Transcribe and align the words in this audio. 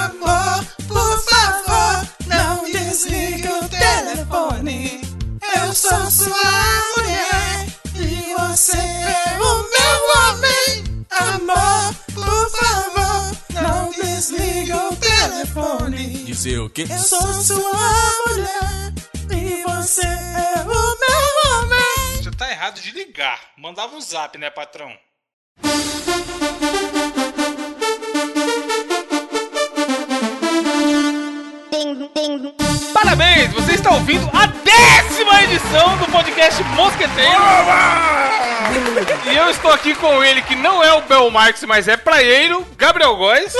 Amor, 0.00 0.64
por 0.88 1.22
favor, 1.24 2.08
não 2.26 2.64
desligue 2.64 3.48
o 3.48 3.68
telefone. 3.68 5.02
Eu 5.56 5.74
sou 5.74 6.10
sua 6.10 6.36
mulher 6.96 7.66
e 7.96 8.34
você 8.34 8.78
é 8.78 9.38
o 9.38 9.62
meu 9.74 9.96
homem. 10.16 11.04
Amor, 11.10 11.94
por 12.14 12.50
favor, 12.50 13.36
não 13.52 13.90
desligue 13.90 14.72
o 14.72 14.96
telefone. 14.96 16.24
Dizer 16.24 16.60
o 16.60 16.70
quê? 16.70 16.86
Eu 16.90 16.98
sou 16.98 17.34
sua 17.34 18.12
mulher 18.26 18.94
e 19.30 19.62
você 19.64 20.06
é 20.06 20.60
o 20.62 20.66
meu 20.66 21.58
homem. 21.58 22.22
Você 22.22 22.30
tá 22.30 22.50
errado 22.50 22.80
de 22.80 22.90
ligar. 22.92 23.38
Mandava 23.58 23.94
um 23.94 24.00
zap, 24.00 24.38
né, 24.38 24.48
patrão? 24.48 24.90
Parabéns! 32.92 33.52
Você 33.52 33.72
está 33.72 33.92
ouvindo 33.92 34.28
a 34.32 34.46
décima 34.46 35.42
edição 35.42 35.96
do 35.98 36.06
podcast 36.06 36.62
Mosqueteiro. 36.76 37.40
E 39.32 39.36
eu 39.36 39.50
estou 39.50 39.72
aqui 39.72 39.94
com 39.94 40.22
ele, 40.22 40.40
que 40.42 40.54
não 40.54 40.84
é 40.84 40.92
o 40.92 41.02
Bel 41.02 41.30
Marx, 41.30 41.64
mas 41.64 41.88
é 41.88 41.96
praieiro, 41.96 42.64
Gabriel 42.76 43.16
Góes. 43.16 43.54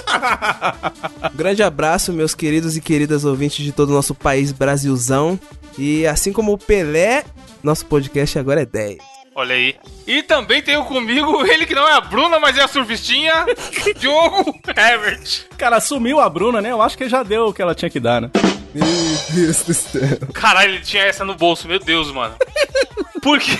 Grande 1.34 1.62
abraço, 1.62 2.12
meus 2.12 2.34
queridos 2.34 2.76
e 2.76 2.80
queridas 2.80 3.24
ouvintes 3.24 3.64
de 3.64 3.72
todo 3.72 3.90
o 3.90 3.94
nosso 3.94 4.14
país, 4.14 4.52
Brasilzão. 4.52 5.38
E 5.76 6.06
assim 6.06 6.32
como 6.32 6.52
o 6.52 6.58
Pelé, 6.58 7.24
nosso 7.62 7.86
podcast 7.86 8.38
agora 8.38 8.62
é 8.62 8.66
10. 8.66 9.19
Olha 9.40 9.54
aí. 9.54 9.74
E 10.06 10.22
também 10.22 10.60
tenho 10.60 10.84
comigo 10.84 11.44
ele 11.50 11.64
que 11.64 11.74
não 11.74 11.88
é 11.88 11.94
a 11.94 12.00
Bruna, 12.00 12.38
mas 12.38 12.58
é 12.58 12.62
a 12.62 12.68
surfistinha, 12.68 13.46
Diogo 13.96 14.60
Herbert. 14.76 15.46
Cara, 15.56 15.80
sumiu 15.80 16.20
a 16.20 16.28
Bruna, 16.28 16.60
né? 16.60 16.70
Eu 16.70 16.82
acho 16.82 16.96
que 16.96 17.08
já 17.08 17.22
deu 17.22 17.46
o 17.46 17.54
que 17.54 17.62
ela 17.62 17.74
tinha 17.74 17.88
que 17.88 17.98
dar, 17.98 18.20
né? 18.20 18.30
Meu 18.74 18.86
Deus 19.30 19.62
do 19.62 19.72
céu. 19.72 20.18
Caralho, 20.34 20.74
ele 20.74 20.84
tinha 20.84 21.04
essa 21.04 21.24
no 21.24 21.34
bolso, 21.34 21.66
meu 21.66 21.78
Deus, 21.78 22.12
mano. 22.12 22.36
Por 23.22 23.38
quê? 23.38 23.58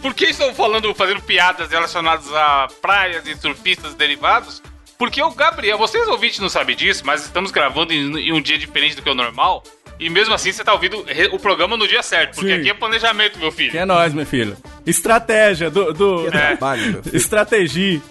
Por 0.00 0.14
que 0.14 0.26
estou 0.26 0.54
falando, 0.54 0.94
fazendo 0.94 1.20
piadas 1.22 1.68
relacionadas 1.68 2.32
a 2.32 2.68
praias 2.80 3.26
e 3.26 3.36
surfistas 3.36 3.94
derivados? 3.94 4.62
Porque 4.96 5.20
o 5.20 5.30
Gabriel, 5.32 5.76
vocês 5.76 6.06
ouvintes 6.06 6.38
não 6.38 6.48
sabem 6.48 6.76
disso, 6.76 7.02
mas 7.04 7.24
estamos 7.24 7.50
gravando 7.50 7.92
em, 7.92 8.28
em 8.28 8.32
um 8.32 8.40
dia 8.40 8.58
diferente 8.58 8.94
do 8.94 9.02
que 9.02 9.10
o 9.10 9.14
normal. 9.14 9.64
E 10.02 10.10
mesmo 10.10 10.34
assim 10.34 10.50
você 10.50 10.64
tá 10.64 10.72
ouvindo 10.72 11.06
o 11.32 11.38
programa 11.38 11.76
no 11.76 11.86
dia 11.86 12.02
certo, 12.02 12.34
porque 12.34 12.52
Sim. 12.52 12.60
aqui 12.60 12.70
é 12.70 12.74
planejamento, 12.74 13.38
meu 13.38 13.52
filho. 13.52 13.70
Que 13.70 13.78
é 13.78 13.84
nós, 13.84 14.12
meu 14.12 14.26
filho. 14.26 14.56
Estratégia 14.84 15.70
do. 15.70 15.92
do... 15.92 16.24
Que 16.24 16.30
trabalho, 16.32 16.92
meu 16.92 17.02
filho. 17.04 17.16
Estratégia. 17.16 18.02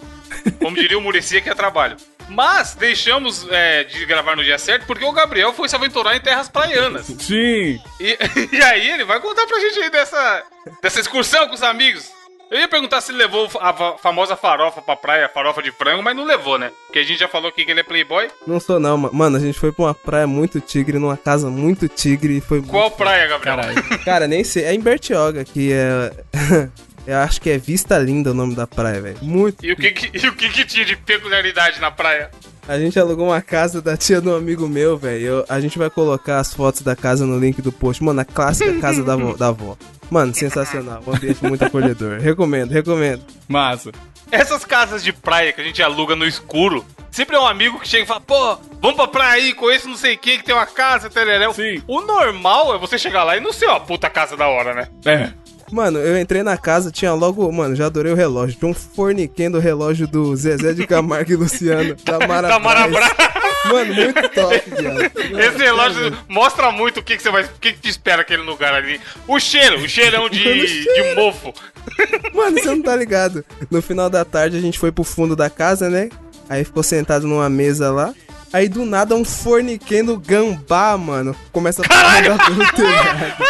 Como 0.58 0.74
diria 0.74 0.96
o 0.96 1.02
Murici, 1.02 1.42
que 1.42 1.50
é 1.50 1.54
trabalho. 1.54 1.98
Mas 2.30 2.74
deixamos 2.74 3.46
é, 3.50 3.84
de 3.84 4.06
gravar 4.06 4.34
no 4.34 4.42
dia 4.42 4.56
certo 4.56 4.86
porque 4.86 5.04
o 5.04 5.12
Gabriel 5.12 5.52
foi 5.52 5.68
se 5.68 5.76
aventurar 5.76 6.16
em 6.16 6.20
terras 6.20 6.48
praianas. 6.48 7.04
Sim. 7.06 7.78
E, 8.00 8.18
e 8.50 8.62
aí 8.62 8.90
ele 8.90 9.04
vai 9.04 9.20
contar 9.20 9.46
pra 9.46 9.60
gente 9.60 9.78
aí 9.78 9.90
dessa, 9.90 10.42
dessa 10.80 11.00
excursão 11.00 11.46
com 11.48 11.54
os 11.54 11.62
amigos. 11.62 12.10
Eu 12.52 12.58
ia 12.60 12.68
perguntar 12.68 13.00
se 13.00 13.10
ele 13.10 13.16
levou 13.18 13.48
a 13.60 13.72
fa- 13.72 13.96
famosa 13.96 14.36
farofa 14.36 14.82
pra 14.82 14.94
praia, 14.94 15.26
farofa 15.26 15.62
de 15.62 15.72
frango, 15.72 16.02
mas 16.02 16.14
não 16.14 16.22
levou, 16.24 16.58
né? 16.58 16.70
Porque 16.86 16.98
a 16.98 17.02
gente 17.02 17.18
já 17.18 17.26
falou 17.26 17.48
aqui 17.48 17.64
que 17.64 17.70
ele 17.70 17.80
é 17.80 17.82
playboy. 17.82 18.28
Não 18.46 18.60
sou 18.60 18.78
não, 18.78 18.98
ma- 18.98 19.10
mano. 19.10 19.38
A 19.38 19.40
gente 19.40 19.58
foi 19.58 19.72
pra 19.72 19.86
uma 19.86 19.94
praia 19.94 20.26
muito 20.26 20.60
tigre, 20.60 20.98
numa 20.98 21.16
casa 21.16 21.48
muito 21.48 21.88
tigre 21.88 22.36
e 22.36 22.40
foi 22.42 22.60
Qual 22.60 22.82
muito... 22.82 22.96
praia, 22.98 23.26
Gabriel? 23.26 23.56
Caralho. 23.56 23.82
Cara, 24.04 24.28
nem 24.28 24.44
sei. 24.44 24.64
É 24.64 24.74
em 24.74 24.80
Bertioga, 24.80 25.44
que 25.46 25.72
é... 25.72 26.12
Eu 27.04 27.18
acho 27.18 27.40
que 27.40 27.50
é 27.50 27.58
Vista 27.58 27.98
Linda 27.98 28.30
o 28.30 28.34
nome 28.34 28.54
da 28.54 28.64
praia, 28.66 29.00
velho. 29.00 29.18
Muito. 29.22 29.64
E 29.66 29.72
o, 29.72 29.76
que, 29.76 29.90
que- 29.90 30.16
e 30.24 30.28
o 30.28 30.34
que, 30.36 30.48
que 30.50 30.64
tinha 30.64 30.84
de 30.84 30.94
peculiaridade 30.94 31.80
na 31.80 31.90
praia? 31.90 32.30
A 32.68 32.78
gente 32.78 32.98
alugou 32.98 33.26
uma 33.26 33.42
casa 33.42 33.82
da 33.82 33.96
tia 33.96 34.20
de 34.20 34.28
um 34.28 34.36
amigo 34.36 34.68
meu, 34.68 34.96
velho. 34.96 35.44
A 35.48 35.60
gente 35.60 35.78
vai 35.78 35.90
colocar 35.90 36.38
as 36.38 36.54
fotos 36.54 36.82
da 36.82 36.94
casa 36.94 37.26
no 37.26 37.38
link 37.38 37.60
do 37.60 37.72
post. 37.72 38.02
Mano, 38.02 38.20
a 38.20 38.24
clássica 38.24 38.78
casa 38.80 39.02
da 39.02 39.14
avó. 39.14 39.34
Da 39.34 39.48
avó. 39.48 39.76
Mano, 40.08 40.32
sensacional. 40.34 41.02
Um 41.06 41.14
ambiente 41.14 41.44
muito 41.44 41.64
acolhedor. 41.64 42.20
Recomendo, 42.20 42.70
recomendo. 42.70 43.22
Massa. 43.48 43.90
Essas 44.30 44.64
casas 44.64 45.02
de 45.02 45.12
praia 45.12 45.52
que 45.52 45.60
a 45.60 45.64
gente 45.64 45.82
aluga 45.82 46.14
no 46.14 46.24
escuro, 46.24 46.84
sempre 47.10 47.36
é 47.36 47.38
um 47.38 47.46
amigo 47.46 47.80
que 47.80 47.88
chega 47.88 48.04
e 48.04 48.06
fala, 48.06 48.20
pô, 48.20 48.56
vamos 48.80 48.96
pra 48.96 49.08
praia 49.08 49.42
aí, 49.42 49.52
conheço 49.52 49.88
não 49.88 49.96
sei 49.96 50.16
quem 50.16 50.38
que 50.38 50.44
tem 50.44 50.54
uma 50.54 50.64
casa, 50.64 51.10
tereréu. 51.10 51.52
Sim. 51.52 51.82
O 51.86 52.00
normal 52.00 52.74
é 52.74 52.78
você 52.78 52.96
chegar 52.96 53.24
lá 53.24 53.36
e 53.36 53.40
não 53.40 53.52
ser 53.52 53.66
uma 53.66 53.80
puta 53.80 54.08
casa 54.08 54.36
da 54.36 54.48
hora, 54.48 54.72
né? 54.72 54.88
É. 55.04 55.32
Mano, 55.72 55.98
eu 55.98 56.20
entrei 56.20 56.42
na 56.42 56.56
casa, 56.58 56.90
tinha 56.90 57.14
logo. 57.14 57.50
Mano, 57.50 57.74
já 57.74 57.86
adorei 57.86 58.12
o 58.12 58.14
relógio. 58.14 58.58
Tinha 58.58 58.70
um 58.70 58.74
forniquendo 58.74 59.58
relógio 59.58 60.06
do 60.06 60.36
Zezé 60.36 60.74
de 60.74 60.86
Camargo 60.86 61.32
e 61.32 61.36
Luciano. 61.36 61.96
Da 62.04 62.18
Mara 62.26 62.48
Da 62.48 62.58
Braz. 62.58 62.90
Marabra. 62.92 63.32
Mano, 63.64 63.94
muito 63.94 64.28
top, 64.28 64.62
viado. 64.78 65.40
Esse 65.40 65.58
relógio 65.58 66.18
mostra 66.28 66.70
muito 66.70 67.00
o 67.00 67.02
que, 67.02 67.16
que 67.16 67.22
você 67.22 67.30
vai. 67.30 67.44
O 67.44 67.48
que, 67.58 67.72
que 67.72 67.80
te 67.80 67.88
espera 67.88 68.20
aquele 68.20 68.42
lugar 68.42 68.74
ali. 68.74 69.00
O 69.26 69.40
cheiro, 69.40 69.78
o 69.78 69.88
cheirão 69.88 70.28
de, 70.28 70.44
Mano, 70.44 70.68
cheiro. 70.68 71.08
de 71.08 71.14
mofo. 71.14 71.54
Mano, 72.34 72.58
você 72.58 72.66
não 72.68 72.82
tá 72.82 72.94
ligado. 72.94 73.42
No 73.70 73.80
final 73.80 74.10
da 74.10 74.26
tarde 74.26 74.58
a 74.58 74.60
gente 74.60 74.78
foi 74.78 74.92
pro 74.92 75.04
fundo 75.04 75.34
da 75.34 75.48
casa, 75.48 75.88
né? 75.88 76.10
Aí 76.50 76.64
ficou 76.64 76.82
sentado 76.82 77.26
numa 77.26 77.48
mesa 77.48 77.90
lá. 77.90 78.12
Aí 78.52 78.68
do 78.68 78.84
nada 78.84 79.14
um 79.14 79.24
forniquendo 79.24 80.18
gambá, 80.18 80.98
mano. 80.98 81.34
Começa 81.50 81.80
a 81.88 82.18
andar 82.18 82.44
pelo 82.44 82.72
telhado. 82.72 83.42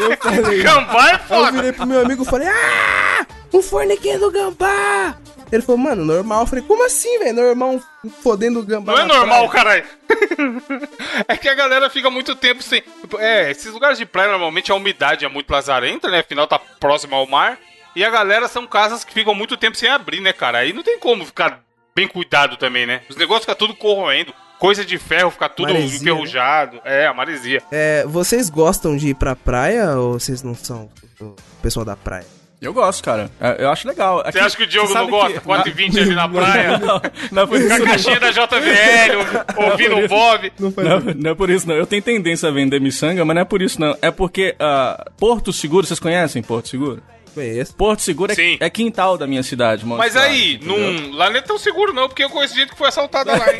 Eu 0.00 0.16
falei. 0.16 0.62
Gambá 0.64 1.08
é 1.08 1.12
Aí 1.12 1.14
eu 1.14 1.18
foda. 1.20 1.52
virei 1.52 1.72
pro 1.72 1.86
meu 1.86 2.00
amigo 2.00 2.22
e 2.22 2.26
falei: 2.26 2.48
Ah! 2.48 3.26
Um 3.52 3.62
forniquendo 3.62 4.30
gambá! 4.30 5.16
Ele 5.50 5.62
falou, 5.62 5.78
mano, 5.78 6.04
normal. 6.04 6.42
Eu 6.42 6.46
falei, 6.46 6.64
como 6.64 6.86
assim, 6.86 7.18
velho? 7.18 7.34
Normal 7.34 7.80
fodendo 8.22 8.62
gambá. 8.62 8.92
Não 8.92 9.00
é 9.00 9.04
normal, 9.04 9.48
praia?" 9.48 9.82
caralho. 9.84 9.84
É 11.26 11.36
que 11.36 11.48
a 11.48 11.54
galera 11.54 11.90
fica 11.90 12.08
muito 12.10 12.36
tempo 12.36 12.62
sem. 12.62 12.82
É, 13.18 13.50
esses 13.50 13.72
lugares 13.72 13.98
de 13.98 14.06
praia 14.06 14.30
normalmente 14.30 14.70
a 14.70 14.74
umidade 14.76 15.24
é 15.24 15.28
muito 15.28 15.50
lazarenta, 15.50 16.08
né? 16.08 16.20
Afinal 16.20 16.46
tá 16.46 16.58
próximo 16.58 17.16
ao 17.16 17.26
mar. 17.26 17.58
E 17.96 18.04
a 18.04 18.10
galera 18.10 18.46
são 18.46 18.66
casas 18.66 19.02
que 19.02 19.12
ficam 19.12 19.34
muito 19.34 19.56
tempo 19.56 19.76
sem 19.76 19.88
abrir, 19.88 20.20
né, 20.20 20.32
cara? 20.32 20.58
Aí 20.58 20.72
não 20.72 20.82
tem 20.84 20.98
como 20.98 21.26
ficar 21.26 21.60
bem 21.94 22.06
cuidado 22.06 22.56
também, 22.56 22.86
né? 22.86 23.02
Os 23.08 23.16
negócios 23.16 23.42
ficam 23.44 23.56
tudo 23.56 23.74
corroendo. 23.74 24.32
Coisa 24.60 24.84
de 24.84 24.98
ferro 24.98 25.30
fica 25.30 25.48
tudo 25.48 25.72
Maresia, 25.72 25.98
enferrujado. 25.98 26.80
É, 26.84 27.06
a 27.06 27.14
maresia. 27.14 27.62
É, 27.72 28.04
vocês 28.06 28.50
gostam 28.50 28.94
de 28.94 29.08
ir 29.08 29.14
pra 29.14 29.34
praia 29.34 29.96
ou 29.96 30.20
vocês 30.20 30.42
não 30.42 30.54
são 30.54 30.88
o 31.18 31.34
pessoal 31.62 31.84
da 31.84 31.96
praia? 31.96 32.26
Eu 32.60 32.74
gosto, 32.74 33.02
cara. 33.02 33.30
É, 33.40 33.64
Eu 33.64 33.70
acho 33.70 33.88
legal. 33.88 34.22
Você 34.22 34.38
acha 34.38 34.54
que 34.54 34.64
o 34.64 34.66
Diogo 34.66 34.92
não 34.92 35.08
gosta? 35.08 35.40
4h20 35.40 36.02
ali 36.02 36.14
na 36.14 36.28
praia, 36.28 36.76
Não, 36.78 37.00
não 37.32 37.48
por 37.48 37.58
isso 37.58 37.68
com 37.68 37.74
a 37.74 37.78
não. 37.78 37.86
caixinha 37.86 38.20
da 38.20 38.30
JVL, 38.30 39.66
ouvindo 39.70 39.96
o 39.96 40.06
Bob. 40.08 40.52
Não 40.58 40.70
Não, 40.70 41.14
não 41.14 41.30
é 41.30 41.34
por 41.34 41.48
isso, 41.48 41.66
não. 41.66 41.74
Eu 41.74 41.86
tenho 41.86 42.02
tendência 42.02 42.50
a 42.50 42.52
vender 42.52 42.78
miçanga, 42.78 43.24
mas 43.24 43.34
não 43.34 43.40
é 43.40 43.44
por 43.46 43.62
isso, 43.62 43.80
não. 43.80 43.96
É 44.02 44.10
porque 44.10 44.54
ah, 44.60 45.10
Porto 45.16 45.54
Seguro, 45.54 45.86
vocês 45.86 45.98
conhecem 45.98 46.42
Porto 46.42 46.68
Seguro? 46.68 47.02
Conheço. 47.34 47.74
Porto 47.74 48.00
Seguro 48.00 48.32
é, 48.32 48.56
é 48.60 48.70
quintal 48.70 49.16
da 49.16 49.26
minha 49.26 49.42
cidade, 49.42 49.84
mano. 49.84 49.98
Mas 49.98 50.16
aí, 50.16 50.58
num, 50.62 51.14
lá 51.14 51.30
não 51.30 51.36
é 51.36 51.40
tão 51.40 51.58
seguro 51.58 51.92
não, 51.92 52.08
porque 52.08 52.24
eu 52.24 52.30
conheço 52.30 52.54
gente 52.54 52.70
que 52.70 52.78
foi 52.78 52.88
assaltada 52.88 53.32
lá, 53.36 53.52
hein? 53.52 53.58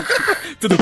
Tudo 0.60 0.76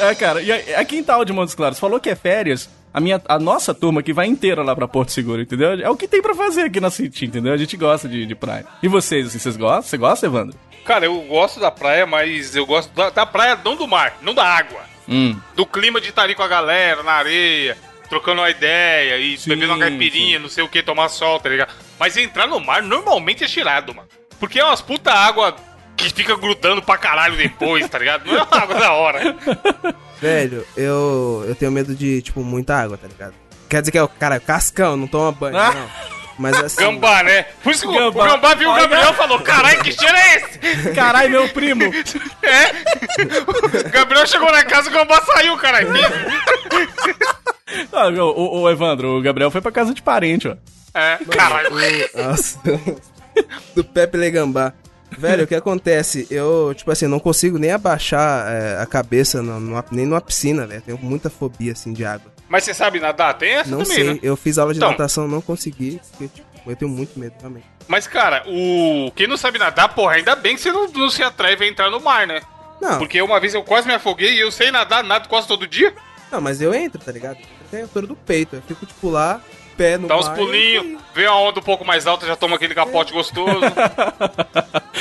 É, 0.00 0.14
cara, 0.14 0.42
e 0.42 0.50
é, 0.50 0.72
é 0.72 0.84
quintal 0.84 1.24
de 1.24 1.32
Montes 1.32 1.54
Claros. 1.54 1.78
Falou 1.78 2.00
que 2.00 2.10
é 2.10 2.14
férias. 2.14 2.68
A, 2.94 3.00
minha, 3.00 3.22
a 3.26 3.38
nossa 3.38 3.72
turma 3.72 4.02
que 4.02 4.12
vai 4.12 4.26
inteira 4.26 4.62
lá 4.62 4.76
pra 4.76 4.86
Porto 4.86 5.12
Seguro, 5.12 5.40
entendeu? 5.40 5.72
É 5.80 5.88
o 5.88 5.96
que 5.96 6.06
tem 6.06 6.20
pra 6.20 6.34
fazer 6.34 6.62
aqui 6.62 6.78
na 6.78 6.90
City, 6.90 7.24
entendeu? 7.24 7.52
A 7.52 7.56
gente 7.56 7.74
gosta 7.76 8.06
de, 8.06 8.26
de 8.26 8.34
praia. 8.34 8.66
E 8.82 8.88
vocês, 8.88 9.28
assim, 9.28 9.38
vocês 9.38 9.56
gostam? 9.56 9.82
Você 9.82 9.96
gosta, 9.96 10.26
Evandro? 10.26 10.58
Cara, 10.84 11.06
eu 11.06 11.18
gosto 11.22 11.58
da 11.58 11.70
praia, 11.70 12.04
mas 12.04 12.54
eu 12.54 12.66
gosto 12.66 12.92
da, 12.94 13.08
da 13.08 13.24
praia 13.24 13.58
não 13.64 13.76
do 13.76 13.86
mar, 13.88 14.18
não 14.20 14.34
da 14.34 14.44
água. 14.44 14.82
Hum. 15.08 15.36
Do 15.54 15.64
clima 15.64 16.00
de 16.00 16.10
estar 16.10 16.22
ali 16.22 16.34
com 16.34 16.42
a 16.42 16.48
galera, 16.48 17.02
na 17.02 17.12
areia, 17.12 17.76
trocando 18.12 18.42
uma 18.42 18.50
ideia 18.50 19.16
e 19.16 19.38
Sim, 19.38 19.48
bebendo 19.48 19.72
uma 19.72 19.78
caipirinha, 19.78 20.38
não 20.38 20.50
sei 20.50 20.62
o 20.62 20.68
que, 20.68 20.82
tomar 20.82 21.08
sol, 21.08 21.40
tá 21.40 21.48
ligado? 21.48 21.72
Mas 21.98 22.14
entrar 22.14 22.46
no 22.46 22.60
mar 22.60 22.82
normalmente 22.82 23.42
é 23.42 23.46
tirado, 23.46 23.94
mano. 23.94 24.06
Porque 24.38 24.60
é 24.60 24.64
umas 24.64 24.82
puta 24.82 25.10
água 25.10 25.56
que 25.96 26.10
fica 26.10 26.36
grudando 26.36 26.82
pra 26.82 26.98
caralho 26.98 27.38
depois, 27.38 27.88
tá 27.88 27.98
ligado? 27.98 28.26
Não 28.26 28.36
é 28.36 28.42
uma 28.42 28.62
água 28.62 28.74
da 28.74 28.92
hora. 28.92 29.34
Velho, 30.20 30.66
eu, 30.76 31.42
eu 31.48 31.54
tenho 31.54 31.72
medo 31.72 31.94
de, 31.94 32.20
tipo, 32.20 32.44
muita 32.44 32.76
água, 32.76 32.98
tá 32.98 33.08
ligado? 33.08 33.32
Quer 33.66 33.80
dizer 33.80 33.92
que 33.92 33.96
é 33.98 34.02
o 34.02 34.08
cara, 34.08 34.38
cascão, 34.38 34.94
não 34.94 35.06
toma 35.06 35.32
banho, 35.32 35.56
Ah. 35.56 35.72
não. 35.72 35.88
Mas 36.38 36.58
assim. 36.62 36.82
Gambá, 36.82 37.22
né? 37.22 37.44
Por 37.62 37.72
isso 37.72 37.82
que 37.82 37.88
o- 37.88 37.92
Gambá. 37.98 38.24
o 38.24 38.28
Gambá 38.30 38.54
viu 38.54 38.70
o. 38.70 38.74
Gabriel 38.74 39.10
e 39.10 39.14
falou: 39.14 39.40
caralho, 39.40 39.82
que 39.82 39.92
cheiro 39.92 40.16
é 40.16 40.36
esse? 40.36 40.58
Caralho, 40.94 41.30
meu 41.30 41.48
primo! 41.48 41.84
É? 42.42 42.72
O 43.86 43.90
Gabriel 43.90 44.26
chegou 44.26 44.50
na 44.52 44.64
casa 44.64 44.88
e 44.88 44.92
o 44.92 44.98
Gambá 44.98 45.22
saiu, 45.22 45.56
caralho. 45.56 45.88
Ah, 47.92 48.08
o, 48.08 48.60
o- 48.62 48.70
Evandro, 48.70 49.18
o 49.18 49.22
Gabriel 49.22 49.50
foi 49.50 49.60
pra 49.60 49.72
casa 49.72 49.92
de 49.94 50.02
parente, 50.02 50.48
ó. 50.48 50.56
É, 50.94 51.18
caralho. 51.30 51.70
Nossa. 52.14 52.58
Do 53.74 53.82
Pepe 53.84 54.16
Legambá. 54.16 54.72
Velho, 55.16 55.44
o 55.44 55.46
que 55.46 55.54
acontece? 55.54 56.26
Eu, 56.30 56.72
tipo 56.74 56.90
assim, 56.90 57.06
não 57.06 57.18
consigo 57.20 57.58
nem 57.58 57.70
abaixar 57.70 58.50
é, 58.50 58.78
a 58.80 58.86
cabeça 58.86 59.42
no- 59.42 59.60
numa- 59.60 59.84
nem 59.90 60.06
numa 60.06 60.20
piscina, 60.20 60.66
velho. 60.66 60.82
Tenho 60.82 60.98
muita 60.98 61.28
fobia, 61.28 61.72
assim, 61.72 61.92
de 61.92 62.04
água. 62.04 62.32
Mas 62.48 62.64
você 62.64 62.74
sabe 62.74 62.98
nadar? 63.00 63.34
Tem 63.34 63.52
essa 63.52 63.70
Não 63.70 63.78
também, 63.82 63.94
sei, 63.94 64.04
né? 64.14 64.18
eu 64.22 64.36
fiz 64.36 64.58
aula 64.58 64.72
de 64.72 64.78
Então. 64.78 64.90
natação, 64.90 65.26
não 65.28 65.40
consegui, 65.40 66.00
porque, 66.10 66.28
tipo, 66.28 66.70
eu 66.70 66.76
tenho 66.76 66.90
muito 66.90 67.18
medo, 67.18 67.34
realmente. 67.40 67.66
Mas, 67.88 68.06
cara, 68.06 68.42
o 68.46 69.10
quem 69.16 69.26
não 69.26 69.36
sabe 69.36 69.58
nadar, 69.58 69.88
porra, 69.94 70.14
ainda 70.14 70.36
bem 70.36 70.54
que 70.54 70.60
você 70.62 70.70
não, 70.72 70.86
não 70.88 71.10
se 71.10 71.22
atreve 71.22 71.64
a 71.64 71.68
entrar 71.68 71.90
no 71.90 72.00
mar, 72.00 72.26
né? 72.26 72.40
Não, 72.80 72.98
Porque 72.98 73.20
uma 73.22 73.38
vez 73.40 73.54
eu 73.54 73.62
quase 73.62 73.86
me 73.86 73.94
afoguei 73.94 74.34
e 74.34 74.40
eu 74.40 74.50
sei 74.50 74.70
nadar, 74.70 75.02
nado 75.04 75.28
quase 75.28 75.46
todo 75.46 75.66
dia. 75.66 75.94
Não, 76.32 76.40
mas 76.40 76.60
eu 76.62 76.72
entro, 76.74 77.00
tá 77.00 77.12
ligado? 77.12 77.36
Eu 77.38 77.66
tenho 77.70 77.82
a 77.82 77.86
altura 77.86 78.06
do 78.06 78.16
peito. 78.16 78.56
Eu 78.56 78.62
fico, 78.62 78.86
tipo, 78.86 79.10
lá, 79.10 79.40
pé 79.76 79.98
no 79.98 80.08
Dá 80.08 80.16
uns 80.16 80.28
pulinhos, 80.30 81.00
vê 81.14 81.26
a 81.26 81.34
onda 81.34 81.60
um 81.60 81.62
pouco 81.62 81.84
mais 81.84 82.06
alta, 82.06 82.26
já 82.26 82.34
toma 82.34 82.56
aquele 82.56 82.74
capote 82.74 83.12
gostoso. 83.12 83.60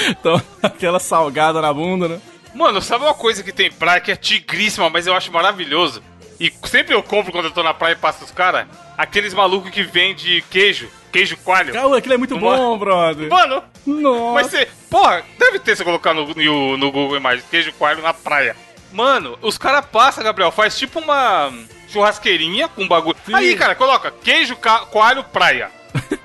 Então, 0.09 0.41
aquela 0.63 0.99
salgada 0.99 1.61
na 1.61 1.71
bunda, 1.71 2.07
né? 2.07 2.21
Mano, 2.55 2.81
sabe 2.81 3.03
uma 3.05 3.13
coisa 3.13 3.43
que 3.43 3.51
tem 3.51 3.71
praia 3.71 4.01
que 4.01 4.11
é 4.11 4.15
tigríssima, 4.15 4.89
mas 4.89 5.05
eu 5.05 5.13
acho 5.13 5.31
maravilhoso? 5.31 6.01
E 6.39 6.51
sempre 6.65 6.95
eu 6.95 7.03
compro 7.03 7.31
quando 7.31 7.45
eu 7.45 7.51
tô 7.51 7.61
na 7.61 7.71
praia 7.73 7.93
e 7.93 7.97
passo 7.97 8.23
os 8.25 8.31
caras? 8.31 8.65
Aqueles 8.97 9.31
malucos 9.33 9.69
que 9.69 9.83
vendem 9.83 10.41
queijo, 10.49 10.89
queijo 11.11 11.37
coalho. 11.37 11.71
Cara, 11.71 11.97
aquilo 11.97 12.15
é 12.15 12.17
muito 12.17 12.35
Uma- 12.35 12.57
bom, 12.57 12.77
brother. 12.79 13.29
Mano, 13.29 13.63
Nossa. 13.85 14.33
mas 14.33 14.47
você. 14.47 14.67
Porra, 14.89 15.23
deve 15.37 15.59
ter 15.59 15.75
se 15.77 15.83
colocar 15.83 16.13
no, 16.15 16.25
no, 16.33 16.77
no 16.77 16.91
Google 16.91 17.15
Imagens, 17.17 17.45
queijo 17.49 17.71
coalho 17.73 18.01
na 18.01 18.13
praia. 18.13 18.55
Mano, 18.91 19.37
os 19.41 19.57
caras 19.57 19.85
passam, 19.85 20.23
Gabriel, 20.23 20.51
faz 20.51 20.77
tipo 20.77 20.99
uma 20.99 21.51
churrasqueirinha 21.87 22.67
com 22.67 22.87
bagulho. 22.87 23.17
Sim. 23.25 23.33
Aí, 23.33 23.55
cara, 23.55 23.75
coloca 23.75 24.11
queijo 24.11 24.55
coalho 24.89 25.23
praia. 25.25 25.71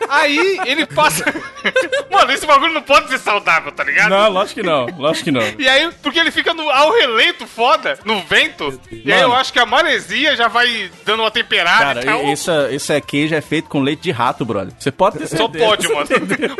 Aí 0.09 0.59
ele 0.67 0.87
passa. 0.87 1.25
Mano, 2.11 2.33
esse 2.33 2.47
bagulho 2.47 2.73
não 2.73 2.83
pode 2.83 3.09
ser 3.09 3.19
saudável, 3.19 3.73
tá 3.73 3.83
ligado? 3.83 4.11
Não, 4.11 4.31
lógico 4.31 4.61
que 4.61 4.67
não, 4.67 4.87
lógico 4.99 5.25
que 5.25 5.31
não. 5.33 5.43
E 5.59 5.69
aí, 5.69 5.91
porque 6.03 6.19
ele 6.19 6.31
fica 6.31 6.55
no, 6.55 6.69
ao 6.71 6.93
relento, 6.93 7.47
foda, 7.47 7.99
no 8.05 8.21
vento. 8.23 8.81
E 8.91 9.13
aí 9.13 9.21
eu 9.21 9.29
Mano. 9.29 9.41
acho 9.41 9.53
que 9.53 9.59
a 9.59 9.67
maresia 9.67 10.37
já 10.37 10.47
vai 10.49 10.91
dando 11.05 11.23
uma 11.25 11.31
temperada 11.31 11.79
Cara, 11.85 12.03
e 12.03 12.05
tal. 12.05 12.25
isso, 12.33 12.51
isso 12.71 12.93
é 12.93 13.01
queijo 13.01 13.35
é 13.35 13.41
feito 13.41 13.69
com 13.69 13.81
leite 13.81 14.03
de 14.03 14.11
rato, 14.13 14.45
brother. 14.45 14.73
Você 14.79 14.93
pode 14.93 15.19
ter 15.19 15.27
Só 15.27 15.37
certeza. 15.49 15.65
pode, 15.65 15.89
mano. 15.89 16.07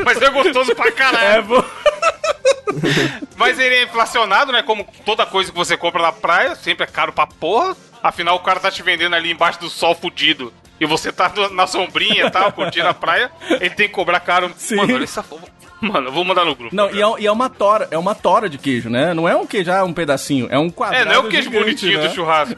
Mas 0.05 0.21
é 0.21 0.31
gostoso 0.31 0.75
pra 0.75 0.89
É 0.89 0.91
caralho. 0.93 1.43
bom. 1.45 1.65
Mas 3.37 3.59
ele 3.59 3.75
é 3.77 3.83
inflacionado, 3.85 4.53
né? 4.53 4.63
Como 4.63 4.87
toda 5.05 5.25
coisa 5.27 5.51
que 5.51 5.57
você 5.57 5.77
compra 5.77 6.03
na 6.03 6.13
praia, 6.13 6.55
sempre 6.55 6.85
é 6.85 6.87
caro 6.87 7.13
pra 7.13 7.27
porra. 7.27 7.77
Afinal, 8.03 8.37
o 8.37 8.41
cara 8.41 8.61
tá 8.61 8.71
te 8.71 8.83
vendendo 8.83 9.15
ali 9.15 9.31
embaixo 9.31 9.61
do 9.61 9.71
sol 9.71 9.95
fudido. 9.95 10.53
E 10.81 10.87
você 10.87 11.11
tá 11.11 11.33
na 11.53 11.67
sombrinha 11.67 12.27
e 12.27 12.31
tal, 12.31 12.53
curtindo 12.53 12.89
a 12.89 12.95
praia. 12.95 13.31
Ele 13.49 13.71
tem 13.71 13.89
que 13.89 13.95
cobrar 13.95 14.21
caro. 14.21 14.53
Sim. 14.57 14.77
Mano, 14.77 14.95
olha 14.95 15.05
essa 15.05 15.23
fofa. 15.23 15.47
Mano, 15.81 16.09
eu 16.09 16.13
vou 16.13 16.25
mandar 16.25 16.45
no 16.45 16.55
grupo. 16.55 16.75
Não, 16.75 16.91
e 16.91 17.03
é, 17.03 17.23
e 17.23 17.27
é 17.27 17.33
uma 17.33 17.51
tora, 17.51 17.87
é 17.91 17.99
uma 17.99 18.15
tora 18.15 18.49
de 18.49 18.57
queijo, 18.57 18.89
né? 18.89 19.13
Não 19.13 19.29
é 19.29 19.37
um 19.37 19.47
queijo, 19.47 19.71
ah, 19.71 19.85
um 19.85 19.93
pedacinho, 19.93 20.49
é 20.51 20.59
um 20.59 20.71
quadrado 20.71 21.03
É, 21.03 21.05
não 21.05 21.13
é 21.13 21.19
o 21.19 21.29
queijo 21.29 21.51
gigante, 21.51 21.65
bonitinho 21.65 22.01
né? 22.01 22.09
do 22.09 22.15
churrasco. 22.15 22.57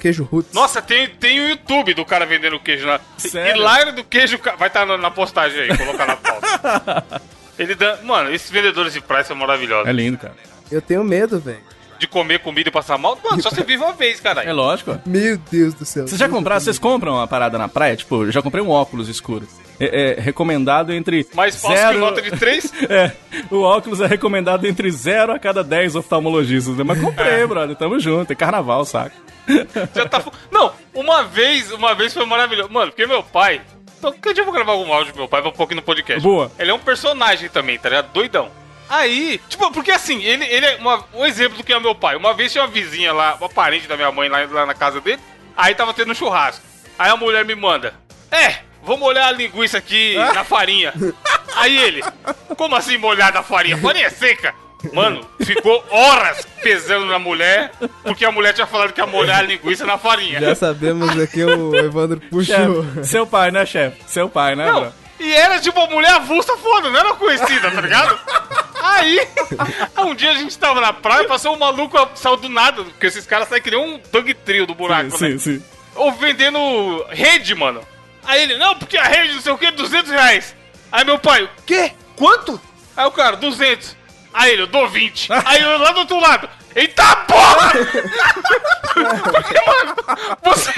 Queijo 0.00 0.24
roots. 0.24 0.52
Nossa, 0.52 0.82
tem, 0.82 1.08
tem 1.08 1.40
o 1.40 1.48
YouTube 1.50 1.94
do 1.94 2.04
cara 2.04 2.26
vendendo 2.26 2.58
queijo 2.58 2.86
lá. 2.86 3.00
Sério? 3.16 3.56
Hilário 3.56 3.92
do 3.94 4.02
queijo. 4.02 4.38
Vai 4.58 4.66
estar 4.68 4.84
na, 4.84 4.98
na 4.98 5.10
postagem 5.10 5.60
aí, 5.60 5.78
colocar 5.78 6.06
na 6.06 6.16
pauta. 6.16 7.22
Ele 7.56 7.74
dá. 7.76 7.98
Mano, 8.02 8.34
esses 8.34 8.50
vendedores 8.50 8.92
de 8.92 9.00
praia 9.00 9.22
são 9.22 9.36
maravilhosos. 9.36 9.88
É 9.88 9.92
lindo, 9.92 10.18
cara. 10.18 10.34
Eu 10.70 10.82
tenho 10.82 11.04
medo, 11.04 11.38
velho. 11.38 11.60
De 12.02 12.08
comer 12.08 12.40
comida 12.40 12.68
e 12.68 12.72
passar 12.72 12.98
mal. 12.98 13.16
Mano, 13.22 13.40
só 13.40 13.48
você 13.48 13.62
vive 13.62 13.80
uma 13.80 13.92
vez, 13.92 14.18
É 14.18 14.22
caralho. 14.24 14.52
lógico. 14.56 14.90
ó. 14.90 15.08
Meu 15.08 15.36
Deus 15.38 15.72
do 15.72 15.84
céu. 15.84 16.04
Vocês 16.08 16.18
já 16.18 16.28
compraram, 16.28 16.60
vocês 16.60 16.76
compram 16.76 17.12
uma 17.14 17.28
parada 17.28 17.56
na 17.56 17.68
praia? 17.68 17.94
Tipo, 17.94 18.24
eu 18.24 18.32
já 18.32 18.42
comprei 18.42 18.60
um 18.60 18.70
óculos 18.70 19.08
escuro. 19.08 19.46
É, 19.78 20.16
é 20.18 20.20
recomendado 20.20 20.92
entre 20.92 21.24
Mais 21.32 21.54
falso 21.54 21.76
zero... 21.76 21.92
que 21.94 21.98
nota 22.00 22.20
de 22.20 22.30
3. 22.32 22.72
É, 22.90 23.12
o 23.52 23.60
óculos 23.62 24.00
é 24.00 24.06
recomendado 24.08 24.66
entre 24.66 24.90
0 24.90 25.32
a 25.32 25.38
cada 25.38 25.62
10 25.62 25.94
oftalmologistas, 25.94 26.76
né? 26.76 26.82
Mas 26.82 26.98
É. 26.98 27.02
comprei, 27.02 27.46
brother, 27.46 27.76
tamo 27.76 28.00
junto, 28.00 28.32
é 28.32 28.34
carnaval, 28.34 28.84
saca? 28.84 29.14
Já 29.94 30.04
tá. 30.08 30.24
Não, 30.50 30.72
uma 30.92 31.22
vez, 31.22 31.70
uma 31.70 31.94
vez 31.94 32.12
foi 32.12 32.26
maravilhoso. 32.26 32.68
Mano, 32.68 32.90
porque 32.90 33.06
meu 33.06 33.22
pai. 33.22 33.60
Então, 33.96 34.10
que 34.12 34.32
dia 34.34 34.40
eu 34.42 34.44
vou 34.46 34.52
gravar 34.54 34.72
algum 34.72 34.92
áudio 34.92 35.12
do 35.12 35.18
meu 35.20 35.28
pai 35.28 35.40
pra 35.40 35.52
pôr 35.52 35.62
aqui 35.62 35.74
no 35.76 35.82
podcast? 35.82 36.20
Boa. 36.20 36.50
Ele 36.58 36.72
é 36.72 36.74
um 36.74 36.80
personagem 36.80 37.48
também, 37.48 37.78
tá 37.78 37.88
ligado? 37.88 38.12
Doidão. 38.12 38.48
Aí, 38.94 39.40
tipo, 39.48 39.70
porque 39.72 39.90
assim, 39.90 40.22
ele, 40.22 40.44
ele 40.44 40.66
é 40.66 40.76
uma- 40.76 41.02
um 41.14 41.24
exemplo 41.24 41.56
do 41.56 41.64
que 41.64 41.72
é 41.72 41.80
meu 41.80 41.94
pai. 41.94 42.14
Uma 42.14 42.34
vez 42.34 42.52
tinha 42.52 42.62
uma 42.62 42.70
vizinha 42.70 43.12
lá, 43.12 43.36
uma 43.40 43.48
parente 43.48 43.88
da 43.88 43.96
minha 43.96 44.12
mãe 44.12 44.28
lá, 44.28 44.44
lá 44.50 44.66
na 44.66 44.74
casa 44.74 45.00
dele. 45.00 45.18
Aí 45.56 45.74
tava 45.74 45.94
tendo 45.94 46.12
um 46.12 46.14
churrasco. 46.14 46.62
Aí 46.98 47.10
a 47.10 47.16
mulher 47.16 47.44
me 47.44 47.54
manda: 47.54 47.94
É, 48.30 48.56
vou 48.82 48.98
molhar 48.98 49.28
a 49.28 49.32
linguiça 49.32 49.78
aqui 49.78 50.14
na 50.34 50.44
farinha. 50.44 50.92
Aí 51.56 51.76
ele: 51.76 52.02
Como 52.56 52.76
assim 52.76 52.98
molhar 52.98 53.32
na 53.32 53.42
farinha? 53.42 53.78
Farinha 53.78 54.06
é 54.06 54.10
seca. 54.10 54.54
Mano, 54.92 55.24
ficou 55.44 55.82
horas 55.90 56.44
pesando 56.60 57.06
na 57.06 57.16
mulher, 57.18 57.70
porque 58.02 58.24
a 58.24 58.32
mulher 58.32 58.52
tinha 58.52 58.66
falado 58.66 58.92
que 58.92 59.00
ia 59.00 59.06
molhar 59.06 59.38
a 59.38 59.42
linguiça 59.42 59.86
na 59.86 59.96
farinha. 59.96 60.40
Já 60.40 60.54
sabemos 60.56 61.08
aqui 61.20 61.42
o 61.44 61.74
Evandro 61.76 62.20
puxou. 62.28 62.84
Chefe, 62.84 63.06
seu 63.06 63.24
pai, 63.24 63.52
né, 63.52 63.64
chefe? 63.64 63.96
Seu 64.08 64.28
pai, 64.28 64.56
né, 64.56 64.66
Não, 64.66 64.80
bro? 64.80 64.92
E 65.22 65.34
era 65.34 65.60
tipo 65.60 65.78
uma 65.78 65.88
mulher 65.88 66.14
avulsa 66.14 66.56
foda, 66.56 66.90
não 66.90 66.98
era 66.98 67.14
conhecida, 67.14 67.70
tá 67.70 67.80
ligado? 67.80 68.18
Aí, 68.82 69.28
um 69.98 70.14
dia 70.14 70.32
a 70.32 70.34
gente 70.34 70.58
tava 70.58 70.80
na 70.80 70.92
praia, 70.92 71.28
passou 71.28 71.54
um 71.54 71.58
maluco, 71.58 71.96
saiu 72.16 72.36
do 72.36 72.48
nada, 72.48 72.82
porque 72.82 73.06
esses 73.06 73.24
caras 73.24 73.48
saem 73.48 73.62
que 73.62 73.70
nem 73.70 73.78
um 73.78 74.00
dog 74.10 74.34
trio 74.34 74.66
do 74.66 74.74
buraco, 74.74 75.16
sim, 75.16 75.28
né? 75.28 75.38
sim. 75.38 75.64
Ou 75.94 76.10
vendendo 76.12 77.04
rede, 77.10 77.54
mano. 77.54 77.86
Aí 78.24 78.42
ele, 78.42 78.56
não, 78.56 78.74
porque 78.74 78.98
a 78.98 79.04
rede, 79.04 79.34
não 79.34 79.40
sei 79.40 79.52
o 79.52 79.58
que, 79.58 79.70
200 79.70 80.10
reais. 80.10 80.56
Aí 80.90 81.04
meu 81.04 81.18
pai, 81.18 81.48
quê? 81.64 81.92
Quanto? 82.16 82.60
Aí 82.96 83.06
o 83.06 83.12
cara, 83.12 83.36
200. 83.36 83.96
Aí 84.34 84.52
ele, 84.52 84.62
eu 84.62 84.66
dou 84.66 84.88
20. 84.88 85.28
Aí 85.44 85.62
eu 85.62 85.78
lá 85.78 85.92
do 85.92 86.00
outro 86.00 86.18
lado, 86.18 86.48
eita 86.74 87.16
porra! 87.16 87.72
Porque, 89.32 89.60
mano, 89.66 89.94
você, 90.42 90.72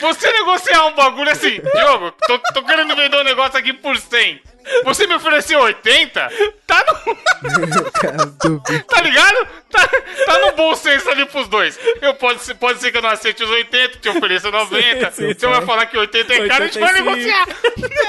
você 0.00 0.32
negociar 0.32 0.86
um 0.86 0.94
bagulho 0.94 1.30
assim, 1.30 1.60
Diogo, 1.60 2.12
tô, 2.26 2.38
tô 2.54 2.62
querendo 2.64 2.96
vender 2.96 3.16
um 3.16 3.24
negócio 3.24 3.58
aqui 3.58 3.72
por 3.72 3.96
100. 3.96 4.40
Você 4.84 5.06
me 5.06 5.14
ofereceu 5.14 5.60
80? 5.60 6.28
Tá 6.66 6.84
no. 6.86 7.16
Tá 8.86 9.00
ligado? 9.00 9.46
Tá, 9.70 9.88
tá 10.26 10.38
no 10.40 10.52
bom 10.52 10.74
senso 10.74 11.08
ali 11.10 11.24
pros 11.26 11.48
dois. 11.48 11.78
Eu 12.00 12.14
pode, 12.14 12.42
ser- 12.42 12.54
pode 12.54 12.78
ser 12.80 12.90
que 12.92 12.98
eu 12.98 13.02
não 13.02 13.08
aceite 13.10 13.42
os 13.42 13.50
80, 13.50 13.98
te 13.98 14.08
ofereça 14.08 14.50
90. 14.50 15.10
Sim, 15.12 15.28
sim, 15.28 15.34
Você 15.38 15.46
vai 15.46 15.62
falar 15.64 15.86
que 15.86 15.96
80 15.98 16.32
é 16.34 16.48
caro, 16.48 16.64
a 16.64 16.66
gente 16.66 16.78
vai 16.78 16.88
85. 16.94 17.04
negociar. 17.16 17.46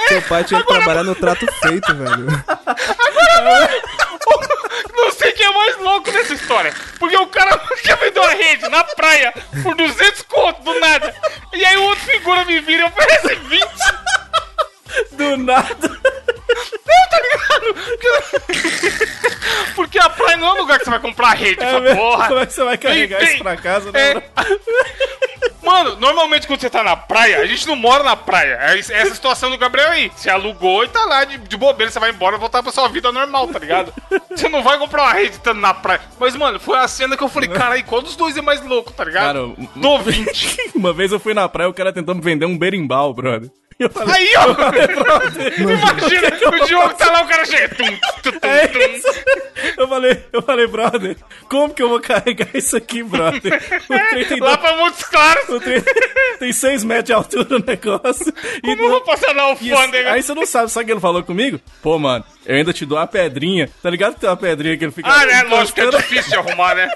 Seu 0.07 0.21
pai 0.23 0.43
tinha 0.43 0.61
que 0.61 0.67
trabalhar 0.67 1.03
no 1.03 1.15
trato 1.15 1.45
feito, 1.61 1.93
velho. 1.95 2.27
Não 4.95 5.11
sei 5.11 5.31
quem 5.33 5.45
é 5.45 5.51
mais 5.51 5.77
louco 5.77 6.11
nessa 6.11 6.33
história. 6.33 6.73
Porque 6.99 7.15
o 7.17 7.27
cara 7.27 7.57
quer 7.81 7.97
vender 7.97 8.19
uma 8.19 8.29
rede 8.29 8.67
na 8.69 8.83
praia 8.83 9.33
por 9.61 9.75
200 9.75 10.21
conto 10.23 10.61
do 10.63 10.79
nada. 10.79 11.13
E 11.53 11.65
aí 11.65 11.77
o 11.77 11.83
outro 11.83 12.03
figura 12.05 12.45
me 12.45 12.59
vira 12.59 12.83
e 12.83 12.85
oferece 12.87 13.35
20. 13.35 13.65
Do 15.11 15.37
nada. 15.37 15.89
Não, 15.89 17.09
tá 17.09 17.19
ligado? 17.21 17.75
Porque, 19.75 19.97
a 19.99 20.09
praia 20.09 20.37
não 20.37 20.47
é 20.47 20.53
um 20.53 20.57
lugar 20.57 20.77
que 20.79 20.85
você 20.85 20.91
vai 20.91 20.99
comprar 20.99 21.33
rede. 21.33 21.61
É 21.63 21.79
mesmo? 21.79 21.97
porra. 21.99 22.27
Como 22.27 22.39
é 22.39 22.45
que 22.45 22.53
você 22.53 22.63
vai 22.63 22.77
carregar 22.77 23.19
Vem, 23.19 23.33
isso 23.35 23.43
pra 23.43 23.57
casa, 23.57 23.91
né, 23.91 24.11
É. 24.11 24.13
bro? 24.13 24.23
Mano, 25.63 25.95
normalmente 25.95 26.45
quando 26.45 26.59
você 26.59 26.69
tá 26.69 26.83
na 26.83 26.95
praia, 26.95 27.39
a 27.39 27.45
gente 27.45 27.65
não 27.67 27.75
mora 27.75 28.03
na 28.03 28.15
praia. 28.17 28.57
É 28.61 28.77
es- 28.77 28.89
essa 28.89 29.15
situação 29.15 29.49
do 29.49 29.57
Gabriel 29.57 29.89
aí. 29.91 30.11
Você 30.13 30.29
alugou 30.29 30.83
e 30.83 30.89
tá 30.89 31.03
lá 31.05 31.23
de, 31.23 31.37
de 31.37 31.55
bobeira, 31.57 31.89
você 31.91 31.99
vai 31.99 32.09
embora 32.11 32.35
e 32.35 32.39
voltar 32.39 32.61
pra 32.61 32.71
sua 32.71 32.87
vida 32.89 33.11
normal, 33.11 33.47
tá 33.47 33.59
ligado? 33.59 33.93
Você 34.29 34.49
não 34.49 34.61
vai 34.63 34.77
comprar 34.77 35.03
uma 35.03 35.13
rede 35.13 35.35
estando 35.37 35.59
na 35.61 35.73
praia. 35.73 36.01
Mas, 36.19 36.35
mano, 36.35 36.59
foi 36.59 36.77
a 36.77 36.87
cena 36.87 37.15
que 37.15 37.23
eu 37.23 37.29
falei, 37.29 37.47
cara, 37.49 37.77
e 37.77 37.83
qual 37.83 38.01
dos 38.01 38.15
dois 38.15 38.35
é 38.35 38.41
mais 38.41 38.61
louco, 38.65 38.91
tá 38.91 39.03
ligado? 39.05 39.25
Cara, 39.55 39.69
Dou 39.75 39.99
20. 40.01 40.71
Uma 40.75 40.91
vez 40.91 41.11
eu 41.11 41.19
fui 41.19 41.33
na 41.33 41.47
praia, 41.47 41.69
o 41.69 41.73
cara 41.73 41.93
tentou 41.93 42.13
me 42.15 42.21
vender 42.21 42.45
um 42.45 42.57
berimbau, 42.57 43.13
brother. 43.13 43.49
Eu 43.83 43.89
falei, 43.89 44.15
Aí, 44.15 44.33
ó! 44.37 44.45
Imagina, 45.61 46.57
o 46.63 46.65
Diogo 46.65 46.93
tá 46.95 47.11
lá, 47.11 47.21
o 47.23 47.27
cara 47.27 47.45
chega. 47.45 47.69
Tum, 47.75 47.85
tum, 48.23 48.31
tum, 48.39 48.47
é 48.47 48.67
tum. 48.67 48.79
isso. 48.79 49.23
Eu 49.77 49.87
falei, 49.87 50.23
eu 50.31 50.41
falei, 50.41 50.67
brother, 50.67 51.15
como 51.49 51.73
que 51.73 51.81
eu 51.81 51.89
vou 51.89 51.99
carregar 51.99 52.47
isso 52.53 52.75
aqui, 52.77 53.03
brother? 53.03 53.59
Tem, 54.27 54.39
Lá 54.39 54.55
do- 54.55 54.57
pra 54.61 54.77
Montes 54.77 55.03
Claros. 55.05 55.43
tem 56.39 56.51
seis 56.51 56.83
metros 56.83 57.05
de 57.05 57.13
altura 57.13 57.57
o 57.57 57.59
negócio. 57.65 58.33
Como 58.61 58.83
eu 58.83 58.89
vou 58.89 59.01
passar 59.01 59.33
na 59.33 59.43
E 59.49 59.51
assim, 59.53 59.71
alfândega? 59.71 60.11
aí 60.13 60.21
você 60.23 60.33
não 60.33 60.45
sabe, 60.45 60.71
sabe 60.71 60.83
o 60.83 60.85
que 60.87 60.91
ele 60.93 60.99
falou 60.99 61.23
comigo? 61.23 61.59
Pô, 61.81 61.97
mano, 61.99 62.23
eu 62.45 62.55
ainda 62.55 62.73
te 62.73 62.85
dou 62.85 62.97
uma 62.97 63.07
pedrinha. 63.07 63.69
Tá 63.81 63.89
ligado 63.89 64.15
que 64.15 64.19
tem 64.21 64.29
uma 64.29 64.37
pedrinha 64.37 64.77
que 64.77 64.83
ele 64.85 64.91
fica. 64.91 65.09
Ah, 65.09 65.25
né? 65.25 65.43
Lógico 65.43 65.75
que 65.75 65.81
é 65.81 65.89
difícil 65.89 66.29
de 66.31 66.35
arrumar, 66.37 66.75
né? 66.75 66.89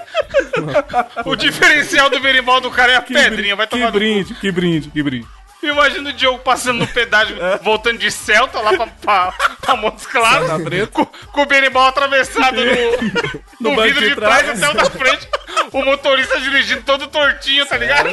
o 1.24 1.36
diferencial 1.36 2.10
do 2.10 2.20
berimbau 2.20 2.60
do 2.60 2.70
cara 2.70 2.92
é 2.92 2.96
a 2.96 3.02
Que 3.02 3.14
pedrinha, 3.14 3.56
vai 3.56 3.66
que 3.66 3.70
tomar 3.72 3.86
no 3.86 3.92
cu. 3.92 3.98
brinde, 3.98 4.34
que 4.34 4.50
brinde, 4.52 4.90
que 4.90 5.02
brinde. 5.02 5.26
Imagina 5.62 6.10
o 6.10 6.12
Diogo 6.12 6.38
passando 6.38 6.78
no 6.78 6.86
pedágio, 6.86 7.36
voltando 7.62 7.98
de 7.98 8.10
Celta 8.10 8.60
lá 8.60 8.74
pra, 8.74 8.86
pra, 8.86 9.34
pra 9.60 9.76
Montes 9.76 10.06
Claros, 10.06 10.48
com, 10.92 11.04
com 11.04 11.42
o 11.42 11.46
berimbau 11.46 11.86
atravessado 11.86 12.56
no, 13.60 13.70
no, 13.70 13.76
banco 13.76 13.88
vidro 13.88 14.00
de 14.00 14.08
de 14.10 14.14
trás 14.14 14.42
trás. 14.44 14.62
até 14.62 14.72
o 14.72 14.74
da 14.76 14.90
frente, 14.90 15.28
o 15.72 15.84
motorista 15.84 16.40
dirigindo 16.40 16.82
todo 16.82 17.08
tortinho, 17.08 17.66
tá 17.66 17.76
ligado? 17.76 18.10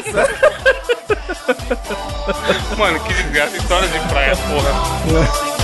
Mano, 2.77 2.99
que 3.01 3.13
desgraça, 3.13 3.57
história 3.57 3.87
de 3.87 3.99
praia, 4.07 4.35
porra. 4.35 5.54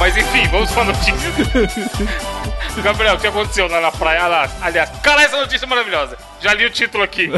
Mas 0.00 0.16
enfim, 0.16 0.48
vamos 0.48 0.70
pra 0.70 0.82
notícia. 0.84 1.30
Gabriel, 2.82 3.16
o 3.16 3.18
que 3.18 3.26
aconteceu 3.26 3.68
lá 3.68 3.82
na 3.82 3.92
praia? 3.92 4.26
Lá, 4.26 4.50
aliás, 4.62 4.88
cara, 5.02 5.22
essa 5.22 5.36
notícia 5.36 5.66
é 5.66 5.68
maravilhosa. 5.68 6.16
Já 6.40 6.54
li 6.54 6.64
o 6.64 6.70
título 6.70 7.04
aqui. 7.04 7.30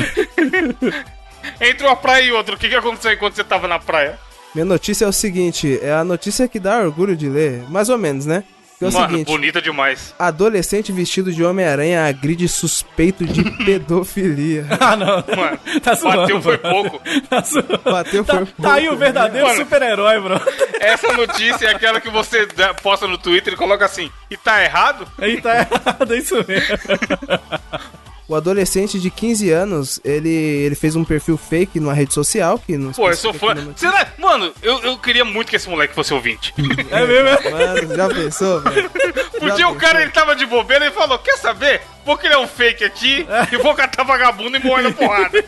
Entre 1.60 1.84
uma 1.84 1.96
praia 1.96 2.22
e 2.22 2.30
outra, 2.30 2.54
o 2.54 2.58
que, 2.58 2.68
que 2.68 2.74
aconteceu 2.76 3.12
enquanto 3.12 3.34
você 3.34 3.42
tava 3.42 3.66
na 3.66 3.80
praia? 3.80 4.16
Minha 4.54 4.64
notícia 4.64 5.04
é 5.04 5.08
o 5.08 5.12
seguinte, 5.12 5.80
é 5.82 5.92
a 5.92 6.04
notícia 6.04 6.46
que 6.46 6.60
dá 6.60 6.78
orgulho 6.78 7.16
de 7.16 7.28
ler, 7.28 7.68
mais 7.68 7.88
ou 7.88 7.98
menos, 7.98 8.26
né? 8.26 8.44
Que 8.82 8.86
é 8.86 8.88
o 8.88 8.92
Mano, 9.00 9.10
seguinte, 9.10 9.26
bonita 9.28 9.62
demais. 9.62 10.14
adolescente 10.18 10.90
vestido 10.90 11.32
de 11.32 11.44
Homem-Aranha 11.44 12.04
agride 12.06 12.48
suspeito 12.48 13.24
de 13.24 13.44
pedofilia. 13.64 14.66
Ah, 14.80 14.96
não. 14.96 15.06
Mano, 15.36 15.58
Tá 15.82 15.94
zoando, 15.94 16.16
bateu 16.18 16.42
foi 16.42 16.56
bro. 16.58 16.70
pouco. 16.70 17.02
Tá, 17.28 17.40
zoando. 17.42 17.78
Bateu 17.84 18.24
tá, 18.24 18.34
foi 18.36 18.46
tá 18.60 18.72
aí 18.74 18.84
o 18.84 18.88
pouco. 18.88 19.04
verdadeiro 19.04 19.46
Mano. 19.46 19.58
super-herói, 19.60 20.20
bro. 20.20 20.40
Essa 20.80 21.12
notícia 21.12 21.66
é 21.66 21.70
aquela 21.74 22.00
que 22.00 22.10
você 22.10 22.46
dá- 22.46 22.74
posta 22.74 23.06
no 23.06 23.16
Twitter 23.18 23.52
e 23.54 23.56
coloca 23.56 23.84
assim, 23.84 24.10
e 24.30 24.36
tá 24.36 24.62
errado? 24.64 25.06
Aí 25.18 25.40
tá 25.40 25.54
errado, 25.60 26.12
é 26.12 26.18
isso 26.18 26.34
mesmo. 26.46 26.76
O 28.32 28.34
adolescente 28.34 28.98
de 28.98 29.10
15 29.10 29.50
anos, 29.50 30.00
ele, 30.02 30.30
ele 30.30 30.74
fez 30.74 30.96
um 30.96 31.04
perfil 31.04 31.36
fake 31.36 31.78
numa 31.78 31.92
rede 31.92 32.14
social 32.14 32.58
que 32.58 32.78
não 32.78 32.90
Pô, 32.90 33.10
eu 33.10 33.14
sou 33.14 33.30
fã. 33.34 33.54
Será? 33.76 34.10
Mano, 34.16 34.50
eu, 34.62 34.78
eu 34.84 34.96
queria 34.96 35.22
muito 35.22 35.50
que 35.50 35.56
esse 35.56 35.68
moleque 35.68 35.94
fosse 35.94 36.14
ouvinte. 36.14 36.54
É 36.90 37.06
mesmo, 37.06 37.28
é? 37.28 37.50
Mano, 37.50 37.94
já 37.94 38.08
pensou, 38.08 38.60
velho? 38.62 38.90
Porque 39.38 39.58
Já 39.58 39.68
o 39.68 39.76
cara 39.76 40.00
ele 40.00 40.10
tava 40.12 40.34
de 40.34 40.46
bobeira 40.46 40.86
e 40.86 40.90
falou: 40.90 41.18
Quer 41.18 41.36
saber? 41.36 41.82
Vou 42.06 42.16
criar 42.16 42.38
um 42.40 42.46
fake 42.48 42.82
aqui 42.82 43.26
e 43.52 43.56
vou 43.58 43.74
catar 43.74 44.02
vagabundo 44.02 44.56
e 44.56 44.64
morrer 44.64 44.84
na 44.84 44.92
porrada. 44.96 45.44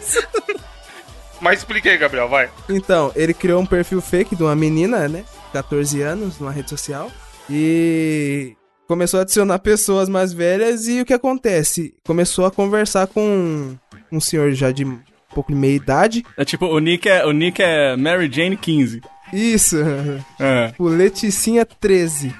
Mas 1.41 1.61
explica 1.61 1.89
aí, 1.89 1.97
Gabriel, 1.97 2.29
vai. 2.29 2.51
Então, 2.69 3.11
ele 3.17 3.33
criou 3.33 3.63
um 3.63 3.67
perfil 3.67 4.03
fake 4.03 4.37
de 4.37 4.43
uma 4.43 4.55
menina, 4.55 5.09
né? 5.09 5.25
14 5.55 6.03
anos, 6.03 6.39
numa 6.39 6.53
rede 6.53 6.69
social. 6.69 7.11
E 7.49 8.55
começou 8.87 9.19
a 9.19 9.23
adicionar 9.23 9.59
pessoas 9.59 10.09
mais 10.09 10.33
velhas. 10.33 10.87
E 10.89 11.01
o 11.01 11.05
que 11.05 11.13
acontece? 11.15 11.95
Começou 12.05 12.47
a 12.47 12.51
conversar 12.51 13.07
com 13.07 13.75
um 14.13 14.21
senhor 14.21 14.53
já 14.53 14.71
de 14.71 14.85
um 14.85 14.99
pouco 15.35 15.53
de 15.53 15.59
meia 15.59 15.75
idade. 15.77 16.25
É 16.37 16.45
tipo, 16.45 16.67
o 16.67 16.79
nick 16.79 17.09
é, 17.09 17.25
o 17.27 17.33
nick 17.33 17.61
é 17.63 17.97
Mary 17.97 18.31
Jane 18.33 18.57
15. 18.57 19.01
Isso, 19.33 19.79
É. 20.39 20.73
o 20.79 20.85
Leticinha 20.87 21.65
13. 21.67 22.33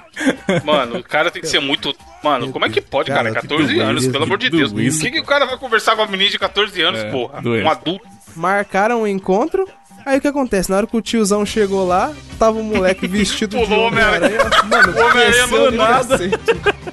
Mano, 0.63 0.99
o 0.99 1.03
cara 1.03 1.29
tem 1.29 1.41
que 1.41 1.47
ser 1.47 1.59
muito. 1.59 1.93
Mano, 2.23 2.51
como 2.53 2.63
é 2.63 2.69
que 2.69 2.79
pode, 2.79 3.09
cara? 3.09 3.29
Cara, 3.31 3.41
que 3.41 3.47
14 3.47 3.79
anos, 3.79 4.07
pelo 4.07 4.23
amor 4.23 4.37
de 4.37 4.49
Deus. 4.49 4.71
Por 4.71 4.81
que, 4.81 5.11
que 5.11 5.19
o 5.19 5.25
cara 5.25 5.45
vai 5.45 5.57
conversar 5.57 5.95
com 5.95 6.03
uma 6.03 6.07
menina 6.11 6.29
de 6.29 6.39
14 6.39 6.81
anos, 6.81 7.01
É, 7.01 7.11
porra? 7.11 7.41
doido. 7.41 7.65
Um 7.65 7.69
adulto. 7.69 8.07
Marcaram 8.35 9.01
o 9.01 9.07
encontro. 9.07 9.67
Aí 10.05 10.17
o 10.17 10.21
que 10.21 10.27
acontece? 10.27 10.69
Na 10.69 10.77
hora 10.77 10.87
que 10.87 10.95
o 10.95 11.01
tiozão 11.01 11.45
chegou 11.45 11.87
lá, 11.87 12.13
tava 12.37 12.59
o 12.59 12.63
moleque 12.63 13.07
vestido 13.07 13.57
de 13.57 13.65
Pulou 13.65 13.85
o 13.85 13.87
Homem-Aranha. 13.87 14.37
Mano, 14.69 14.93
O 14.93 15.05
Homem-Aranha 15.07 15.47
do 15.47 15.71
nada. 15.71 16.19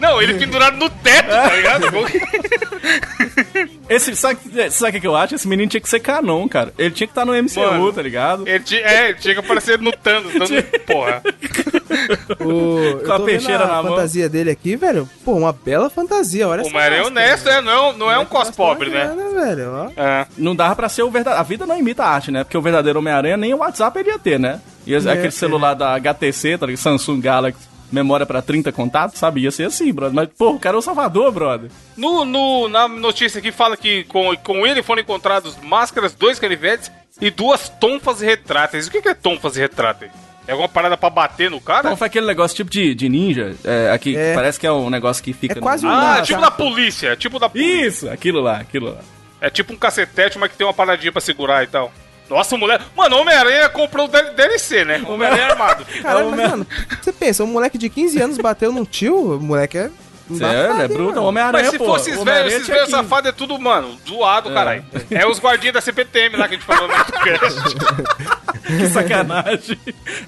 Não, 0.00 0.20
ele 0.22 0.34
pendurado 0.34 0.76
no 0.78 0.88
teto, 0.90 1.28
tá 1.28 1.54
ligado? 1.54 1.86
Esse, 3.88 4.16
sabe 4.16 4.38
sabe 4.70 4.98
o 4.98 5.00
que 5.00 5.06
eu 5.06 5.14
acho? 5.14 5.34
Esse 5.34 5.46
menino 5.46 5.68
tinha 5.68 5.80
que 5.80 5.88
ser 5.88 6.00
canon, 6.00 6.48
cara. 6.48 6.72
Ele 6.78 6.90
tinha 6.90 7.06
que 7.06 7.10
estar 7.12 7.24
no 7.24 7.32
MCU, 7.34 7.60
Mano. 7.60 7.92
tá 7.92 8.02
ligado? 8.02 8.48
Ele 8.48 8.60
tinha, 8.60 8.80
é, 8.80 9.08
ele 9.10 9.18
tinha 9.18 9.34
que 9.34 9.40
aparecer 9.40 9.78
no 9.78 9.92
Thanos, 9.92 10.32
dando 10.34 10.62
porra. 10.86 11.22
O, 12.40 12.78
eu 12.78 12.98
Com 13.04 13.12
a 13.12 13.20
peixeira 13.20 13.66
na 13.66 13.82
mão. 13.82 13.92
fantasia 13.94 14.28
dele 14.28 14.50
aqui, 14.50 14.74
velho. 14.76 15.08
Pô, 15.24 15.32
uma 15.34 15.52
bela 15.52 15.90
fantasia, 15.90 16.48
olha 16.48 16.62
O 16.62 16.66
essa 16.66 16.70
Homem-Aranha 16.70 17.02
é 17.02 17.06
honesto, 17.06 17.44
velho. 17.44 17.56
é, 17.58 17.60
não 17.60 17.72
é, 17.72 17.80
um- 17.80 17.96
não 17.98 18.10
é 18.10 18.18
um 18.18 18.24
cos 18.24 18.50
pobre, 18.50 18.88
né? 18.90 19.04
Grana, 19.14 19.44
velho, 19.44 19.70
ó. 19.72 19.90
É. 19.96 20.26
Não 20.38 20.56
dava 20.56 20.74
pra 20.74 20.88
ser 20.88 21.02
o 21.02 21.10
verdadeiro. 21.10 21.40
A 21.40 21.44
vida 21.44 21.66
não 21.66 21.78
imita 21.78 22.02
a 22.04 22.08
arte, 22.08 22.30
né? 22.30 22.44
Porque 22.44 22.56
o 22.56 22.62
verdadeiro 22.62 23.01
Homem-Aranha 23.02 23.36
nem 23.36 23.52
o 23.54 23.58
WhatsApp 23.58 23.98
ele 23.98 24.10
ia 24.10 24.18
ter, 24.18 24.38
né? 24.38 24.60
E 24.86 24.94
É, 24.94 24.98
aquele 24.98 25.30
celular 25.30 25.74
da 25.74 25.94
HTC, 25.94 26.58
tá 26.58 26.66
ligado? 26.66 26.80
Samsung 26.80 27.20
Galaxy, 27.20 27.68
memória 27.90 28.24
pra 28.26 28.40
30 28.42 28.72
contatos, 28.72 29.18
sabe? 29.18 29.42
Ia 29.42 29.50
ser 29.50 29.64
assim, 29.66 29.92
brother. 29.92 30.14
Mas, 30.14 30.28
pô, 30.36 30.50
o 30.52 30.58
cara 30.58 30.76
é 30.76 30.78
o 30.78 30.82
Salvador, 30.82 31.30
brother. 31.30 31.70
No, 31.96 32.24
no- 32.24 32.68
na 32.68 32.88
notícia 32.88 33.38
aqui 33.38 33.52
fala 33.52 33.76
que 33.76 34.04
com, 34.04 34.34
com 34.38 34.66
ele 34.66 34.82
foram 34.82 35.02
encontrados 35.02 35.56
máscaras, 35.62 36.14
dois 36.14 36.38
canivetes 36.38 36.90
e 37.20 37.30
duas 37.30 37.68
tonfas 37.68 38.20
retráteis. 38.20 38.86
O 38.86 38.90
que, 38.90 39.02
que 39.02 39.08
é 39.08 39.14
tonfas 39.14 39.56
retráteis? 39.56 40.10
É 40.48 40.50
alguma 40.52 40.68
parada 40.68 40.96
pra 40.96 41.08
bater 41.08 41.48
no 41.48 41.60
cara? 41.60 41.80
Então 41.86 41.96
foi 41.96 42.08
aquele 42.08 42.26
negócio 42.26 42.56
tipo 42.56 42.68
de, 42.68 42.96
de 42.96 43.08
ninja, 43.08 43.54
é, 43.62 43.92
aqui, 43.92 44.16
É. 44.16 44.34
parece 44.34 44.58
que 44.58 44.66
é 44.66 44.72
um 44.72 44.90
negócio 44.90 45.22
que 45.22 45.32
fica. 45.32 45.56
É 45.56 45.60
quase 45.62 45.84
no... 45.86 45.92
um- 45.92 45.94
Ah, 45.94 46.20
tipo 46.22 46.40
da 46.40 46.50
polícia, 46.50 47.14
tipo 47.14 47.38
da 47.38 47.48
polícia. 47.48 47.86
Isso, 47.86 48.10
aquilo 48.10 48.40
lá, 48.40 48.56
aquilo 48.56 48.86
lá. 48.90 48.98
É 49.40 49.48
tipo 49.50 49.72
um 49.72 49.76
cacetete, 49.76 50.38
mas 50.38 50.50
que 50.50 50.56
tem 50.56 50.66
uma 50.66 50.74
paradinha 50.74 51.12
pra 51.12 51.20
segurar 51.20 51.62
e 51.62 51.68
tal. 51.68 51.92
Nossa, 52.32 52.56
mulher. 52.56 52.80
Mano, 52.96 53.16
o 53.16 53.20
Homem-Aranha 53.20 53.68
comprou 53.68 54.06
o 54.06 54.08
DL- 54.08 54.30
DLC, 54.34 54.84
né? 54.84 55.02
O 55.06 55.12
Homem-Aranha 55.12 55.46
armado. 55.48 55.84
Caralho, 56.02 56.26
É 56.26 56.28
o 56.28 56.36
mano, 56.36 56.66
você 57.00 57.12
pensa, 57.12 57.44
um 57.44 57.48
moleque 57.48 57.76
de 57.78 57.88
15 57.88 58.20
anos 58.20 58.38
bateu 58.38 58.72
num 58.72 58.84
tio, 58.84 59.36
o 59.36 59.40
moleque 59.40 59.78
é. 59.78 59.90
Sério, 60.32 60.46
é 60.60 60.64
embaçado, 60.66 60.94
bruto, 60.94 61.02
o 61.02 61.14
mano? 61.16 61.26
Homem-Aranha, 61.26 61.62
Mas 61.64 61.72
se 61.72 61.78
pô. 61.78 61.84
fosse 61.84 62.10
o 62.10 62.12
esses 62.14 62.24
velhos, 62.24 62.68
esses 62.68 62.90
safados 62.90 63.28
é 63.28 63.32
tudo, 63.32 63.58
mano, 63.58 63.96
zoado, 64.08 64.50
caralho. 64.50 64.84
É 65.10 65.26
os 65.26 65.38
guardinhas 65.38 65.74
da 65.74 65.80
CPTM 65.80 66.36
lá 66.36 66.48
que 66.48 66.54
a 66.54 66.58
gente 66.58 66.66
falou 66.66 66.88
no 66.88 66.94
podcast. 67.04 67.60
Que 68.64 68.88
sacanagem. 68.88 69.78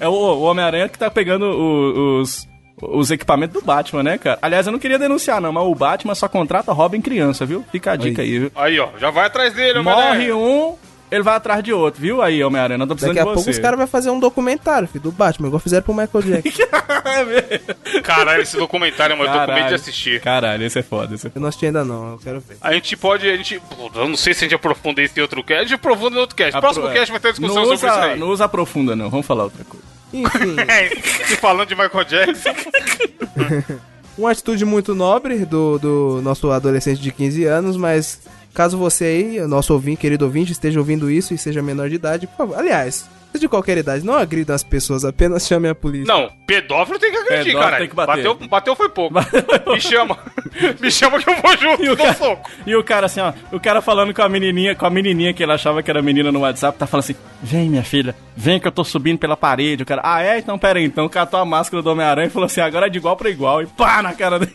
É 0.00 0.08
o, 0.08 0.12
o 0.12 0.42
Homem-Aranha 0.42 0.88
que 0.88 0.98
tá 0.98 1.08
pegando 1.10 1.44
o- 1.46 2.20
os, 2.20 2.46
os 2.82 3.10
equipamentos 3.10 3.58
do 3.60 3.64
Batman, 3.64 4.02
né, 4.02 4.18
cara? 4.18 4.38
Aliás, 4.42 4.66
eu 4.66 4.72
não 4.72 4.78
queria 4.78 4.98
denunciar, 4.98 5.40
não, 5.40 5.52
mas 5.52 5.64
o 5.64 5.74
Batman 5.74 6.14
só 6.14 6.28
contrata 6.28 6.72
Robin 6.72 7.00
criança, 7.00 7.46
viu? 7.46 7.64
Fica 7.70 7.92
a 7.92 7.96
dica 7.96 8.20
aí, 8.22 8.38
viu? 8.40 8.52
Aí, 8.56 8.78
ó, 8.80 8.88
já 8.98 9.10
vai 9.10 9.26
atrás 9.26 9.54
dele, 9.54 9.80
Morre 9.80 10.32
um, 10.32 10.74
ele 11.14 11.22
vai 11.22 11.34
atrás 11.36 11.62
de 11.62 11.72
outro, 11.72 12.00
viu? 12.00 12.20
Aí, 12.20 12.42
Homem-Aranha, 12.42 12.78
não 12.78 12.86
tô 12.86 12.94
precisando 12.94 13.14
Daqui 13.14 13.28
a 13.28 13.30
de 13.30 13.34
pouco 13.34 13.50
os 13.50 13.58
caras 13.58 13.78
vão 13.78 13.86
fazer 13.86 14.10
um 14.10 14.18
documentário, 14.18 14.88
filho, 14.88 15.02
do 15.02 15.12
Batman, 15.12 15.48
igual 15.48 15.60
fizeram 15.60 15.82
pro 15.82 15.94
Michael 15.94 16.22
Jackson. 16.22 16.62
Caralho, 18.02 18.42
esse 18.42 18.56
documentário, 18.56 19.16
mano, 19.16 19.30
eu 19.30 19.40
tô 19.40 19.46
com 19.46 19.52
medo 19.54 19.68
de 19.68 19.74
assistir. 19.74 20.20
Caralho, 20.20 20.64
esse 20.64 20.78
é 20.78 20.82
foda, 20.82 21.14
esse 21.14 21.26
é 21.26 21.30
eu 21.34 21.40
não 21.40 21.48
assisti 21.48 21.66
ainda 21.66 21.84
não, 21.84 22.12
eu 22.12 22.18
quero 22.18 22.40
ver. 22.40 22.56
A 22.60 22.72
gente 22.72 22.96
pode, 22.96 23.28
a 23.28 23.36
gente, 23.36 23.60
pô, 23.60 23.90
eu 23.94 24.08
não 24.08 24.16
sei 24.16 24.34
se 24.34 24.40
a 24.40 24.42
gente 24.44 24.54
aprofunda 24.54 25.02
isso 25.02 25.18
em 25.18 25.22
outro 25.22 25.42
cast, 25.42 25.60
a 25.60 25.62
gente 25.64 25.74
aprofunda 25.74 26.16
em 26.16 26.20
outro 26.20 26.36
cast. 26.36 26.58
Próximo 26.60 26.86
Apro- 26.86 26.98
cast 26.98 27.12
vai 27.12 27.20
ter 27.20 27.30
discussão 27.32 27.54
não 27.54 27.62
sobre 27.64 27.74
usa, 27.76 27.86
isso 27.86 27.98
aí. 28.10 28.18
Não 28.18 28.28
usa 28.28 28.44
aprofunda, 28.44 28.96
não. 28.96 29.10
Vamos 29.10 29.26
falar 29.26 29.44
outra 29.44 29.64
coisa. 29.64 29.86
Enfim, 30.12 30.56
É, 30.68 30.92
e 31.32 31.36
falando 31.36 31.68
de 31.68 31.74
Michael 31.74 32.04
Jackson, 32.04 32.50
uma 34.16 34.30
atitude 34.30 34.64
muito 34.64 34.94
nobre 34.94 35.44
do, 35.44 35.78
do 35.78 36.20
nosso 36.22 36.50
adolescente 36.50 37.00
de 37.00 37.10
15 37.12 37.44
anos, 37.44 37.76
mas 37.76 38.20
caso 38.54 38.78
você 38.78 39.04
aí, 39.04 39.40
nosso 39.46 39.72
ouvinte, 39.72 39.98
querido 40.00 40.24
ouvinte, 40.24 40.52
esteja 40.52 40.78
ouvindo 40.78 41.10
isso 41.10 41.34
e 41.34 41.38
seja 41.38 41.60
menor 41.62 41.88
de 41.88 41.96
idade, 41.96 42.26
por 42.26 42.36
favor, 42.36 42.58
aliás, 42.58 43.08
seja 43.32 43.40
de 43.40 43.48
qualquer 43.48 43.76
idade, 43.78 44.04
não 44.06 44.14
agrida 44.14 44.54
as 44.54 44.62
pessoas, 44.62 45.04
apenas 45.04 45.44
chame 45.48 45.68
a 45.68 45.74
polícia. 45.74 46.12
não, 46.12 46.30
pedófilo 46.46 46.98
tem 46.98 47.10
que 47.10 47.18
agredir, 47.18 47.52
cara. 47.54 47.78
tem 47.78 47.88
que 47.88 47.94
bater. 47.96 48.16
Bateu, 48.24 48.48
bateu 48.48 48.76
foi 48.76 48.88
pouco. 48.88 49.14
Me 49.70 49.80
chama. 49.80 50.16
Me 50.80 50.88
chama 50.90 51.18
que 51.18 51.28
eu 51.28 51.34
vou 51.42 51.56
junto, 51.56 51.82
E 51.84 51.88
o, 51.90 51.96
cara, 51.96 52.14
soco. 52.14 52.50
e 52.66 52.76
o 52.76 52.84
cara 52.84 53.06
assim, 53.06 53.20
ó, 53.20 53.32
o 53.50 53.58
cara 53.58 53.82
falando 53.82 54.14
com 54.14 54.22
a 54.22 54.28
menininha, 54.28 54.74
com 54.74 54.86
a 54.86 54.90
menininha 54.90 55.34
que 55.34 55.42
ele 55.42 55.50
achava 55.52 55.82
que 55.82 55.90
era 55.90 56.00
menina 56.00 56.30
no 56.30 56.40
WhatsApp, 56.40 56.78
tá 56.78 56.86
falando 56.86 57.04
assim: 57.04 57.16
"Vem, 57.42 57.68
minha 57.68 57.82
filha, 57.82 58.14
vem 58.36 58.60
que 58.60 58.68
eu 58.68 58.72
tô 58.72 58.84
subindo 58.84 59.18
pela 59.18 59.36
parede". 59.36 59.82
O 59.82 59.86
cara: 59.86 60.00
"Ah, 60.04 60.22
é? 60.22 60.38
Então 60.38 60.56
pera 60.56 60.78
aí". 60.78 60.84
Então 60.84 61.08
catou 61.08 61.40
a 61.40 61.44
máscara 61.44 61.82
do 61.82 61.90
Homem-Aranha 61.90 62.28
e 62.28 62.30
falou 62.30 62.46
assim: 62.46 62.60
"Agora 62.60 62.86
é 62.86 62.88
de 62.90 62.98
igual 62.98 63.16
pra 63.16 63.28
igual". 63.28 63.62
E 63.62 63.66
pá 63.66 64.00
na 64.00 64.12
cara 64.12 64.38
dele. 64.38 64.52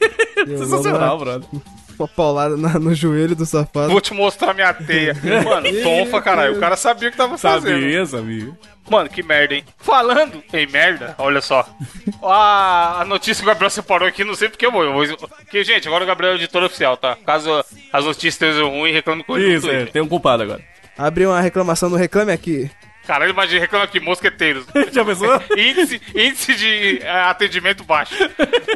Sensacional, 0.57 1.17
brother. 1.17 1.49
Uma 1.99 2.07
paulada 2.07 2.55
na- 2.55 2.79
no 2.79 2.95
joelho 2.95 3.35
do 3.35 3.45
safado. 3.45 3.89
Vou 3.89 3.99
te 3.99 4.13
mostrar 4.13 4.53
minha 4.53 4.73
teia. 4.73 5.13
Mano, 5.43 5.67
tonfa, 5.83 6.21
caralho. 6.21 6.55
O 6.55 6.59
cara 6.59 6.75
sabia 6.77 7.09
o 7.09 7.11
que 7.11 7.17
tava 7.17 7.37
fazendo. 7.37 7.73
Sabia, 7.81 8.05
sabia. 8.05 8.57
Mano, 8.89 9.09
que 9.09 9.21
merda, 9.21 9.53
hein? 9.53 9.63
Falando 9.77 10.41
em 10.53 10.65
merda, 10.67 11.13
olha 11.17 11.41
só. 11.41 11.67
A, 12.23 13.01
a 13.01 13.05
notícia 13.05 13.41
que 13.43 13.49
o 13.49 13.51
Gabriel 13.53 13.69
separou 13.69 14.07
aqui, 14.07 14.23
não 14.23 14.35
sei 14.35 14.49
porque 14.49 14.65
eu 14.65 14.71
vou. 14.71 14.83
Eu 14.83 14.93
vou 14.93 15.17
porque, 15.17 15.63
gente, 15.63 15.87
agora 15.87 16.03
o 16.03 16.07
Gabriel 16.07 16.33
é 16.33 16.35
o 16.35 16.37
editor 16.39 16.63
oficial, 16.63 16.97
tá? 16.97 17.15
Caso 17.25 17.63
as 17.93 18.05
notícias 18.05 18.33
estejam 18.33 18.69
ruins, 18.69 18.93
reclame 18.93 19.23
com 19.23 19.37
ele 19.37 19.55
Isso, 19.55 19.69
é, 19.69 19.85
tem 19.85 20.01
um 20.01 20.07
culpado 20.07 20.43
agora. 20.43 20.61
Abriu 20.97 21.29
uma 21.29 21.39
reclamação 21.39 21.89
no 21.89 21.95
Reclame 21.95 22.31
Aqui. 22.33 22.69
Caralho, 23.09 23.31
imagina, 23.31 23.59
reclama 23.61 23.85
aqui, 23.85 23.99
mosqueteiros. 23.99 24.65
Já 24.93 25.03
pensou? 25.03 25.41
índice, 25.57 25.99
índice 26.13 26.53
de 26.55 26.99
eh, 27.01 27.09
atendimento 27.23 27.83
baixo. 27.83 28.13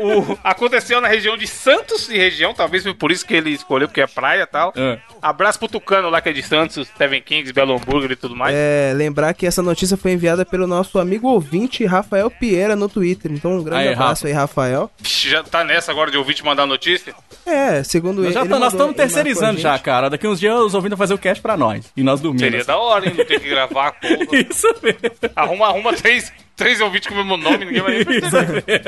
O- 0.02 0.36
aconteceu 0.44 1.00
na 1.00 1.08
região 1.08 1.38
de 1.38 1.46
Santos 1.46 2.10
e 2.10 2.18
região, 2.18 2.52
talvez 2.52 2.84
por 2.94 3.12
isso 3.12 3.24
que 3.28 3.36
ele 3.36 3.52
escolheu, 3.52 3.88
porque 3.88 4.02
é 4.02 4.08
praia 4.08 4.42
e 4.42 4.46
tal. 4.48 4.74
É. 4.76 4.98
Abraço 5.22 5.60
pro 5.60 5.68
Tucano 5.68 6.10
lá 6.10 6.20
que 6.20 6.30
é 6.30 6.34
de 6.34 6.42
Santos, 6.42 6.88
Steven 6.88 7.22
Kings, 7.22 7.54
Belo 7.54 7.76
Hambúrguer 7.76 8.10
e 8.12 8.16
tudo 8.16 8.36
mais. 8.36 8.56
É, 8.58 8.92
lembrar 8.96 9.36
que 9.36 9.46
essa 9.46 9.62
notícia 9.62 9.96
foi 9.96 10.14
enviada 10.14 10.44
pelo 10.44 10.66
nosso 10.66 10.98
amigo 10.98 11.28
ouvinte 11.28 11.86
Rafael 11.86 12.32
Pieira 12.32 12.76
no 12.76 12.90
Twitter. 12.90 13.32
Então, 13.32 13.52
um 13.52 13.64
grande 13.64 13.90
Aí, 13.90 13.94
abraço 13.94 14.26
aí, 14.26 14.34
Rafael. 14.34 14.90
Já 15.04 15.44
tá 15.44 15.64
nessa 15.64 15.92
agora 15.92 16.10
de 16.10 16.18
ouvir 16.18 16.34
te 16.34 16.44
mandar 16.44 16.66
notícia? 16.66 17.14
É, 17.46 17.84
segundo 17.84 18.16
Nós 18.18 18.26
ele. 18.26 18.34
já 18.34 18.40
ele 18.42 18.50
tá- 18.50 18.58
nós 18.60 18.74
estamos 18.74 18.96
ele 18.96 18.98
marcou 18.98 19.04
a 19.04 19.08
terceirizando 19.08 19.60
já, 19.60 19.78
cara. 19.78 20.10
Daqui 20.10 20.28
uns 20.28 20.40
dias 20.40 20.56
os 20.60 20.74
ouvintes 20.74 20.98
vão 20.98 21.04
fazer 21.06 21.14
o 21.14 21.20
cast 21.20 21.40
pra 21.40 21.56
nós. 21.56 21.86
E 21.96 22.02
nós 22.02 22.20
dormimos. 22.20 22.42
Seria 22.50 22.66
da 22.66 22.78
hora, 22.78 23.08
hein? 23.08 23.14
Não 23.16 23.24
ter 23.26 23.40
que 23.40 23.48
gravar, 23.48 23.92
porra. 23.92 24.23
Isso 24.50 24.68
mesmo. 24.82 25.00
Arruma, 25.36 25.68
arruma 25.68 25.94
três, 25.94 26.32
três 26.56 26.80
ouvintes 26.82 27.08
com 27.08 27.14
o 27.14 27.18
mesmo 27.18 27.38
nome, 27.38 27.66
ninguém 27.66 27.82
vai 27.82 27.96
nem 27.96 28.06
perceber. 28.06 28.82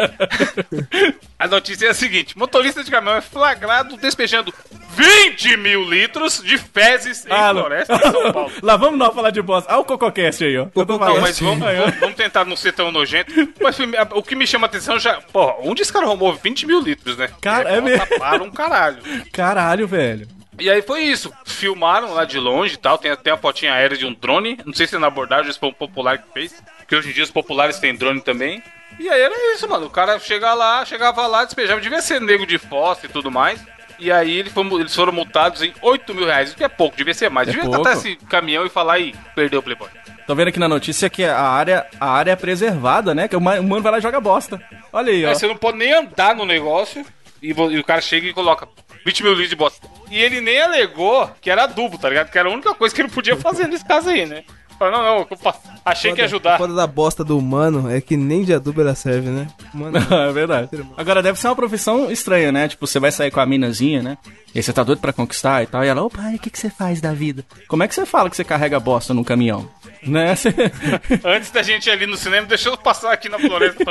A 1.38 1.48
notícia 1.48 1.88
é 1.88 1.90
a 1.90 1.94
seguinte: 1.94 2.38
motorista 2.38 2.84
de 2.84 2.92
caminhão 2.92 3.18
é 3.18 3.22
flagrado 3.22 3.98
despejando 3.98 4.54
20 4.92 5.58
mil 5.58 5.84
litros 5.84 6.42
de 6.44 6.58
fezes 6.58 7.26
em 7.26 7.32
Ah, 7.32 7.52
floresta 7.52 7.96
de 7.98 8.02
São 8.12 8.32
Paulo. 8.32 8.52
Lá 8.62 8.78
vamos 8.78 8.98
nós 8.98 9.14
falar 9.14 9.32
de 9.32 9.42
bosta. 9.42 9.72
Ah, 9.72 9.78
o 9.80 9.84
Cococast 9.84 10.44
aí, 10.44 10.58
ó. 10.58 10.68
Não, 10.76 11.20
mas 11.22 11.40
vamos, 11.40 11.60
vamos, 11.60 11.96
vamos 12.00 12.16
tentar 12.16 12.46
não 12.46 12.56
ser 12.56 12.72
tão 12.72 12.92
nojento. 12.92 13.34
Mas 13.62 13.78
o 14.14 14.24
que 14.24 14.36
me 14.36 14.48
chama 14.48 14.68
a 14.68 14.70
atenção 14.70 14.98
já. 14.98 15.16
Porra, 15.34 15.56
onde 15.60 15.82
esse 15.82 15.92
cara 15.92 16.06
arrumou 16.06 16.34
20 16.36 16.66
mil 16.66 16.80
litros, 16.80 17.18
né? 17.18 17.30
Cara, 17.42 17.70
é 17.72 17.82
mesmo. 17.82 18.06
Para 18.18 18.42
um 18.44 18.50
caralho. 18.52 19.00
Caralho, 19.34 19.88
velho. 19.88 20.28
E 20.60 20.70
aí 20.70 20.82
foi 20.82 21.02
isso. 21.04 21.32
filmaram 21.46 22.14
lá 22.14 22.26
de 22.26 22.40
longe 22.40 22.76
e 22.76 22.78
tal. 22.78 22.98
Tem 22.98 23.12
até 23.12 23.32
a 23.32 23.38
fotinha 23.38 23.74
aérea 23.74 23.98
de 23.98 24.06
um 24.06 24.14
drone. 24.14 24.58
Não 24.66 24.74
sei 24.74 24.88
se 24.88 24.96
é 24.96 25.00
na 25.00 25.08
abordagem, 25.08 25.52
se 25.52 25.60
foi 25.60 25.70
um 25.70 25.74
popular 25.74 26.18
que 26.18 26.32
fez. 26.34 26.54
Porque 26.80 26.96
hoje 26.96 27.10
em 27.10 27.14
dia 27.14 27.24
os 27.24 27.32
populares 27.32 27.80
têm 27.80 27.96
drone 27.96 28.22
também. 28.22 28.62
E 29.00 29.10
aí 29.10 29.22
era 29.22 29.54
isso, 29.54 29.68
mano. 29.68 29.88
O 29.88 29.90
cara 29.90 30.18
chega 30.20 30.54
lá, 30.54 30.86
chegava 30.86 31.26
lá, 31.28 31.44
despejava. 31.44 31.82
Devia 31.82 32.02
ser 32.02 32.22
nego 32.22 32.46
de 32.46 32.58
fossa 32.58 33.06
e 33.06 33.10
tudo 33.10 33.30
mais. 33.32 33.60
E 33.98 34.12
aí 34.12 34.38
ele 34.40 34.50
foi- 34.50 34.66
eles 34.82 34.94
foram 34.94 35.12
multados 35.14 35.62
em 35.62 35.74
8 35.82 36.14
mil 36.14 36.26
reais. 36.26 36.50
Isso 36.50 36.58
que 36.58 36.64
é 36.64 36.70
pouco, 36.70 36.98
devia 36.98 37.14
ser 37.14 37.30
mais. 37.30 37.48
É 37.48 37.52
devia 37.52 37.66
pouco. 37.66 37.82
tratar 37.82 37.98
esse 37.98 38.16
caminhão 38.30 38.66
e 38.66 38.70
falar 38.70 38.94
aí, 38.96 39.16
perdeu 39.34 39.60
o 39.60 39.64
Playboy. 39.64 39.88
Tô 40.28 40.34
vendo 40.36 40.48
aqui 40.50 40.60
na 40.60 40.68
notícia 40.68 41.10
que 41.10 41.24
a 41.24 41.40
área, 41.40 41.86
a 42.00 42.10
área 42.12 42.32
é 42.32 42.36
preservada, 42.36 43.14
né? 43.14 43.28
Que 43.28 43.36
o 43.36 43.42
ma- 43.42 43.60
o 43.60 43.64
mano 43.64 43.82
vai 43.82 43.92
lá 43.94 43.98
e 44.00 44.02
joga 44.02 44.20
bosta. 44.20 44.62
Olha 44.92 45.12
aí, 45.12 45.26
ó. 45.26 45.30
É, 45.30 45.34
você 45.36 45.48
não 45.48 45.56
pode 45.56 45.78
nem 45.78 45.94
andar 45.94 46.36
no 46.36 46.46
negócio 46.46 47.06
e, 47.42 47.50
e 47.52 47.80
o 47.80 47.84
cara 47.84 48.02
chega 48.02 48.28
e 48.28 48.34
coloca 48.34 48.68
20 49.06 49.24
mil 49.24 49.32
litros 49.34 49.50
de 49.50 49.56
bosta. 49.56 49.88
E 50.12 50.18
ele 50.22 50.42
nem 50.42 50.62
alegou 50.62 51.30
que 51.42 51.50
era 51.50 51.64
adubo, 51.64 51.98
tá 51.98 52.10
ligado? 52.10 52.30
Que 52.32 52.38
era 52.38 52.50
a 52.50 52.52
única 52.52 52.74
coisa 52.76 52.94
que 52.94 53.02
ele 53.02 53.10
podia 53.10 53.36
fazer 53.38 53.68
nesse 53.68 53.86
caso 53.86 54.10
aí, 54.10 54.26
né? 54.26 54.44
Falou, 54.78 54.94
não, 54.98 55.04
não, 55.04 55.28
eu 55.32 55.38
pa- 55.38 55.56
achei 55.86 56.12
que 56.12 56.20
ia 56.20 56.26
ajudar. 56.26 56.58
Foda 56.58 56.74
da 56.74 56.86
bosta 56.86 57.24
do 57.24 57.38
humano 57.38 57.90
é 57.90 58.02
que 58.02 58.18
nem 58.18 58.44
de 58.44 58.54
adubo 58.54 58.82
ela 58.82 58.94
serve, 58.94 59.30
né? 59.30 59.48
Mano, 59.74 59.98
é 60.12 60.32
verdade. 60.34 60.70
Agora 60.98 61.24
deve 61.24 61.40
ser 61.40 61.48
uma 61.48 61.56
profissão 61.56 62.12
estranha, 62.12 62.52
né? 62.52 62.68
Tipo, 62.68 62.86
você 62.86 63.00
vai 63.00 63.10
sair 63.10 63.32
com 63.32 63.40
a 63.40 63.46
minazinha, 63.46 64.04
né? 64.04 64.18
E 64.54 64.60
aí 64.60 64.64
você 64.64 64.74
tá 64.74 64.84
doido 64.84 65.00
pra 65.00 65.14
conquistar 65.14 65.64
e 65.64 65.68
tal. 65.68 65.84
E 65.84 65.88
ela, 65.88 66.04
ô 66.04 66.10
pai, 66.10 66.36
o 66.36 66.40
que, 66.40 66.50
que 66.50 66.60
você 66.60 66.70
faz 66.70 67.00
da 67.00 67.14
vida? 67.14 67.46
Como 67.70 67.84
é 67.84 67.88
que 67.88 67.96
você 67.96 68.06
fala 68.06 68.30
que 68.30 68.36
você 68.36 68.44
carrega 68.44 68.78
bosta 68.78 69.14
num 69.14 69.24
caminhão? 69.24 69.66
Né? 70.06 70.36
Antes 71.24 71.52
da 71.52 71.64
gente 71.64 71.88
ir 71.88 71.92
ali 71.92 72.06
no 72.06 72.16
cinema, 72.18 72.46
deixa 72.46 72.70
eu 72.70 72.78
passar 72.78 73.12
aqui 73.12 73.28
na 73.28 73.40
floresta 73.40 73.84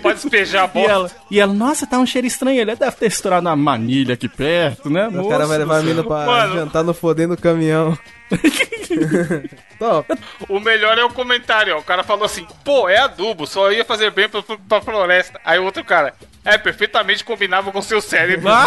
pra 0.00 0.12
despejar 0.12 0.64
a 0.64 0.66
e, 0.66 0.68
bosta. 0.68 0.90
ela, 0.90 1.10
e 1.30 1.40
ela, 1.40 1.52
nossa, 1.52 1.86
tá 1.86 1.98
um 1.98 2.06
cheiro 2.06 2.26
estranho. 2.26 2.60
Ele 2.60 2.74
deve 2.74 2.96
ter 2.96 3.06
estourado 3.06 3.46
uma 3.46 3.56
manilha 3.56 4.14
aqui 4.14 4.28
perto, 4.28 4.88
né? 4.88 5.08
o 5.08 5.28
cara 5.28 5.46
vai 5.46 5.58
levar 5.58 5.78
a 5.78 5.82
mina 5.82 6.04
pra 6.04 6.26
Mano. 6.26 6.54
jantar 6.54 6.84
no 6.84 6.94
fodendo 6.94 7.36
caminhão. 7.36 7.98
Top. 9.78 10.14
O 10.48 10.60
melhor 10.60 10.96
é 10.98 11.04
o 11.04 11.10
comentário, 11.10 11.74
ó. 11.74 11.78
O 11.80 11.84
cara 11.84 12.04
falou 12.04 12.24
assim, 12.24 12.46
pô, 12.64 12.88
é 12.88 12.98
adubo, 12.98 13.46
só 13.46 13.72
ia 13.72 13.84
fazer 13.84 14.10
bem 14.10 14.28
pra, 14.28 14.42
pra 14.42 14.80
floresta. 14.80 15.40
Aí 15.44 15.58
o 15.58 15.64
outro 15.64 15.84
cara, 15.84 16.14
é, 16.44 16.56
perfeitamente 16.56 17.24
combinava 17.24 17.72
com 17.72 17.82
seu 17.82 18.00
cérebro. 18.00 18.48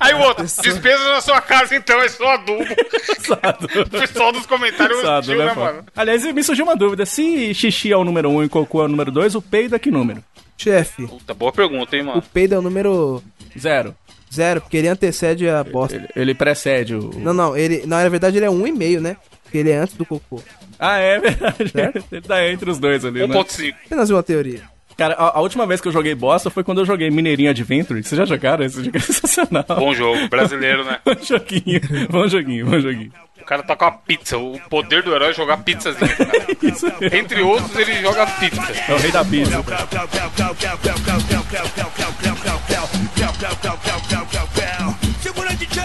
Aí 0.00 0.14
o 0.14 0.18
outro, 0.20 0.44
despesa 0.44 1.04
na 1.12 1.20
sua 1.20 1.40
casa 1.40 1.74
então, 1.74 2.00
é 2.00 2.08
só 2.08 2.34
adubo. 2.34 2.62
o 2.62 3.90
pessoal 3.90 4.30
dos 4.32 4.46
comentários 4.46 5.00
tio, 5.24 5.36
né, 5.36 5.46
né, 5.46 5.54
mano? 5.54 5.84
Aliás, 5.96 6.24
me 6.32 6.42
surgiu 6.42 6.64
uma 6.64 6.76
dúvida. 6.76 7.04
Se 7.04 7.52
xixi 7.54 7.92
é 7.92 7.96
o 7.96 8.04
número 8.04 8.28
1 8.30 8.36
um 8.36 8.44
e 8.44 8.48
cocô 8.48 8.82
é 8.82 8.84
o 8.84 8.88
número 8.88 9.10
2, 9.10 9.34
o 9.34 9.42
peido 9.42 9.74
é 9.74 9.78
que 9.78 9.90
número? 9.90 10.22
Chefe, 10.56 11.06
Puta, 11.06 11.34
boa 11.34 11.52
pergunta, 11.52 11.94
hein, 11.96 12.02
o 12.02 12.06
mano. 12.06 12.22
peido 12.32 12.54
é 12.54 12.58
o 12.58 12.62
número 12.62 13.22
Zero. 13.56 13.94
zero, 14.32 14.60
porque 14.60 14.76
ele 14.76 14.88
antecede 14.88 15.48
a 15.48 15.62
bosta. 15.62 15.94
Ele, 15.96 16.08
ele 16.16 16.34
precede 16.34 16.96
o... 16.96 17.10
Não, 17.16 17.32
não, 17.32 17.56
ele. 17.56 17.82
Não, 17.86 17.96
na 17.96 18.08
verdade 18.08 18.38
ele 18.38 18.46
é 18.46 18.50
um 18.50 18.66
e 18.66 18.72
meio, 18.72 19.00
né? 19.00 19.16
Porque 19.44 19.58
ele 19.58 19.70
é 19.70 19.76
antes 19.78 19.94
do 19.94 20.04
cocô. 20.04 20.42
Ah, 20.78 20.98
é 20.98 21.18
verdade. 21.18 21.72
Ele 22.12 22.20
tá 22.20 22.46
entre 22.46 22.70
os 22.70 22.78
dois 22.78 23.04
ali, 23.04 23.26
né? 23.26 23.34
1.5. 23.34 23.74
Apenas 23.86 24.10
uma 24.10 24.22
teoria. 24.22 24.62
Cara, 24.98 25.14
a, 25.14 25.38
a 25.38 25.40
última 25.40 25.64
vez 25.64 25.80
que 25.80 25.86
eu 25.86 25.92
joguei 25.92 26.12
bosta 26.12 26.50
foi 26.50 26.64
quando 26.64 26.80
eu 26.80 26.84
joguei 26.84 27.08
Mineirinho 27.08 27.48
Adventure. 27.48 28.02
Vocês 28.02 28.18
já 28.18 28.24
jogaram? 28.24 28.64
Esse 28.64 28.82
jogo 28.82 28.96
é 28.96 28.98
sensacional. 29.00 29.64
Bom 29.68 29.94
jogo, 29.94 30.28
brasileiro, 30.28 30.84
né? 30.84 30.98
Bom 31.06 31.14
joguinho, 31.22 31.80
bom 32.10 32.26
joguinho, 32.26 32.66
bom 32.66 32.80
joguinho. 32.80 33.12
O 33.40 33.44
cara 33.44 33.62
tá 33.62 33.76
com 33.76 33.84
a 33.84 33.92
pizza. 33.92 34.36
O 34.36 34.58
poder 34.68 35.04
do 35.04 35.14
herói 35.14 35.30
é 35.30 35.32
jogar 35.32 35.58
pizzazinha. 35.58 36.10
Entre 37.16 37.40
outros, 37.42 37.76
ele 37.76 38.02
joga 38.02 38.26
pizza. 38.26 38.60
É 38.88 38.92
o 38.92 38.98
rei 38.98 39.12
da 39.12 39.24
pizza. 39.24 39.64
Segura 45.22 45.54
DJ! 45.54 45.82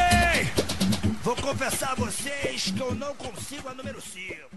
Vou 1.22 1.36
confessar 1.36 1.92
a 1.92 1.96
vocês 1.96 2.74
que 2.76 2.82
eu 2.82 2.96
não 2.96 3.14
consigo 3.16 3.70
a 3.70 3.76
número 3.76 4.02
5. 4.02 4.53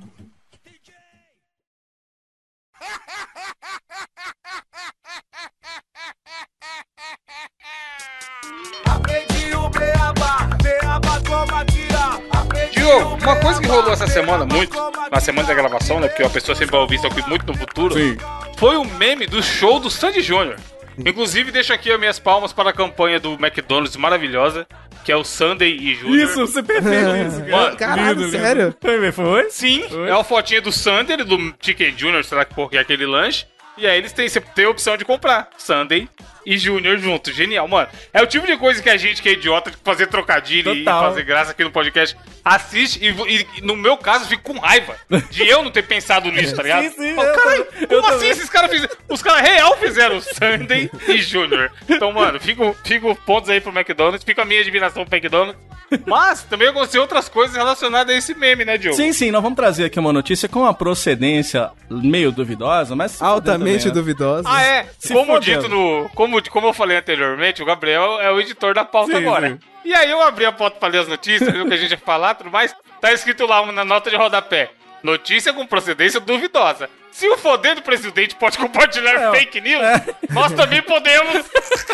Uma 13.27 13.37
coisa 13.41 13.61
que 13.61 13.67
rolou 13.67 13.93
essa 13.93 14.07
semana 14.07 14.47
muito, 14.47 14.79
na 15.11 15.21
semana 15.21 15.49
da 15.49 15.55
gravação, 15.55 15.99
né? 15.99 16.07
Porque 16.07 16.23
a 16.23 16.31
pessoa 16.31 16.55
sempre 16.55 16.71
vai 16.71 16.81
ouvir 16.81 16.95
isso 16.95 17.09
aqui 17.09 17.29
muito 17.29 17.45
no 17.45 17.55
futuro. 17.59 17.93
Sim. 17.95 18.17
Foi 18.57 18.77
o 18.77 18.85
meme 18.85 19.27
do 19.27 19.43
show 19.43 19.81
do 19.81 19.91
Sandy 19.91 20.23
Júnior. 20.23 20.57
Inclusive, 20.97 21.51
deixo 21.51 21.73
aqui 21.73 21.91
as 21.91 21.99
minhas 21.99 22.21
palmas 22.21 22.53
para 22.53 22.71
a 22.71 22.73
campanha 22.73 23.19
do 23.19 23.33
McDonald's 23.33 23.97
maravilhosa, 23.97 24.65
que 25.05 25.11
é 25.11 25.17
o 25.17 25.25
Sunday 25.25 25.77
e 25.77 25.95
Júnior. 25.97 26.31
Isso, 26.31 26.47
você 26.47 26.63
perfeito 26.63 27.17
isso, 27.17 27.41
cara. 27.41 27.51
Mano, 27.51 27.77
Caralho, 27.77 28.31
sério? 28.31 28.75
Foi, 28.81 29.13
foi? 29.13 29.51
Sim, 29.51 29.85
Oi? 29.91 30.09
é 30.09 30.13
a 30.13 30.23
fotinha 30.23 30.63
do 30.63 30.71
Sunday 30.71 31.19
e 31.19 31.25
do 31.25 31.55
Chicken 31.61 31.99
Junior, 31.99 32.25
sei 32.25 32.39
lá 32.39 32.45
que 32.45 32.55
porra 32.55 32.71
que 32.71 32.77
é 32.79 32.81
aquele 32.81 33.07
lanche. 33.07 33.45
E 33.77 33.87
aí 33.87 33.99
eles 33.99 34.13
têm, 34.13 34.29
você 34.29 34.41
tem 34.41 34.65
a 34.65 34.71
opção 34.71 34.97
de 34.97 35.05
comprar 35.05 35.51
Sunday 35.59 36.09
e 36.47 36.57
Junior 36.57 36.97
junto. 36.97 37.33
Genial, 37.33 37.67
mano. 37.69 37.89
É 38.13 38.23
o 38.23 38.27
tipo 38.27 38.47
de 38.47 38.57
coisa 38.57 38.81
que 38.83 38.89
a 38.89 38.97
gente 38.97 39.21
que 39.21 39.29
é 39.29 39.33
idiota 39.33 39.71
de 39.71 39.77
fazer 39.85 40.07
trocadilho 40.07 40.75
Total. 40.77 41.03
e 41.03 41.07
fazer 41.09 41.23
graça 41.25 41.51
aqui 41.51 41.65
no 41.65 41.71
podcast 41.73 42.17
assiste 42.45 43.01
e, 43.05 43.09
e- 43.09 43.63
no 43.63 43.75
meu 43.77 43.97
caso 43.97 44.27
fico 44.27 44.43
com 44.55 44.59
raiva 44.61 44.95
de 45.31 45.47
eu 45.47 45.63
não 45.65 45.71
ter 45.71 45.83
pensado 45.83 46.31
nisso, 46.31 46.55
tá 46.55 46.63
ligado? 46.65 46.83
Sim, 46.85 46.91
sim, 46.91 47.09
eu 47.11 47.17
Caralho, 47.17 47.65
como 47.67 47.87
Eu 47.91 48.01
assim 48.01 48.11
também. 48.13 48.29
esses 48.31 48.49
caras 48.49 48.71
fizeram? 48.71 48.97
Os 49.09 49.21
caras 49.23 49.43
real 49.43 49.77
fizeram 49.79 50.21
Sunday 50.21 50.91
e 51.09 51.19
Junior. 51.21 51.71
Então, 51.89 52.13
mano, 52.13 52.39
fico, 52.41 52.75
fico 52.85 53.15
pontos 53.27 53.51
aí 53.51 53.61
pro 53.61 53.73
McDonald's, 53.77 54.23
fica 54.25 54.43
a 54.43 54.45
minha 54.45 54.61
admiração 54.61 55.05
pro 55.05 55.17
McDonald's. 55.17 55.61
Mas 56.05 56.43
também 56.43 56.67
aconteceu 56.69 57.01
outras 57.01 57.29
coisas 57.29 57.57
relacionadas 57.57 58.13
a 58.13 58.19
esse 58.19 58.35
meme, 58.35 58.65
né, 58.65 58.77
Diogo? 58.77 58.97
Sim, 58.97 59.13
sim, 59.13 59.31
nós 59.31 59.41
vamos 59.41 59.55
trazer 59.57 59.85
aqui 59.85 60.01
uma 60.01 60.13
notícia 60.13 60.49
com 60.49 60.61
uma 60.63 60.75
procedência 60.75 61.71
meio 61.89 62.33
duvidosa, 62.33 62.97
mas... 62.97 63.23
Altamente 63.23 63.85
também, 63.85 63.85
né? 63.87 63.91
duvidosa. 63.93 64.49
Ah, 64.51 64.63
é. 64.63 64.87
Se 64.99 65.13
como 65.13 65.39
dito 65.39 65.69
no. 65.69 66.09
Como, 66.13 66.36
como 66.51 66.67
eu 66.69 66.73
falei 66.73 66.97
anteriormente, 66.97 67.63
o 67.63 67.67
Gabriel 67.67 68.21
é 68.21 68.31
o 68.31 68.41
editor 68.41 68.75
da 68.75 68.85
pauta 68.85 69.13
Sim, 69.13 69.19
agora. 69.19 69.49
sim. 69.51 69.59
E 69.85 69.95
aí 69.95 70.11
eu 70.11 70.21
abri 70.23 70.45
a 70.45 70.53
pauta 70.53 70.79
pra 70.79 70.89
ler 70.89 70.99
as 71.01 71.09
notícias, 71.09 71.53
viu 71.53 71.65
o 71.65 71.69
que 71.69 71.75
a 71.75 71.77
gente 71.77 71.91
ia 71.93 71.99
falar, 71.99 72.35
tudo 72.35 72.51
mais. 72.51 72.75
Tá 73.01 73.13
escrito 73.13 73.47
lá 73.47 73.65
na 73.73 73.85
nota 73.85 74.11
de 74.11 74.17
rodapé. 74.17 74.71
Notícia 75.03 75.53
com 75.53 75.65
procedência 75.67 76.19
duvidosa. 76.19 76.89
Se 77.13 77.27
o 77.29 77.39
fodendo 77.39 77.81
presidente 77.81 78.35
pode 78.35 78.59
compartilhar 78.59 79.15
É, 79.15 79.31
fake 79.39 79.61
news, 79.61 79.83
nós 80.31 80.53
também 80.53 80.83
podemos. 80.83 81.47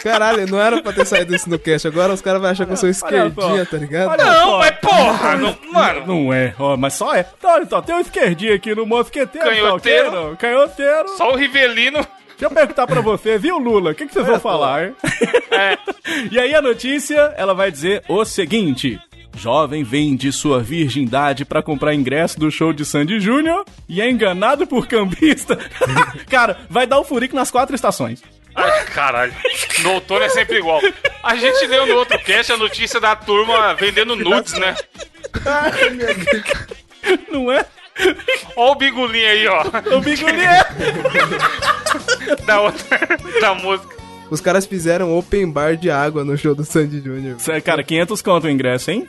Caralho, 0.03 0.47
não 0.49 0.61
era 0.61 0.83
pra 0.83 0.93
ter 0.93 1.05
saído 1.07 1.35
isso 1.35 1.49
no 1.49 1.59
cast. 1.59 1.87
Agora 1.87 2.13
os 2.13 2.21
caras 2.21 2.41
vão 2.41 2.51
achar 2.51 2.67
que 2.67 2.73
eu 2.73 2.77
sou 2.77 2.89
esquerdinha, 2.89 3.65
tá 3.67 3.77
ligado? 3.77 4.11
Olha 4.11 4.25
Não, 4.25 4.59
mas 4.59 4.71
porra, 4.79 5.37
não, 5.37 5.57
mano. 5.71 6.07
Não 6.07 6.33
é, 6.33 6.55
ó, 6.59 6.77
mas 6.77 6.95
só 6.95 7.15
é. 7.15 7.25
Então, 7.39 7.63
então, 7.63 7.83
tem 7.83 7.95
um 7.95 8.01
esquerdinho 8.01 8.55
aqui 8.55 8.75
no 8.75 8.85
mosqueteiro, 8.87 9.47
Canhoteiro. 9.49 10.31
tá? 10.31 10.37
Canhoteiro. 10.39 11.09
Só 11.17 11.33
o 11.33 11.37
Rivelino. 11.37 12.05
Deixa 12.43 12.53
eu 12.53 12.59
perguntar 12.59 12.89
pra 12.89 13.01
você, 13.01 13.39
viu, 13.39 13.57
Lula? 13.57 13.93
O 13.93 13.95
que, 13.95 14.05
que 14.05 14.13
vocês 14.13 14.27
vão 14.27 14.41
falar, 14.41 14.87
hein? 14.87 14.97
É. 15.53 15.79
E 16.29 16.41
aí 16.41 16.53
a 16.53 16.61
notícia, 16.61 17.33
ela 17.37 17.55
vai 17.55 17.71
dizer 17.71 18.03
o 18.09 18.25
seguinte. 18.25 18.99
Jovem 19.37 19.85
vende 19.85 20.33
sua 20.33 20.61
virgindade 20.61 21.45
pra 21.45 21.63
comprar 21.63 21.95
ingresso 21.95 22.41
do 22.41 22.51
show 22.51 22.73
de 22.73 22.85
Sandy 22.85 23.21
Júnior 23.21 23.65
e 23.89 24.01
é 24.01 24.11
enganado 24.11 24.67
por 24.67 24.89
cambista. 24.89 25.57
Cara, 26.29 26.59
vai 26.69 26.85
dar 26.85 26.99
o 26.99 27.05
furico 27.05 27.37
nas 27.37 27.49
quatro 27.49 27.77
estações. 27.77 28.21
Ai, 28.57 28.87
caralho. 28.87 29.33
No 29.85 29.93
outono 29.93 30.25
é 30.25 30.29
sempre 30.29 30.59
igual. 30.59 30.81
A 31.23 31.37
gente 31.37 31.65
leu 31.69 31.87
no 31.87 31.95
outro 31.95 32.19
cast 32.19 32.51
a 32.51 32.57
notícia 32.57 32.99
da 32.99 33.15
turma 33.15 33.73
vendendo 33.75 34.17
nudes, 34.17 34.55
né? 34.55 34.75
Não 37.31 37.53
é? 37.53 37.65
Ó 38.57 38.73
o 38.73 38.75
bigulinho 38.75 39.29
aí, 39.29 39.47
ó. 39.49 39.63
O 39.97 40.01
bigolinho 40.01 40.43
é... 40.45 40.63
Da 42.47 42.61
outra. 42.61 42.99
Da 43.41 43.55
música. 43.55 43.97
Os 44.31 44.41
caras 44.41 44.65
fizeram 44.67 45.17
open 45.17 45.51
bar 45.51 45.77
de 45.77 45.91
água 45.91 46.25
no 46.25 46.37
show 46.37 46.55
do 46.55 46.65
Sandy 46.65 47.01
Júnior. 47.01 47.39
Cê- 47.39 47.61
Cara, 47.61 47.83
500 47.85 48.23
conto 48.23 48.47
o 48.47 48.51
ingresso, 48.51 48.91
hein? 48.91 49.07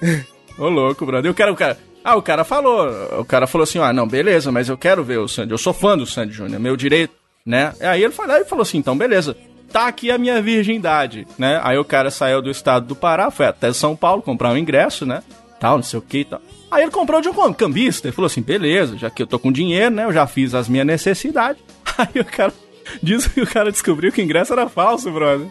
Ô, 0.58 0.68
louco, 0.68 1.06
brother. 1.06 1.30
Eu 1.30 1.34
quero 1.36 1.54
o 1.54 1.56
cara... 1.56 1.78
Ah, 2.04 2.18
o 2.18 2.22
cara 2.22 2.44
falou. 2.44 2.90
O 3.20 3.24
cara 3.24 3.48
falou 3.48 3.64
assim: 3.64 3.80
ah, 3.80 3.94
não, 3.94 4.06
beleza, 4.06 4.52
mas 4.52 4.68
eu 4.68 4.78
quero 4.78 5.02
ver 5.06 5.20
o 5.20 5.28
Sandy. 5.30 5.52
Eu 5.54 5.58
sou 5.58 5.72
fã 5.74 5.98
do 5.98 6.06
Sandy 6.06 6.34
Júnior, 6.34 6.60
meu 6.60 6.76
direito, 6.76 7.14
né? 7.46 7.74
Aí 7.80 8.04
ele 8.04 8.12
falou, 8.12 8.36
aí 8.36 8.44
falou 8.44 8.64
assim: 8.64 8.78
então, 8.78 8.98
beleza. 8.98 9.38
Tá 9.72 9.88
aqui 9.88 10.12
a 10.12 10.18
minha 10.18 10.42
virgindade, 10.42 11.26
né? 11.38 11.62
Aí 11.64 11.78
o 11.78 11.86
cara 11.86 12.12
saiu 12.12 12.42
do 12.42 12.52
estado 12.52 12.86
do 12.88 12.94
Pará, 12.96 13.32
foi 13.32 13.46
até 13.46 13.72
São 13.72 13.96
Paulo 13.96 14.22
comprar 14.22 14.50
um 14.52 14.58
ingresso, 14.58 15.06
né? 15.06 15.24
Tal, 15.64 15.78
não 15.78 15.84
sei 15.84 15.98
o 15.98 16.02
que 16.02 16.18
e 16.18 16.26
tal. 16.26 16.42
Aí 16.70 16.84
ele 16.84 16.92
comprou 16.92 17.22
de 17.22 17.30
um 17.30 17.54
cambista. 17.54 18.10
Ele 18.10 18.14
falou 18.14 18.26
assim: 18.26 18.42
beleza, 18.42 18.98
já 18.98 19.10
que 19.10 19.24
eu 19.24 19.28
tô 19.28 19.40
com 19.40 19.50
dinheiro, 19.50 19.96
né? 19.96 20.04
Eu 20.04 20.12
já 20.12 20.28
fiz 20.28 20.54
as 20.54 20.68
minhas 20.68 20.86
necessidades. 20.86 21.64
Aí 21.98 22.20
o 22.20 22.26
cara 22.26 22.54
Diz 23.02 23.28
que 23.28 23.42
o 23.42 23.48
cara 23.48 23.72
descobriu 23.72 24.12
que 24.12 24.22
o 24.22 24.24
ingresso 24.24 24.54
era 24.54 24.68
falso, 24.70 25.10
brother. 25.12 25.48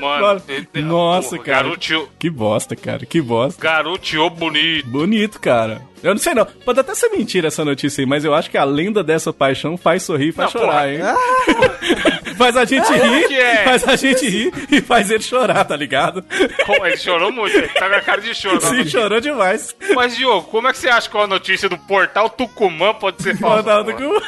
Mano, 0.00 0.42
ele- 0.48 0.82
nossa, 0.82 1.30
porra, 1.30 1.42
cara. 1.44 1.62
Garoteou, 1.64 2.08
Que 2.18 2.30
bosta, 2.30 2.74
cara, 2.76 3.04
que 3.06 3.20
bosta. 3.20 3.60
garoteou 3.62 4.30
bonito. 4.30 4.86
Bonito, 4.88 5.40
cara. 5.40 5.82
Eu 6.02 6.14
não 6.14 6.18
sei 6.18 6.32
não. 6.32 6.46
Pode 6.46 6.80
até 6.80 6.94
ser 6.94 7.10
mentira 7.10 7.48
essa 7.48 7.62
notícia 7.62 8.00
aí, 8.00 8.06
mas 8.06 8.24
eu 8.24 8.32
acho 8.34 8.50
que 8.50 8.56
a 8.56 8.64
lenda 8.64 9.04
dessa 9.04 9.34
paixão 9.34 9.76
faz 9.76 10.02
sorrir 10.02 10.28
e 10.28 10.32
faz 10.32 10.54
Não, 10.54 10.60
chorar, 10.62 10.72
porra. 10.88 10.90
hein? 10.94 11.00
faz 12.38 12.56
a 12.56 12.64
gente 12.64 12.90
rir, 12.90 13.34
é? 13.34 13.64
faz 13.64 13.86
a 13.86 13.96
gente 13.96 14.26
rir 14.26 14.50
e 14.72 14.80
faz 14.80 15.10
ele 15.10 15.22
chorar, 15.22 15.62
tá 15.66 15.76
ligado? 15.76 16.24
Como 16.64 16.86
ele 16.86 16.96
chorou 16.96 17.30
muito, 17.30 17.54
ele 17.54 17.68
tá 17.68 17.86
com 17.90 17.96
a 17.96 18.00
cara 18.00 18.22
de 18.22 18.34
choro. 18.34 18.58
Sim, 18.62 18.78
notícia. 18.78 18.98
chorou 18.98 19.20
demais. 19.20 19.76
Mas, 19.94 20.16
Diogo, 20.16 20.48
como 20.48 20.68
é 20.68 20.72
que 20.72 20.78
você 20.78 20.88
acha 20.88 21.10
que 21.10 21.18
a 21.18 21.26
notícia 21.26 21.68
do 21.68 21.76
portal 21.76 22.30
Tucumã 22.30 22.94
pode 22.94 23.22
ser 23.22 23.36
falsa? 23.36 23.62
Porra? 23.62 23.84
com- 23.92 24.20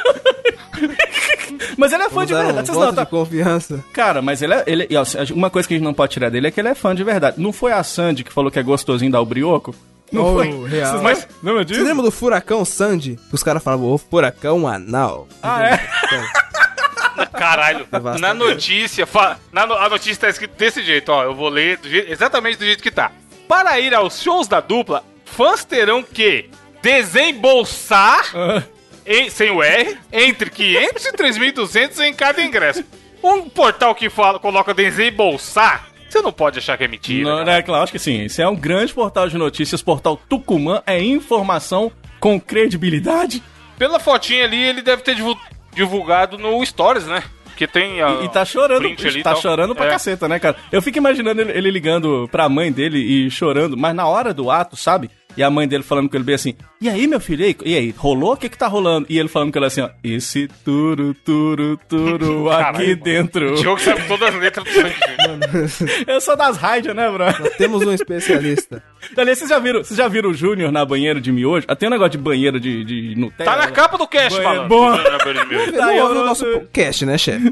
mas 1.77 1.91
ele 1.93 2.03
é 2.03 2.09
fã 2.09 2.13
Vamos 2.15 2.27
de 2.27 2.32
verdade, 2.33 2.71
um 2.71 2.73
voto 2.73 2.95
não, 2.95 3.03
de 3.03 3.09
confiança. 3.09 3.83
Cara, 3.93 4.21
mas 4.21 4.41
ele 4.41 4.53
é. 4.53 4.63
Ele, 4.65 4.87
e, 4.89 4.95
ó, 4.97 5.03
uma 5.33 5.49
coisa 5.49 5.67
que 5.67 5.73
a 5.73 5.77
gente 5.77 5.85
não 5.85 5.93
pode 5.93 6.13
tirar 6.13 6.29
dele 6.29 6.47
é 6.47 6.51
que 6.51 6.59
ele 6.59 6.69
é 6.69 6.75
fã 6.75 6.93
de 6.95 7.03
verdade. 7.03 7.39
Não 7.41 7.51
foi 7.53 7.71
a 7.71 7.83
Sandy 7.83 8.23
que 8.23 8.31
falou 8.33 8.49
que 8.51 8.59
é 8.59 8.63
gostosinho 8.63 9.11
dar 9.11 9.21
o 9.21 9.25
brioco? 9.25 9.75
Não 10.11 10.25
Oh, 10.31 10.33
foi. 10.35 10.47
real. 10.67 10.91
Vocês 10.91 11.01
Mas, 11.01 11.27
disso? 11.65 11.79
Você 11.81 11.87
lembra 11.87 12.03
do 12.03 12.11
furacão 12.11 12.63
Sandy? 12.63 13.17
Os 13.31 13.41
caras 13.41 13.63
falavam, 13.63 13.87
ô, 13.87 13.97
furacão 13.97 14.67
anal. 14.67 15.27
Ah, 15.41 15.63
é? 15.63 15.79
Caralho, 17.33 17.87
na 18.19 18.33
notícia, 18.33 19.07
na 19.51 19.65
no- 19.65 19.73
a 19.75 19.89
notícia 19.89 20.21
tá 20.21 20.29
escrito 20.29 20.55
desse 20.57 20.83
jeito, 20.83 21.09
ó. 21.11 21.23
Eu 21.23 21.33
vou 21.35 21.49
ler 21.49 21.77
do 21.77 21.89
jeito- 21.89 22.11
exatamente 22.11 22.57
do 22.57 22.65
jeito 22.65 22.81
que 22.83 22.91
tá. 22.91 23.11
Para 23.47 23.79
ir 23.79 23.93
aos 23.93 24.21
shows 24.21 24.47
da 24.47 24.59
dupla, 24.59 25.03
fãs 25.25 25.63
terão 25.65 26.01
que 26.03 26.49
desembolsar, 26.81 28.23
Ah, 28.35 28.63
em- 29.05 29.29
sem 29.29 29.51
o 29.51 29.61
R, 29.63 29.97
entre 30.11 30.49
500 30.49 31.05
e 31.05 31.11
3.200 31.13 31.99
em 31.99 32.13
cada 32.13 32.41
ingresso. 32.41 32.83
Um 33.23 33.47
portal 33.49 33.95
que 33.95 34.09
fala, 34.09 34.37
coloca 34.39 34.73
desembolsar, 34.73 35.87
você 36.09 36.21
não 36.21 36.31
pode 36.31 36.59
achar 36.59 36.77
que 36.77 36.83
é 36.83 36.87
mentira. 36.87 37.29
Não, 37.29 37.45
né, 37.45 37.61
claro, 37.61 37.83
acho 37.83 37.91
que 37.91 37.99
sim. 37.99 38.23
Esse 38.25 38.41
é 38.41 38.47
um 38.47 38.55
grande 38.55 38.93
portal 38.93 39.27
de 39.29 39.37
notícias, 39.37 39.81
portal 39.81 40.19
Tucumã, 40.29 40.81
é 40.85 41.01
informação 41.01 41.91
com 42.19 42.39
credibilidade. 42.39 43.41
Pela 43.77 43.99
fotinha 43.99 44.43
ali, 44.45 44.61
ele 44.61 44.81
deve 44.81 45.01
ter 45.01 45.15
divu- 45.15 45.37
divulgado 45.73 46.37
no 46.37 46.63
Stories, 46.65 47.05
né? 47.07 47.23
Que 47.55 47.67
tem 47.67 48.01
a, 48.01 48.23
E 48.23 48.29
tá 48.29 48.43
chorando, 48.43 48.85
ali 48.87 48.95
e 49.19 49.23
tá 49.23 49.31
tal. 49.33 49.41
chorando 49.41 49.75
pra 49.75 49.85
É. 49.85 49.89
caceta, 49.89 50.27
né, 50.27 50.39
cara? 50.39 50.55
Eu 50.71 50.81
fico 50.81 50.97
imaginando 50.97 51.39
ele, 51.41 51.51
ele 51.51 51.69
ligando 51.71 52.27
pra 52.31 52.49
mãe 52.49 52.71
dele 52.71 52.97
e 52.99 53.29
chorando, 53.29 53.77
mas 53.77 53.93
na 53.95 54.07
hora 54.07 54.33
do 54.33 54.49
ato, 54.49 54.75
sabe? 54.75 55.09
E 55.35 55.43
a 55.43 55.49
mãe 55.49 55.67
dele 55.67 55.83
falando 55.83 56.09
com 56.09 56.15
ele 56.15 56.23
bem 56.23 56.35
assim, 56.35 56.53
e 56.79 56.87
aí, 56.89 57.07
meu 57.07 57.19
filho, 57.19 57.41
e 57.43 57.45
aí, 57.45 57.55
e 57.65 57.75
aí, 57.77 57.95
rolou? 57.97 58.33
O 58.33 58.37
que 58.37 58.49
que 58.49 58.57
tá 58.57 58.67
rolando? 58.67 59.07
E 59.09 59.17
ele 59.17 59.29
falando 59.29 59.51
com 59.51 59.57
ele 59.59 59.65
assim, 59.65 59.81
ó, 59.81 59.89
esse 60.03 60.47
turo, 60.63 61.13
turo, 61.25 61.79
turo 61.87 62.49
aqui 62.51 62.63
Caralho, 62.63 62.87
mano. 62.89 63.03
dentro. 63.03 63.53
O 63.53 63.55
Diogo 63.55 63.79
sabe 63.81 64.07
todas 64.07 64.29
as 64.35 64.41
letras 64.41 64.65
do 64.65 64.71
Sandy. 64.71 66.03
Eu 66.07 66.21
sou 66.21 66.35
das 66.35 66.57
rádios, 66.57 66.95
né, 66.95 67.09
bro? 67.09 67.25
Temos 67.57 67.81
um 67.85 67.91
especialista. 67.93 68.83
Aliás, 69.17 69.37
vocês 69.39 69.49
já 69.49 69.59
viram, 69.59 69.83
vocês 69.83 69.97
já 69.97 70.07
viram 70.07 70.29
o 70.29 70.33
Júnior 70.33 70.71
na 70.71 70.85
banheira 70.85 71.19
de 71.19 71.31
miojo? 71.31 71.65
Ah, 71.67 71.75
Tem 71.75 71.87
um 71.87 71.91
negócio 71.91 72.11
de 72.11 72.17
banheiro 72.17 72.59
de, 72.59 72.83
de 72.83 73.15
Nutella. 73.15 73.51
Tá 73.51 73.57
na 73.57 73.71
capa 73.71 73.97
do 73.97 74.07
cast, 74.07 74.41
falando. 74.41 74.67
bom. 74.67 74.95
Tá, 74.95 75.95
eu 75.95 76.05
o 76.05 76.13
nosso 76.25 76.45
podcast, 76.45 77.05
né, 77.05 77.17
chefe? 77.17 77.51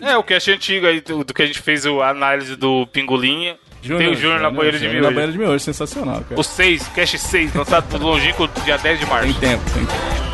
É, 0.00 0.16
o 0.16 0.22
cast 0.22 0.50
antigo 0.50 0.86
aí, 0.86 1.00
do, 1.00 1.24
do 1.24 1.32
que 1.32 1.42
a 1.42 1.46
gente 1.46 1.60
fez 1.60 1.86
a 1.86 2.08
análise 2.10 2.56
do 2.56 2.86
Pingolinha. 2.88 3.56
Tem 3.82 4.08
o 4.08 4.14
Júnior 4.14 4.40
na 4.40 4.50
banheira 4.50 4.78
de 4.78 4.84
Júnior 4.84 5.02
Na 5.02 5.10
banheira 5.10 5.32
de 5.32 5.38
miojo, 5.38 5.58
sensacional, 5.60 6.22
cara. 6.28 6.40
O 6.40 6.44
6, 6.44 6.88
cast 6.88 7.18
6, 7.18 7.54
lançado 7.54 7.98
do 7.98 8.06
longínquo 8.06 8.48
dia 8.64 8.78
10 8.78 9.00
de 9.00 9.06
março. 9.06 9.32
Tem 9.34 9.50
tempo, 9.50 9.70
tem 9.70 9.84
tempo. 9.84 10.32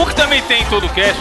O 0.00 0.06
que 0.06 0.14
também 0.14 0.42
tem 0.42 0.62
em 0.62 0.66
todo 0.66 0.86
o 0.86 0.88
cast 0.94 1.20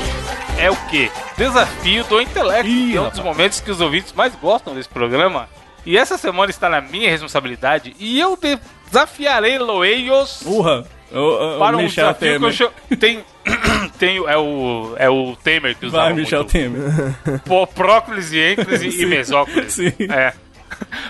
é 0.58 0.70
o 0.70 0.76
quê? 0.90 1.12
Desafio 1.38 2.04
do 2.06 2.22
intelecto. 2.22 2.68
Ih, 2.70 2.96
é 2.96 3.02
um 3.02 3.10
dos 3.10 3.20
momentos 3.20 3.60
que 3.60 3.72
os 3.72 3.82
ouvintes 3.82 4.14
mais 4.14 4.34
gostam 4.36 4.74
desse 4.74 4.90
programa. 4.90 5.50
E 5.86 5.98
essa 5.98 6.18
semana 6.18 6.50
está 6.50 6.70
na 6.70 6.82
minha 6.82 7.10
responsabilidade 7.10 7.96
e 8.00 8.20
eu 8.20 8.38
desafiarei 8.86 9.58
Loeios 9.58 10.42
Urra! 10.46 10.86
O, 11.12 11.56
o, 11.56 11.60
para 11.60 11.76
o 11.76 11.80
um 11.80 11.84
Michel 11.84 12.14
desafio 12.14 12.40
que 12.40 12.64
eu 12.64 12.72
Temer. 12.98 13.00
Tem... 13.00 13.26
tem... 14.00 14.18
É 14.18 14.38
o... 14.38 14.94
É 14.98 15.10
o 15.10 15.36
Temer 15.36 15.76
que 15.76 15.86
usava 15.86 16.06
Vai, 16.06 16.14
Michel 16.14 16.40
muito. 16.40 16.52
Temer. 16.52 17.42
Pô, 17.46 17.68
e 18.32 18.40
ênclis 18.40 18.82
e 18.82 18.92
Sim. 18.92 19.06
mesóclis. 19.08 19.74
Sim. 19.74 19.94
É. 20.10 20.34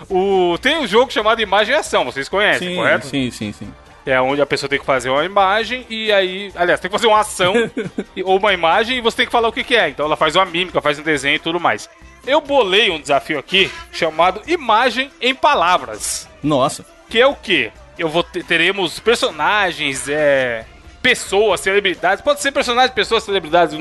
O, 0.09 0.57
tem 0.59 0.79
um 0.79 0.87
jogo 0.87 1.11
chamado 1.11 1.41
Imagem 1.41 1.75
e 1.75 1.77
Ação, 1.77 2.03
vocês 2.03 2.27
conhecem, 2.27 2.69
Sim, 2.69 2.75
correto? 2.75 3.07
sim, 3.07 3.31
sim, 3.31 3.51
sim. 3.51 3.71
É 4.05 4.19
onde 4.19 4.41
a 4.41 4.45
pessoa 4.45 4.67
tem 4.67 4.79
que 4.79 4.85
fazer 4.85 5.09
uma 5.09 5.23
imagem 5.23 5.85
e 5.87 6.11
aí. 6.11 6.51
Aliás, 6.55 6.79
tem 6.79 6.89
que 6.89 6.97
fazer 6.97 7.07
uma 7.07 7.19
ação 7.19 7.53
ou 8.25 8.37
uma 8.37 8.51
imagem 8.51 8.97
e 8.97 9.01
você 9.01 9.17
tem 9.17 9.25
que 9.27 9.31
falar 9.31 9.47
o 9.47 9.51
que, 9.51 9.63
que 9.63 9.75
é. 9.75 9.89
Então 9.89 10.07
ela 10.07 10.17
faz 10.17 10.35
uma 10.35 10.45
mímica, 10.45 10.81
faz 10.81 10.97
um 10.97 11.03
desenho 11.03 11.35
e 11.35 11.39
tudo 11.39 11.59
mais. 11.59 11.87
Eu 12.25 12.41
bolei 12.41 12.89
um 12.91 12.99
desafio 12.99 13.39
aqui 13.39 13.71
chamado 13.91 14.41
Imagem 14.47 15.09
em 15.21 15.33
Palavras. 15.33 16.27
Nossa. 16.43 16.85
Que 17.09 17.19
é 17.19 17.27
o 17.27 17.35
quê? 17.35 17.71
Eu 17.97 18.09
vou 18.09 18.23
ter, 18.23 18.43
teremos 18.43 18.99
personagens, 18.99 20.07
é. 20.07 20.65
Pessoas, 21.01 21.59
celebridades. 21.61 22.23
Pode 22.23 22.41
ser 22.41 22.51
personagens, 22.51 22.93
pessoas, 22.93 23.23
celebridades 23.23 23.75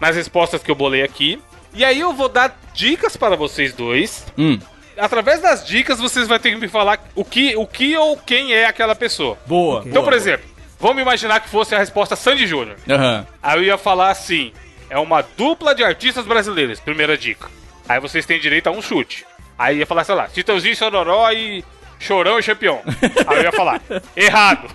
nas 0.00 0.14
respostas 0.14 0.62
que 0.62 0.70
eu 0.70 0.74
bolei 0.76 1.02
aqui. 1.02 1.40
E 1.74 1.84
aí 1.84 1.98
eu 1.98 2.12
vou 2.12 2.28
dar 2.28 2.56
dicas 2.72 3.16
para 3.16 3.34
vocês 3.34 3.72
dois. 3.72 4.24
Hum, 4.38 4.58
Através 4.96 5.40
das 5.40 5.66
dicas, 5.66 5.98
vocês 5.98 6.28
vão 6.28 6.38
ter 6.38 6.50
que 6.50 6.56
me 6.60 6.68
falar 6.68 7.00
o 7.14 7.24
que, 7.24 7.56
o 7.56 7.66
que 7.66 7.96
ou 7.96 8.16
quem 8.16 8.52
é 8.52 8.66
aquela 8.66 8.94
pessoa. 8.94 9.38
boa. 9.46 9.82
Então, 9.86 10.04
por 10.04 10.12
exemplo, 10.12 10.46
vamos 10.78 11.00
imaginar 11.00 11.40
que 11.40 11.48
fosse 11.48 11.74
a 11.74 11.78
resposta 11.78 12.14
Sandy 12.14 12.46
Júnior. 12.46 12.76
Aham. 12.88 13.26
Aí 13.42 13.58
eu 13.58 13.64
ia 13.64 13.78
falar 13.78 14.10
assim: 14.10 14.52
é 14.90 14.98
uma 14.98 15.22
dupla 15.22 15.74
de 15.74 15.82
artistas 15.82 16.26
brasileiros, 16.26 16.78
primeira 16.78 17.16
dica. 17.16 17.48
Aí 17.88 18.00
vocês 18.00 18.24
têm 18.26 18.40
direito 18.40 18.66
a 18.68 18.70
um 18.70 18.80
chute. 18.82 19.24
Aí 19.58 19.78
ia 19.78 19.86
falar, 19.86 20.04
sei 20.04 20.14
lá, 20.14 20.28
Titãozinho, 20.28 20.74
Sororó 20.76 21.30
e 21.30 21.64
Chorão 22.00 22.38
e 22.38 22.42
Champion. 22.42 22.80
Aí 23.26 23.36
eu 23.38 23.42
ia 23.44 23.52
falar, 23.52 23.80
errado. 24.16 24.68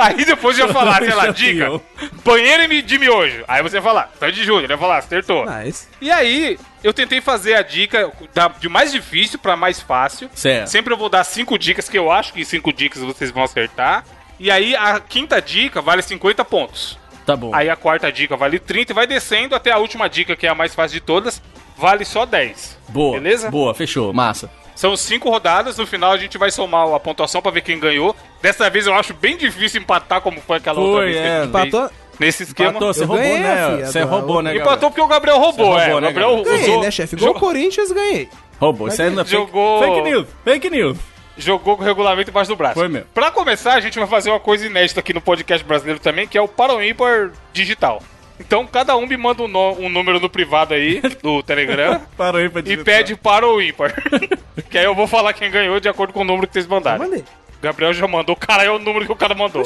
Aí 0.00 0.24
depois 0.24 0.58
eu 0.58 0.66
ia 0.66 0.72
falar, 0.72 1.02
sei 1.02 1.14
lá, 1.14 1.26
dica, 1.28 1.80
banheiro 2.24 2.82
de 2.82 2.98
miojo. 2.98 3.44
Aí 3.46 3.62
você 3.62 3.76
ia 3.76 3.82
falar, 3.82 4.10
Sandy 4.18 4.44
Júnior, 4.44 4.70
ia 4.70 4.78
falar, 4.78 4.98
acertou. 4.98 5.44
Nice. 5.50 5.88
E 6.00 6.10
aí, 6.10 6.58
eu 6.82 6.92
tentei 6.94 7.20
fazer 7.20 7.54
a 7.54 7.62
dica 7.62 8.10
da- 8.32 8.48
de 8.48 8.68
mais 8.68 8.92
difícil 8.92 9.38
pra 9.38 9.56
mais 9.56 9.80
fácil. 9.80 10.30
Certo. 10.34 10.68
Sempre 10.68 10.94
eu 10.94 10.98
vou 10.98 11.08
dar 11.08 11.24
cinco 11.24 11.58
dicas, 11.58 11.88
que 11.88 11.98
eu 11.98 12.10
acho 12.10 12.32
que 12.32 12.44
cinco 12.44 12.72
dicas 12.72 13.02
vocês 13.02 13.30
vão 13.30 13.42
acertar. 13.42 14.04
E 14.38 14.50
aí, 14.50 14.74
a 14.74 14.98
quinta 15.00 15.40
dica 15.40 15.80
vale 15.80 16.02
50 16.02 16.44
pontos. 16.44 16.98
Tá 17.26 17.36
bom. 17.36 17.54
Aí 17.54 17.70
a 17.70 17.76
quarta 17.76 18.10
dica 18.12 18.36
vale 18.36 18.58
30 18.58 18.92
e 18.92 18.94
vai 18.94 19.06
descendo 19.06 19.54
até 19.54 19.70
a 19.70 19.78
última 19.78 20.08
dica, 20.08 20.34
que 20.36 20.46
é 20.46 20.50
a 20.50 20.54
mais 20.54 20.74
fácil 20.74 20.98
de 20.98 21.06
todas, 21.06 21.40
vale 21.84 22.04
só 22.04 22.24
10. 22.24 22.78
boa. 22.88 23.18
Beleza? 23.20 23.50
Boa, 23.50 23.74
fechou. 23.74 24.12
Massa. 24.12 24.50
São 24.74 24.96
cinco 24.96 25.30
rodadas, 25.30 25.76
no 25.78 25.86
final 25.86 26.10
a 26.12 26.16
gente 26.16 26.36
vai 26.38 26.50
somar 26.50 26.92
a 26.92 26.98
pontuação 26.98 27.40
pra 27.42 27.50
ver 27.52 27.60
quem 27.60 27.78
ganhou. 27.78 28.16
Dessa 28.42 28.68
vez 28.70 28.86
eu 28.86 28.94
acho 28.94 29.14
bem 29.14 29.36
difícil 29.36 29.80
empatar 29.80 30.20
como 30.20 30.40
foi 30.40 30.56
aquela 30.56 30.80
outra 30.80 31.02
Foi, 31.02 31.12
vez 31.12 31.16
que 31.16 31.22
a 31.28 31.30
é. 31.30 31.44
Empatou? 31.44 31.90
nesse 32.18 32.42
esquema. 32.44 32.70
Empatou, 32.70 32.92
você 32.94 33.04
roubou, 33.04 33.22
ganhei, 33.24 33.38
né? 33.38 33.84
Você 33.84 34.02
roubou, 34.02 34.42
né, 34.42 34.50
Empatou 34.54 34.70
Gabriel? 34.72 34.90
porque 34.90 35.00
o 35.00 35.06
Gabriel 35.06 35.38
roubou, 35.38 35.78
é. 35.78 35.82
roubou, 35.82 35.96
o 35.96 36.00
né, 36.00 36.06
Gabriel? 36.08 36.42
Ganhei, 36.42 36.62
usou, 36.62 36.82
né, 36.82 36.90
chefe? 36.90 37.14
Igual 37.16 37.32
o 37.32 37.38
Corinthians, 37.38 37.92
ganhei. 37.92 38.28
Roubou. 38.58 38.88
Isso 38.88 39.02
aí 39.02 39.10
não 39.10 39.22
é 39.22 39.24
fake, 39.24 39.36
Jogou- 39.36 39.82
fake 39.82 40.00
news. 40.02 40.26
Fake 40.44 40.70
news. 40.70 40.98
jogou 41.36 41.76
com 41.76 41.82
o 41.82 41.86
regulamento 41.86 42.30
embaixo 42.30 42.50
do 42.50 42.56
braço. 42.56 42.74
Foi 42.74 42.88
mesmo. 42.88 43.06
Pra 43.14 43.30
começar, 43.30 43.74
a 43.74 43.80
gente 43.80 43.98
vai 43.98 44.08
fazer 44.08 44.30
uma 44.30 44.40
coisa 44.40 44.66
inédita 44.66 45.00
aqui 45.00 45.12
no 45.12 45.20
podcast 45.20 45.64
brasileiro 45.64 46.00
também, 46.00 46.26
que 46.26 46.36
é 46.38 46.40
o 46.40 46.48
Para 46.48 46.74
o 46.74 46.82
Ímpar 46.82 47.30
digital. 47.52 48.00
Então, 48.38 48.66
cada 48.66 48.96
um 48.96 49.06
me 49.06 49.16
manda 49.16 49.42
um, 49.44 49.48
no- 49.48 49.78
um 49.78 49.88
número 49.88 50.18
no 50.18 50.28
privado 50.28 50.74
aí, 50.74 51.00
do 51.22 51.42
Telegram, 51.42 52.00
Parou 52.16 52.40
aí 52.40 52.48
pra 52.48 52.60
e 52.60 52.64
digitar. 52.64 52.84
pede 52.84 53.16
para 53.16 53.46
o 53.46 53.62
ímpar. 53.62 53.94
que 54.70 54.76
aí 54.78 54.84
eu 54.84 54.94
vou 54.94 55.06
falar 55.06 55.32
quem 55.32 55.50
ganhou 55.50 55.78
de 55.78 55.88
acordo 55.88 56.12
com 56.12 56.20
o 56.22 56.24
número 56.24 56.46
que 56.46 56.52
vocês 56.54 56.66
mandaram. 56.66 57.04
Mandei. 57.04 57.24
Gabriel 57.62 57.92
já 57.94 58.06
mandou, 58.08 58.34
caralho, 58.36 58.68
é 58.68 58.72
o 58.72 58.78
número 58.78 59.06
que 59.06 59.12
o 59.12 59.16
cara 59.16 59.34
mandou. 59.34 59.62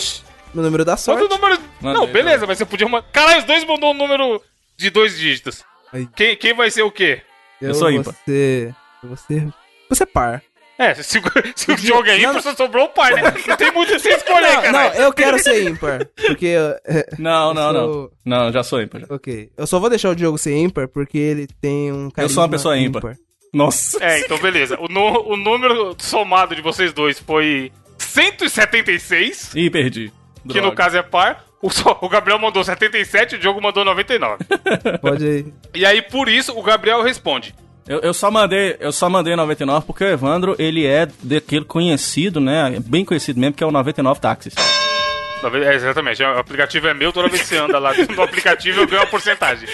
Meu 0.54 0.62
número 0.64 0.84
da 0.84 0.92
Manda 0.92 1.00
sorte. 1.02 1.24
o 1.24 1.28
número. 1.28 1.58
Mandei, 1.80 2.00
Não, 2.00 2.06
beleza, 2.06 2.46
mas 2.46 2.58
você 2.58 2.64
podia 2.64 2.86
mandar. 2.88 3.06
Caralho, 3.10 3.38
os 3.38 3.44
dois 3.44 3.64
mandou 3.64 3.90
um 3.90 3.94
número 3.94 4.40
de 4.76 4.90
dois 4.90 5.18
dígitos. 5.18 5.64
Quem, 6.14 6.36
quem 6.36 6.54
vai 6.54 6.70
ser 6.70 6.82
o 6.82 6.90
quê? 6.90 7.22
Eu 7.60 7.74
sou 7.74 7.90
ímpar. 7.90 8.14
Você... 8.14 8.74
Você... 9.02 9.48
Você 9.88 10.02
é 10.02 10.06
par. 10.06 10.42
É, 10.78 10.94
se, 10.94 11.20
se 11.56 11.72
o 11.72 11.76
jogo 11.76 12.06
é 12.08 12.18
Não, 12.18 12.30
ímpar, 12.30 12.42
só 12.42 12.54
sobrou 12.54 12.84
um 12.86 12.88
par, 12.88 13.12
né? 13.12 13.22
Não 13.48 13.56
tem 13.56 13.72
muito 13.72 13.90
o 13.92 13.96
que 13.96 14.00
você 14.00 14.10
escolher, 14.10 14.40
Não, 14.54 14.62
cara. 14.62 14.72
não, 14.72 14.92
eu 14.94 15.12
quero 15.12 15.38
ser 15.40 15.68
ímpar. 15.68 16.06
Porque... 16.26 16.54
é, 16.86 17.06
Não, 17.18 17.48
Eu 17.48 17.54
não, 17.54 17.72
não. 17.72 17.92
sou- 17.92 18.12
Não, 18.24 18.52
já 18.52 18.62
sou 18.62 18.80
ímpar. 18.80 19.00
já. 19.00 19.06
ok. 19.10 19.50
Eu 19.56 19.66
só 19.66 19.80
vou 19.80 19.90
deixar 19.90 20.10
o 20.10 20.14
Diogo 20.14 20.38
ser 20.38 20.56
ímpar 20.56 20.86
porque 20.86 21.18
ele 21.18 21.48
tem 21.60 21.90
um 21.92 22.08
carisma 22.10 22.32
sou 22.34 22.42
uma 22.44 22.48
pessoa 22.48 22.78
ímpar. 22.78 23.16
Nossa. 23.52 23.98
É, 24.04 24.20
então 24.20 24.38
beleza. 24.38 24.78
O, 24.80 24.86
nu- 24.88 25.24
o 25.32 25.36
número 25.36 25.96
somado 25.98 26.54
de 26.54 26.62
vocês 26.62 26.92
dois 26.92 27.18
foi 27.18 27.72
176, 27.98 29.54
Ih, 29.54 29.70
perdi. 29.70 30.12
que 30.42 30.48
Droga. 30.54 30.66
no 30.68 30.74
caso 30.74 30.96
é 30.96 31.02
par. 31.02 31.44
O, 31.60 31.68
o 32.02 32.08
Gabriel 32.08 32.38
mandou 32.38 32.62
77 32.62 33.32
e 33.34 33.36
o 33.36 33.40
Diogo 33.40 33.60
mandou 33.60 33.84
99. 33.84 34.44
Pode 35.00 35.26
aí. 35.26 35.46
E 35.74 35.84
aí, 35.84 36.00
por 36.02 36.28
isso, 36.28 36.56
o 36.56 36.62
Gabriel 36.62 37.02
responde: 37.02 37.52
Eu, 37.88 38.00
eu 38.00 38.12
só 38.12 38.30
mandei, 38.30 38.76
eu 38.78 38.92
só 38.92 39.08
mandei 39.08 39.34
99 39.34 39.86
porque 39.86 40.04
o 40.04 40.08
Evandro, 40.08 40.54
ele 40.58 40.86
é 40.86 41.08
daquele 41.22 41.64
conhecido, 41.64 42.38
né? 42.38 42.78
Bem 42.84 43.04
conhecido 43.04 43.40
mesmo, 43.40 43.54
que 43.54 43.64
é 43.64 43.66
o 43.66 43.70
99 43.70 44.20
Táxis. 44.20 44.54
É, 45.64 45.74
exatamente, 45.74 46.22
o 46.22 46.38
aplicativo 46.38 46.88
é 46.88 46.94
meu, 46.94 47.12
toda 47.12 47.28
vez 47.28 47.42
que 47.42 47.48
você 47.48 47.56
anda 47.56 47.78
lá 47.78 47.92
no 47.94 48.22
aplicativo 48.22 48.80
eu 48.80 48.86
ganho 48.88 49.02
uma 49.02 49.08
porcentagem. 49.08 49.68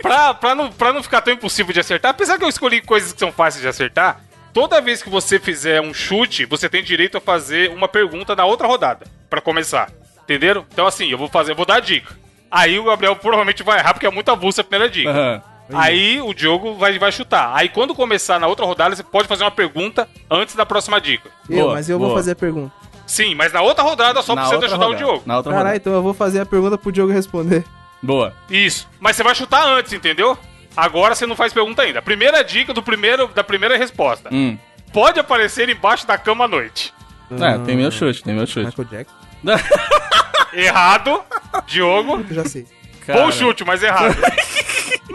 Pra, 0.00 0.32
pra, 0.32 0.54
não, 0.54 0.70
pra 0.72 0.92
não 0.92 1.02
ficar 1.02 1.20
tão 1.20 1.34
impossível 1.34 1.72
de 1.72 1.80
acertar, 1.80 2.12
apesar 2.12 2.38
que 2.38 2.44
eu 2.44 2.48
escolhi 2.48 2.80
coisas 2.80 3.12
que 3.12 3.18
são 3.18 3.32
fáceis 3.32 3.60
de 3.60 3.68
acertar, 3.68 4.20
toda 4.54 4.80
vez 4.80 5.02
que 5.02 5.10
você 5.10 5.40
fizer 5.40 5.82
um 5.82 5.92
chute, 5.92 6.46
você 6.46 6.68
tem 6.68 6.84
direito 6.84 7.18
a 7.18 7.20
fazer 7.20 7.70
uma 7.70 7.88
pergunta 7.88 8.36
na 8.36 8.44
outra 8.44 8.68
rodada, 8.68 9.06
pra 9.28 9.40
começar. 9.40 9.90
Entenderam? 10.22 10.64
Então 10.72 10.86
assim, 10.86 11.10
eu 11.10 11.18
vou 11.18 11.28
fazer, 11.28 11.50
eu 11.50 11.56
vou 11.56 11.66
dar 11.66 11.76
a 11.76 11.80
dica. 11.80 12.16
Aí 12.48 12.78
o 12.78 12.84
Gabriel 12.84 13.16
provavelmente 13.16 13.62
vai 13.64 13.80
errar 13.80 13.94
porque 13.94 14.06
é 14.06 14.10
muito 14.10 14.30
avulsa 14.30 14.60
a 14.60 14.64
primeira 14.64 14.88
dica. 14.88 15.10
Aham. 15.10 15.42
Aí 15.72 16.20
o 16.20 16.32
Diogo 16.32 16.74
vai, 16.74 16.98
vai 16.98 17.12
chutar. 17.12 17.50
Aí 17.54 17.68
quando 17.68 17.94
começar 17.94 18.38
na 18.40 18.46
outra 18.46 18.64
rodada, 18.64 18.96
você 18.96 19.02
pode 19.02 19.28
fazer 19.28 19.44
uma 19.44 19.50
pergunta 19.50 20.08
antes 20.30 20.54
da 20.54 20.64
próxima 20.64 21.00
dica. 21.00 21.30
Eu, 21.48 21.64
Boa, 21.64 21.74
mas 21.74 21.88
eu 21.90 21.98
vou 21.98 22.08
boa. 22.08 22.18
fazer 22.18 22.32
a 22.32 22.36
pergunta. 22.36 22.72
Sim, 23.06 23.34
mas 23.34 23.52
na 23.52 23.62
outra 23.62 23.82
rodada 23.82 24.20
só 24.22 24.34
Na 24.34 24.42
precisa 24.42 24.66
ajudar 24.66 24.76
o 24.86 24.88
rodada, 24.90 25.04
Diogo. 25.04 25.22
Na 25.26 25.36
outra 25.38 25.50
Caralho, 25.52 25.66
rodada. 25.68 25.76
então 25.76 25.92
eu 25.94 26.02
vou 26.02 26.14
fazer 26.14 26.40
a 26.40 26.46
pergunta 26.46 26.76
pro 26.78 26.92
Diogo 26.92 27.12
responder. 27.12 27.64
Boa. 28.02 28.34
Isso. 28.50 28.88
Mas 29.00 29.16
você 29.16 29.22
vai 29.22 29.34
chutar 29.34 29.66
antes, 29.66 29.92
entendeu? 29.92 30.36
Agora 30.76 31.14
você 31.14 31.26
não 31.26 31.34
faz 31.34 31.52
pergunta 31.52 31.82
ainda. 31.82 32.00
Primeira 32.00 32.42
dica 32.44 32.72
do 32.72 32.82
primeiro, 32.82 33.28
da 33.28 33.42
primeira 33.42 33.76
resposta. 33.76 34.28
Hum. 34.32 34.56
Pode 34.92 35.18
aparecer 35.18 35.68
embaixo 35.68 36.06
da 36.06 36.16
cama 36.16 36.44
à 36.44 36.48
noite. 36.48 36.94
É, 37.30 37.58
tem 37.58 37.76
meu 37.76 37.90
chute, 37.90 38.22
tem 38.22 38.34
meu 38.34 38.46
chute. 38.46 38.66
Michael 38.66 38.88
Jackson. 38.88 39.14
Errado. 40.52 41.22
Diogo. 41.66 42.24
Eu 42.28 42.34
já 42.34 42.44
sei. 42.44 42.66
Cara, 43.06 43.20
Bom 43.22 43.32
chute, 43.32 43.64
mas 43.64 43.82
errado. 43.82 44.16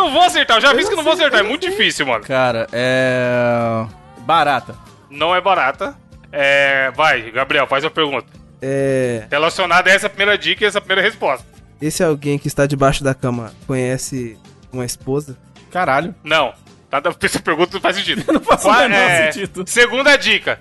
não 0.04 0.12
vou 0.12 0.22
acertar. 0.22 0.58
Eu 0.58 0.62
já 0.62 0.74
vi 0.74 0.84
que 0.88 0.96
não 0.96 1.04
vou 1.04 1.13
acertar. 1.13 1.39
É 1.39 1.44
muito 1.44 1.68
difícil, 1.70 2.06
mano. 2.06 2.24
Cara, 2.24 2.68
é. 2.72 3.86
Barata. 4.20 4.76
Não 5.10 5.36
é 5.36 5.42
barata. 5.42 5.96
É. 6.32 6.92
Vai, 6.92 7.32
Gabriel, 7.32 7.68
faz 7.68 7.84
a 7.86 7.89
pergunta. 7.89 8.28
É. 8.62 9.26
Relacionada 9.30 9.89
a 9.89 9.94
essa 9.94 10.10
primeira 10.10 10.38
dica 10.38 10.63
e 10.63 10.68
essa 10.68 10.80
primeira 10.82 11.02
resposta. 11.02 11.46
Esse 11.82 12.04
alguém 12.04 12.38
que 12.39 12.48
está 12.48 12.66
debaixo 12.66 13.04
da 13.04 13.13
cama 13.13 13.52
conhece 13.68 14.38
uma 14.72 14.86
esposa? 14.86 15.38
Caralho. 15.72 16.16
Não. 16.24 16.54
Nada, 16.92 17.13
essa 17.22 17.39
pergunta 17.39 17.74
não 17.74 17.82
faz 17.82 17.96
sentido. 17.98 18.24
Não 18.32 18.39
faz 18.39 18.62
o 18.62 18.68
Qua- 18.68 18.88
menor 18.88 18.98
é, 19.10 19.32
sentido. 19.32 19.63
Segunda 19.68 20.16
dica. 20.16 20.60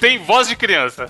Tem 0.00 0.18
voz 0.18 0.48
de 0.48 0.56
criança. 0.56 1.06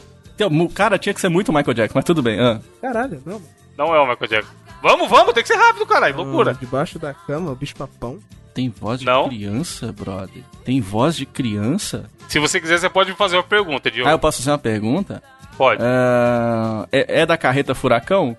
Cara, 0.75 0.99
tinha 0.99 1.14
que 1.14 1.21
ser 1.21 1.31
muito 1.31 1.53
Michael 1.53 1.75
Jackson, 1.75 1.99
mas 1.99 2.05
tudo 2.05 2.23
bem. 2.23 2.38
ah. 2.38 2.61
Caralho, 2.81 3.21
não. 3.25 3.43
Não 3.77 3.95
é 3.95 3.99
o 3.99 4.07
Michael 4.07 4.29
Jackson. 4.29 4.53
Vamos, 4.83 5.09
vamos, 5.09 5.33
tem 5.35 5.43
que 5.43 5.49
ser 5.49 5.57
rápido, 5.57 5.85
caralho. 5.87 6.17
Loucura. 6.17 6.53
Ah, 6.53 6.57
debaixo 6.59 6.99
da 6.99 7.12
cama, 7.12 7.51
o 7.51 7.57
bicho 7.57 7.75
papão. 7.77 8.19
Tem 8.55 8.69
voz 8.71 9.01
de 9.01 9.07
Não. 9.07 9.29
criança, 9.29 9.93
brother? 9.93 10.43
Tem 10.64 10.81
voz 10.81 11.14
de 11.17 11.25
criança? 11.27 12.09
Se 12.29 12.38
você 12.38 12.61
quiser, 12.61 12.79
você 12.79 12.88
pode 12.88 13.11
me 13.11 13.17
fazer 13.17 13.37
uma 13.37 13.43
pergunta, 13.43 13.91
Diogo. 13.91 14.09
Ah, 14.09 14.12
eu 14.12 14.19
posso 14.19 14.38
fazer 14.38 14.51
uma 14.51 14.59
pergunta? 14.59 15.23
Pode. 15.57 15.81
Ah, 15.83 16.87
é, 16.93 17.21
é 17.23 17.27
da 17.27 17.37
carreta 17.37 17.75
Furacão? 17.75 18.37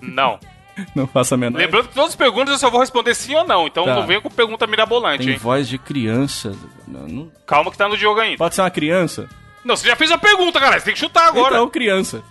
Não. 0.00 0.38
Não 0.94 1.08
faço 1.08 1.34
a 1.34 1.36
menor. 1.36 1.58
Lembrando 1.58 1.88
que 1.88 1.94
todas 1.94 2.10
as 2.10 2.16
perguntas 2.16 2.52
eu 2.52 2.58
só 2.58 2.70
vou 2.70 2.78
responder 2.78 3.12
sim 3.14 3.34
ou 3.34 3.44
não. 3.44 3.66
Então 3.66 3.84
Tá. 3.84 3.96
não 3.96 4.06
venha 4.06 4.20
com 4.20 4.30
pergunta 4.30 4.64
mirabolante, 4.64 5.24
Tem 5.24 5.32
hein? 5.32 5.36
voz 5.38 5.66
de 5.68 5.76
criança. 5.76 6.54
Não- 6.86 7.08
não- 7.08 7.32
Calma 7.44 7.68
que 7.72 7.76
tá 7.76 7.88
no 7.88 7.96
Diogo 7.96 8.20
ainda. 8.20 8.38
Pode 8.38 8.54
ser 8.54 8.60
uma 8.60 8.70
criança? 8.70 9.28
Não, 9.64 9.76
você 9.76 9.88
já 9.88 9.96
fez 9.96 10.12
a 10.12 10.18
pergunta, 10.18 10.60
cara. 10.60 10.78
Você 10.78 10.84
tem 10.84 10.94
que 10.94 11.00
chutar 11.00 11.26
agora. 11.26 11.56
Então, 11.56 11.68
criança. 11.68 12.22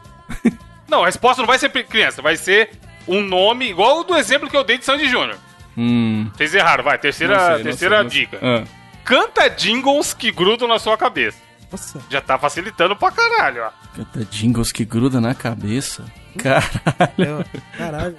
Não, 0.87 1.03
a 1.03 1.07
resposta 1.07 1.41
não 1.41 1.47
vai 1.47 1.59
ser 1.59 1.69
criança. 1.69 2.21
Vai 2.21 2.37
ser 2.37 2.69
um 3.07 3.21
nome 3.21 3.69
igual 3.69 3.99
o 3.99 4.03
do 4.03 4.15
exemplo 4.15 4.49
que 4.49 4.57
eu 4.57 4.63
dei 4.63 4.77
de 4.77 4.85
Sandy 4.85 5.07
Júnior. 5.09 5.37
Hum. 5.77 6.29
Vocês 6.35 6.53
erraram, 6.55 6.83
vai. 6.83 6.97
Terceira, 6.97 7.39
sei, 7.39 7.55
não 7.57 7.63
terceira 7.63 7.95
sei, 7.97 8.03
não 8.03 8.09
sei. 8.11 8.19
dica. 8.21 8.39
Ah. 8.41 8.63
Canta 9.03 9.49
jingles 9.49 10.13
que 10.13 10.31
grudam 10.31 10.67
na 10.67 10.79
sua 10.79 10.97
cabeça. 10.97 11.37
Nossa. 11.71 11.99
Já 12.09 12.21
tá 12.21 12.37
facilitando 12.37 12.95
pra 12.95 13.11
caralho, 13.11 13.63
ó. 13.63 13.69
Canta 13.95 14.25
jingles 14.25 14.71
que 14.71 14.85
gruda 14.85 15.19
na 15.21 15.35
cabeça. 15.35 16.05
Caralho. 16.37 17.45
É, 17.73 17.77
caralho. 17.77 18.15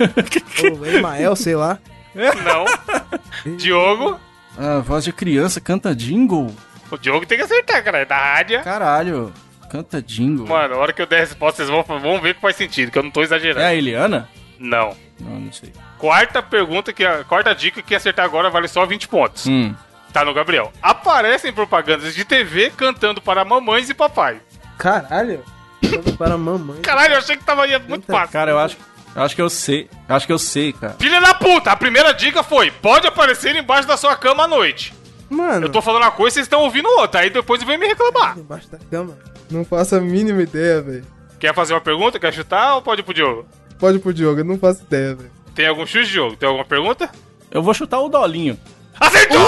o 0.79 0.87
Emael, 0.87 1.37
sei 1.37 1.57
lá. 1.57 1.79
Não. 2.15 3.57
Diogo. 3.57 4.19
Ah, 4.57 4.81
voz 4.81 5.05
de 5.05 5.13
criança, 5.13 5.61
canta 5.61 5.95
jingle. 5.95 6.55
O 6.91 6.97
Diogo 6.99 7.27
tem 7.27 7.39
que 7.39 7.45
acertar, 7.45 7.83
cara. 7.85 7.99
É 7.99 8.05
da 8.05 8.17
rádio. 8.17 8.63
Caralho. 8.63 9.33
Canta 9.71 10.01
jingle. 10.03 10.47
Mano, 10.47 10.75
a 10.75 10.79
hora 10.79 10.93
que 10.93 11.01
eu 11.03 11.07
der 11.07 11.19
a 11.19 11.21
resposta, 11.21 11.65
vocês 11.65 11.69
vão, 11.69 12.01
vão 12.01 12.21
ver 12.21 12.35
que 12.35 12.41
faz 12.41 12.57
sentido, 12.57 12.91
que 12.91 12.99
eu 12.99 13.03
não 13.03 13.11
tô 13.11 13.23
exagerando. 13.23 13.61
É 13.61 13.67
a 13.67 13.75
Eliana? 13.75 14.29
Não. 14.59 14.97
Não, 15.21 15.41
não 15.41 15.53
sei. 15.53 15.73
Quarta 15.99 16.43
pergunta, 16.43 16.93
que 16.93 17.05
a 17.05 17.25
quarta 17.25 17.55
dica 17.55 17.83
que 17.83 17.95
acertar 17.95 18.25
agora 18.25 18.51
vale 18.51 18.69
só 18.69 18.85
20 18.87 19.09
pontos. 19.09 19.47
Hum. 19.47 19.75
Tá 20.13 20.25
no 20.25 20.33
Gabriel. 20.33 20.73
Aparecem 20.83 21.53
propagandas 21.53 22.15
de 22.15 22.25
TV 22.25 22.71
cantando 22.71 23.21
para 23.21 23.45
mamães 23.45 23.91
e 23.91 23.95
papai. 23.95 24.41
Caralho. 24.79 25.43
Cantando 25.83 26.17
para 26.17 26.37
mamãe. 26.39 26.81
Caralho, 26.81 27.15
eu 27.15 27.19
achei 27.19 27.37
que 27.37 27.45
tava 27.45 27.67
ia 27.67 27.79
muito 27.79 28.03
Eita, 28.05 28.13
fácil. 28.13 28.33
Cara, 28.33 28.51
eu 28.51 28.59
acho, 28.59 28.77
eu 29.15 29.23
acho 29.23 29.35
que 29.35 29.43
eu 29.43 29.51
sei. 29.51 29.89
Eu 30.09 30.17
acho 30.17 30.27
que 30.27 30.33
eu 30.33 30.39
sei, 30.39 30.73
cara. 30.73 30.97
Filha 30.99 31.21
da 31.21 31.35
puta, 31.35 31.71
a 31.71 31.77
primeira 31.77 32.13
dica 32.13 32.43
foi: 32.43 32.71
pode 32.71 33.07
aparecer 33.07 33.55
embaixo 33.55 33.87
da 33.87 33.97
sua 33.97 34.17
cama 34.17 34.45
à 34.45 34.49
noite. 34.49 34.95
Mano. 35.29 35.67
Eu 35.67 35.71
tô 35.71 35.83
falando 35.83 36.03
uma 36.03 36.11
coisa, 36.11 36.35
vocês 36.35 36.47
estão 36.47 36.63
ouvindo 36.63 36.89
outra. 36.89 37.21
Aí 37.21 37.31
depois 37.31 37.63
vem 37.63 37.77
me 37.77 37.87
reclamar. 37.87 38.35
Debaixo 38.35 38.71
da 38.71 38.79
cama. 38.91 39.19
Não 39.51 39.65
faço 39.65 39.97
a 39.97 40.01
mínima 40.01 40.43
ideia, 40.43 40.81
velho. 40.81 41.05
Quer 41.39 41.55
fazer 41.55 41.75
uma 41.75 41.81
pergunta? 41.81 42.19
Quer 42.19 42.33
chutar 42.33 42.75
ou 42.77 42.83
pode 42.83 43.03
ir 43.03 43.05
pro 43.05 43.15
Diogo? 43.15 43.47
Pode 43.79 43.99
ir 43.99 44.01
pro 44.01 44.13
Diogo, 44.13 44.41
eu 44.41 44.45
não 44.45 44.59
faço 44.59 44.83
ideia, 44.83 45.15
velho. 45.15 45.31
Tem 45.55 45.67
algum 45.67 45.87
chute, 45.87 46.11
Diogo? 46.11 46.37
Tem 46.37 46.49
alguma 46.49 46.65
pergunta? 46.65 47.11
Eu 47.51 47.63
vou 47.63 47.73
chutar 47.73 48.01
o 48.01 48.09
Dolinho. 48.09 48.59
Acertou! 49.01 49.39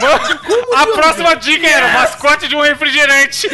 Mano, 0.00 0.40
a 0.76 0.86
próxima 0.86 1.34
dica 1.34 1.66
era 1.66 1.88
mascote 1.88 2.46
de 2.46 2.54
um 2.54 2.60
refrigerante. 2.60 3.48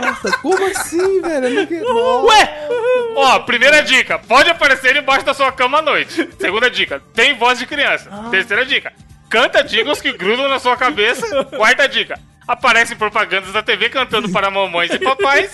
Nossa, 0.00 0.38
como 0.38 0.66
assim, 0.66 1.20
velho? 1.20 1.84
Ué! 2.24 2.68
Ó, 3.14 3.38
primeira 3.40 3.82
dica, 3.82 4.18
pode 4.18 4.50
aparecer 4.50 4.96
embaixo 4.96 5.24
da 5.24 5.34
sua 5.34 5.52
cama 5.52 5.78
à 5.78 5.82
noite. 5.82 6.28
Segunda 6.38 6.68
dica, 6.68 7.00
tem 7.14 7.36
voz 7.36 7.58
de 7.58 7.66
criança. 7.66 8.10
Terceira 8.30 8.66
dica, 8.66 8.92
canta 9.30 9.62
jingles 9.62 10.00
que 10.00 10.12
grudam 10.12 10.48
na 10.48 10.58
sua 10.58 10.76
cabeça. 10.76 11.44
Quarta 11.44 11.88
dica, 11.88 12.18
aparecem 12.52 12.96
propagandas 12.96 13.50
da 13.52 13.62
TV 13.62 13.88
cantando 13.88 14.28
para 14.28 14.50
mamães 14.50 14.90
e 14.92 14.98
papais. 14.98 15.52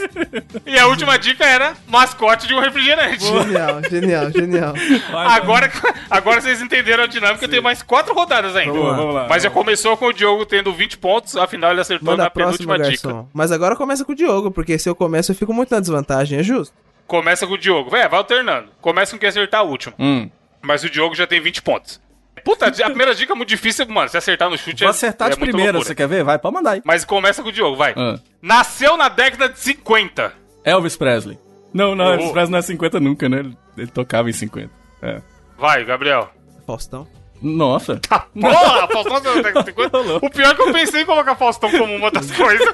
E 0.66 0.76
a 0.76 0.86
última 0.88 1.16
dica 1.16 1.44
era 1.46 1.74
mascote 1.86 2.46
de 2.48 2.54
um 2.54 2.60
refrigerante. 2.60 3.24
Genial, 3.24 3.80
genial, 3.88 4.30
genial. 4.32 4.74
Agora, 5.12 5.70
agora 6.10 6.40
vocês 6.40 6.60
entenderam 6.60 7.04
a 7.04 7.06
dinâmica, 7.06 7.46
tem 7.48 7.60
mais 7.60 7.82
quatro 7.82 8.12
rodadas 8.12 8.56
ainda. 8.56 8.72
Vamos 8.72 8.88
lá. 8.90 8.96
Vamos 8.96 9.14
lá. 9.14 9.26
Mas 9.28 9.44
já 9.44 9.50
começou 9.50 9.96
com 9.96 10.06
o 10.06 10.12
Diogo 10.12 10.44
tendo 10.44 10.72
20 10.72 10.98
pontos, 10.98 11.36
afinal 11.36 11.70
ele 11.70 11.80
acertou 11.80 12.06
Manda 12.10 12.24
na 12.24 12.26
a 12.26 12.30
próxima, 12.30 12.74
penúltima 12.74 12.90
dica. 12.90 13.08
garçom. 13.08 13.28
Mas 13.32 13.52
agora 13.52 13.76
começa 13.76 14.04
com 14.04 14.12
o 14.12 14.16
Diogo, 14.16 14.50
porque 14.50 14.76
se 14.76 14.88
eu 14.88 14.94
começo 14.94 15.30
eu 15.30 15.36
fico 15.36 15.54
muito 15.54 15.70
na 15.70 15.78
desvantagem, 15.80 16.40
é 16.40 16.42
justo? 16.42 16.74
Começa 17.06 17.46
com 17.46 17.54
o 17.54 17.58
Diogo. 17.58 17.90
Véi, 17.90 18.08
vai 18.08 18.18
alternando. 18.18 18.68
Começa 18.80 19.12
com 19.12 19.18
quem 19.18 19.28
acertar 19.28 19.60
a 19.60 19.64
última. 19.64 19.94
Hum. 19.98 20.28
Mas 20.60 20.82
o 20.82 20.90
Diogo 20.90 21.14
já 21.14 21.26
tem 21.26 21.40
20 21.40 21.62
pontos. 21.62 22.00
Puta, 22.48 22.66
a 22.68 22.84
primeira 22.86 23.14
dica 23.14 23.32
é 23.32 23.36
muito 23.36 23.48
difícil, 23.50 23.86
mano. 23.88 24.08
Se 24.08 24.16
acertar 24.16 24.48
no 24.48 24.56
chute 24.56 24.80
Vou 24.80 24.88
é, 24.88 24.90
acertar 24.90 25.28
é 25.28 25.32
de 25.32 25.38
muita 25.38 25.52
primeira, 25.52 25.72
loucura. 25.72 25.88
você 25.88 25.94
quer 25.94 26.08
ver? 26.08 26.24
Vai, 26.24 26.38
pode 26.38 26.54
mandar 26.54 26.70
aí. 26.72 26.82
Mas 26.82 27.04
começa 27.04 27.42
com 27.42 27.50
o 27.50 27.52
Diogo, 27.52 27.76
vai. 27.76 27.92
Ah. 27.94 28.18
Nasceu 28.40 28.96
na 28.96 29.10
década 29.10 29.50
de 29.50 29.58
50. 29.58 30.32
Elvis 30.64 30.96
Presley. 30.96 31.38
Não, 31.74 31.94
não, 31.94 32.06
Oh. 32.06 32.12
Elvis 32.12 32.30
Presley 32.32 32.50
não 32.52 32.58
é 32.58 32.62
50 32.62 33.00
nunca, 33.00 33.28
né? 33.28 33.40
Ele, 33.40 33.56
ele 33.76 33.86
tocava 33.88 34.30
em 34.30 34.32
50. 34.32 34.70
É. 35.02 35.20
Vai, 35.58 35.84
Gabriel. 35.84 36.30
Faustão. 36.66 37.06
Nossa. 37.42 38.00
Ah, 38.10 38.20
porra, 38.20 38.88
Faustão 38.88 39.20
da 39.20 39.34
década 39.42 39.60
de 39.60 39.66
50. 39.76 39.98
O 40.24 40.30
pior 40.30 40.50
é 40.50 40.54
que 40.54 40.62
eu 40.62 40.72
pensei 40.72 41.02
em 41.02 41.06
colocar 41.06 41.34
Faustão 41.34 41.70
como 41.70 41.94
uma 41.94 42.10
das 42.10 42.30
coisas. 42.32 42.66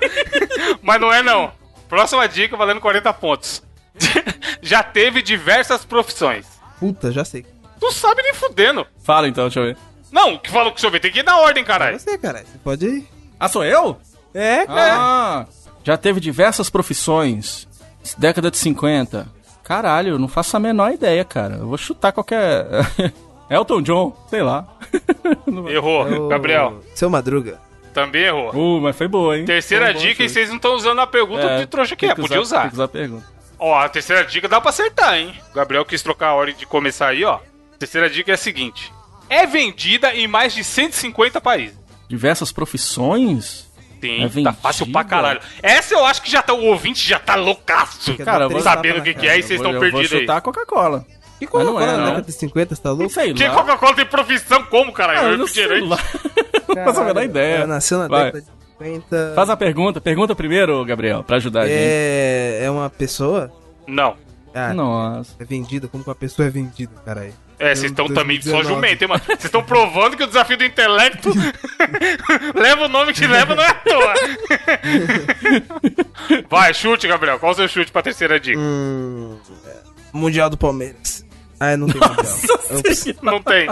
Mas 0.82 1.00
não 1.00 1.12
é, 1.12 1.20
não. 1.20 1.50
Próxima 1.88 2.28
dica, 2.28 2.56
valendo 2.56 2.80
40 2.80 3.12
pontos. 3.14 3.60
Já 4.62 4.84
teve 4.84 5.20
diversas 5.20 5.84
profissões. 5.84 6.46
Puta, 6.78 7.10
já 7.12 7.24
sei. 7.24 7.44
Tu 7.80 7.92
sabe 7.92 8.22
nem 8.22 8.34
fudendo. 8.34 8.86
Fala 9.02 9.28
então, 9.28 9.44
deixa 9.44 9.60
eu 9.60 9.64
ver. 9.66 9.76
Não, 10.12 10.38
que 10.38 10.50
falou 10.50 10.68
que 10.70 10.76
deixa 10.76 10.86
eu 10.86 10.90
ver, 10.90 11.00
tem 11.00 11.10
que 11.12 11.20
ir 11.20 11.24
na 11.24 11.38
ordem, 11.38 11.64
caralho. 11.64 11.98
Você, 11.98 12.16
caralho. 12.16 12.46
Você 12.46 12.58
pode 12.58 12.86
ir. 12.86 13.08
Ah, 13.38 13.48
sou 13.48 13.64
eu? 13.64 13.96
É, 14.32 14.64
Ah, 14.68 15.46
já 15.82 15.96
teve 15.96 16.20
diversas 16.20 16.70
profissões. 16.70 17.66
Década 18.18 18.50
de 18.50 18.58
50. 18.58 19.26
Caralho, 19.62 20.10
eu 20.14 20.18
não 20.18 20.28
faço 20.28 20.56
a 20.56 20.60
menor 20.60 20.92
ideia, 20.92 21.24
cara. 21.24 21.56
Eu 21.56 21.66
vou 21.68 21.78
chutar 21.78 22.12
qualquer. 22.12 22.66
Elton 23.50 23.82
John, 23.82 24.16
sei 24.28 24.42
lá. 24.42 24.66
Errou, 25.68 26.08
É 26.08 26.18
o- 26.18 26.28
Gabriel. 26.28 26.80
Seu 26.94 27.08
Madruga. 27.10 27.58
Também 27.92 28.22
errou. 28.24 28.50
Uh, 28.54 28.80
mas 28.80 28.96
foi 28.96 29.06
boa, 29.06 29.38
hein? 29.38 29.44
Terceira 29.44 29.86
Foi 29.86 29.94
um 29.94 29.96
bom 29.98 30.00
dica 30.08 30.22
e 30.24 30.28
vocês 30.28 30.48
não 30.48 30.56
estão 30.56 30.74
usando 30.74 31.00
a 31.00 31.06
pergunta 31.06 31.42
É, 31.46 31.58
de 31.58 31.66
trouxa 31.66 31.94
que 31.94 32.00
tem 32.00 32.10
é, 32.10 32.14
podia 32.14 32.28
Tem 32.30 32.38
usar. 32.40 32.68
que 32.68 32.74
usar 32.74 32.84
a 32.84 32.88
pergunta. 32.88 33.24
Ó, 33.58 33.78
a 33.78 33.88
terceira 33.88 34.24
dica 34.24 34.48
dá 34.48 34.60
pra 34.60 34.70
acertar, 34.70 35.14
hein? 35.16 35.32
O 35.52 35.54
Gabriel 35.54 35.84
quis 35.84 36.02
trocar 36.02 36.28
a 36.30 36.34
ordem 36.34 36.56
de 36.56 36.66
começar 36.66 37.08
aí, 37.08 37.24
ó. 37.24 37.38
Terceira 37.84 38.08
dica 38.08 38.30
é 38.30 38.34
a 38.34 38.38
seguinte: 38.38 38.92
é 39.28 39.46
vendida 39.46 40.14
em 40.14 40.26
mais 40.26 40.54
de 40.54 40.64
150 40.64 41.40
países. 41.40 41.76
Diversas 42.08 42.50
profissões? 42.52 43.64
Sim, 44.00 44.24
É 44.24 44.42
tá 44.42 44.52
fácil 44.52 44.90
pra 44.92 45.02
caralho. 45.04 45.40
Essa 45.62 45.94
eu 45.94 46.04
acho 46.04 46.20
que 46.22 46.30
já 46.30 46.42
tá, 46.42 46.52
o 46.52 46.64
ouvinte 46.66 47.06
já 47.08 47.18
tá 47.18 47.34
loucaço. 47.36 48.14
Cara, 48.18 48.44
eu 48.44 48.50
vou- 48.50 48.60
Sabendo 48.60 48.98
o 48.98 49.02
que 49.02 49.14
que 49.14 49.26
é 49.26 49.38
e 49.38 49.42
vocês 49.42 49.58
Eu 49.60 49.64
vou- 49.64 49.66
estão 49.66 49.80
perdidos 49.80 50.04
Eu 50.04 50.08
vou 50.10 50.16
aí. 50.18 50.22
chutar 50.24 50.36
a 50.36 50.40
Coca-Cola. 50.42 51.06
Que 51.38 51.46
Coca-Cola 51.46 51.82
é, 51.82 51.86
na 51.86 51.96
não. 51.96 52.04
década 52.06 52.22
de 52.26 52.32
50, 52.32 52.74
você 52.74 52.82
tá 52.82 52.88
Não 52.90 52.96
louco? 52.96 53.12
sei 53.14 53.32
Que 53.32 53.48
lá. 53.48 53.54
Coca-Cola 53.54 53.94
tem 53.94 54.06
profissão 54.06 54.62
como, 54.64 54.92
caralho? 54.92 55.20
Ah, 55.20 55.30
eu 55.30 55.38
não 55.38 55.46
sei 55.46 55.66
lá. 55.80 55.98
Não 56.68 56.84
faço 56.84 57.00
a 57.00 57.04
menor 57.04 57.22
ideia. 57.24 57.66
Nasceu 57.66 57.98
na 57.98 58.08
Vai. 58.08 58.24
década 58.32 58.40
de 58.42 58.48
50. 58.90 59.32
Faz 59.34 59.48
a 59.50 59.56
pergunta. 59.56 60.00
Pergunta 60.00 60.34
primeiro, 60.34 60.84
Gabriel, 60.84 61.22
pra 61.24 61.36
ajudar 61.36 61.60
a 61.62 61.66
gente. 61.66 61.76
É, 61.78 62.60
é 62.64 62.70
uma 62.70 62.90
pessoa? 62.90 63.50
Não. 63.86 64.16
Ah, 64.54 64.72
Nossa. 64.74 65.34
é 65.40 65.44
vendida? 65.44 65.88
Como 65.88 66.02
que 66.04 66.08
uma 66.10 66.14
pessoa 66.14 66.46
é 66.46 66.50
vendida, 66.50 66.92
caralho? 67.04 67.32
É, 67.64 67.74
vocês 67.74 67.90
estão 67.90 68.06
também 68.08 68.40
só 68.42 68.50
2019. 68.62 68.74
jumento, 68.74 69.02
hein, 69.02 69.08
mano? 69.08 69.22
Vocês 69.24 69.44
estão 69.44 69.62
provando 69.62 70.16
que 70.16 70.22
o 70.22 70.26
desafio 70.26 70.56
do 70.58 70.64
intelecto 70.64 71.30
leva 72.54 72.84
o 72.84 72.88
nome 72.88 73.12
que 73.14 73.26
leva, 73.26 73.54
não 73.54 73.62
é 73.62 73.68
à 73.68 73.74
toa. 73.74 74.14
Vai, 76.50 76.74
chute, 76.74 77.08
Gabriel. 77.08 77.38
Qual 77.38 77.52
o 77.52 77.54
seu 77.54 77.66
chute 77.68 77.90
pra 77.90 78.02
terceira 78.02 78.38
dica? 78.38 78.58
Hum, 78.58 79.38
é, 79.66 79.76
mundial 80.12 80.50
do 80.50 80.56
Palmeiras. 80.56 81.24
Ah, 81.58 81.76
não 81.76 81.86
tem 81.86 82.00
Mundial. 82.00 83.14
Não 83.22 83.42
tem. 83.42 83.68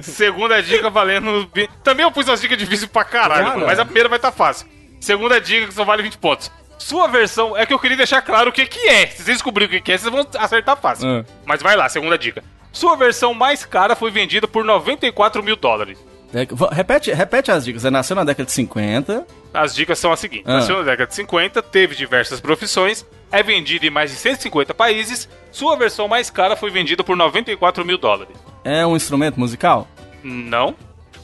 Segunda 0.00 0.62
dica 0.62 0.88
valendo. 0.88 1.50
Também 1.82 2.04
eu 2.04 2.12
pus 2.12 2.28
as 2.28 2.40
dicas 2.40 2.56
difíceis 2.56 2.90
pra 2.90 3.04
caralho, 3.04 3.46
Cara. 3.46 3.66
mas 3.66 3.78
a 3.78 3.84
primeira 3.84 4.08
vai 4.08 4.18
estar 4.18 4.32
fácil. 4.32 4.66
Segunda 5.00 5.40
dica 5.40 5.66
que 5.66 5.74
só 5.74 5.84
vale 5.84 6.02
20 6.02 6.18
pontos. 6.18 6.50
Sua 6.78 7.08
versão 7.08 7.56
é 7.56 7.64
que 7.66 7.72
eu 7.72 7.78
queria 7.78 7.96
deixar 7.96 8.22
claro 8.22 8.50
o 8.50 8.52
que, 8.52 8.66
que 8.66 8.88
é. 8.88 9.06
Se 9.06 9.16
vocês 9.22 9.36
descobrirem 9.38 9.68
o 9.68 9.70
que, 9.78 9.80
que 9.80 9.92
é, 9.92 9.98
vocês 9.98 10.12
vão 10.12 10.26
acertar 10.38 10.76
fácil. 10.76 11.08
Ah. 11.08 11.24
Mas 11.44 11.62
vai 11.62 11.76
lá, 11.76 11.88
segunda 11.88 12.18
dica. 12.18 12.42
Sua 12.72 12.96
versão 12.96 13.32
mais 13.32 13.64
cara 13.64 13.96
foi 13.96 14.10
vendida 14.10 14.46
por 14.46 14.64
94 14.64 15.42
mil 15.42 15.56
dólares. 15.56 15.98
É 16.34 16.74
repete, 16.74 17.12
repete 17.12 17.50
as 17.50 17.64
dicas. 17.64 17.82
Você 17.82 17.90
nasceu 17.90 18.14
na 18.14 18.24
década 18.24 18.44
de 18.44 18.52
50. 18.52 19.26
As 19.54 19.74
dicas 19.74 19.98
são 19.98 20.12
as 20.12 20.20
seguintes: 20.20 20.46
Ah. 20.46 20.54
nasceu 20.54 20.76
na 20.76 20.82
década 20.82 21.06
de 21.06 21.14
50, 21.14 21.62
teve 21.62 21.94
diversas 21.94 22.40
profissões, 22.40 23.06
é 23.32 23.42
vendida 23.42 23.86
em 23.86 23.90
mais 23.90 24.10
de 24.10 24.16
150 24.16 24.74
países. 24.74 25.28
Sua 25.50 25.76
versão 25.76 26.06
mais 26.08 26.28
cara 26.28 26.56
foi 26.56 26.70
vendida 26.70 27.02
por 27.02 27.16
94 27.16 27.84
mil 27.84 27.96
dólares. 27.96 28.36
É 28.62 28.86
um 28.86 28.96
instrumento 28.96 29.40
musical? 29.40 29.88
Não. 30.22 30.74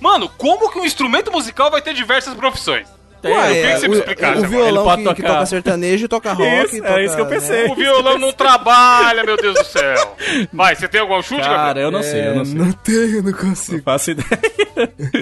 Mano, 0.01 0.29
como 0.29 0.71
que 0.71 0.79
um 0.79 0.85
instrumento 0.85 1.31
musical 1.31 1.71
vai 1.71 1.83
ter 1.83 1.93
diversas 1.95 2.35
profissões? 2.35 2.88
Tem, 3.23 3.33
Ué, 3.33 3.39
eu 3.51 3.55
queria 3.55 3.75
que 3.75 3.81
você 3.81 3.89
me 3.89 3.95
o- 3.95 3.99
explicasse 3.99 4.33
O 4.33 4.45
agora. 4.45 4.49
violão 4.49 4.67
Ele 4.83 4.85
pode 4.85 5.03
que, 5.03 5.15
que 5.15 5.23
tocar- 5.23 5.35
toca 5.35 5.47
sertanejo 5.47 6.09
toca 6.09 6.33
rock. 6.33 6.65
Isso, 6.67 6.77
é 6.77 6.89
toca, 6.89 7.03
isso 7.03 7.15
que 7.15 7.21
eu 7.21 7.27
pensei. 7.27 7.67
O 7.69 7.75
violão 7.77 8.19
não 8.19 8.33
trabalha, 8.33 9.23
meu 9.23 9.37
Deus 9.37 9.55
do 9.55 9.65
céu. 9.65 10.17
Vai, 10.53 10.75
você 10.75 10.89
tem 10.89 11.01
algum 11.01 11.23
chute, 11.23 11.41
Cara, 11.43 11.69
Gabriel? 11.69 11.87
eu 11.89 11.91
não 11.93 12.03
sei, 12.03 12.27
eu 12.27 12.35
não 12.35 12.45
sei. 12.45 12.55
É, 12.55 12.59
Não 12.59 12.73
tenho, 12.73 13.23
não 13.23 13.33
consigo. 13.33 13.77
Não 13.77 13.85
faço 13.85 14.11
ideia. 14.11 14.29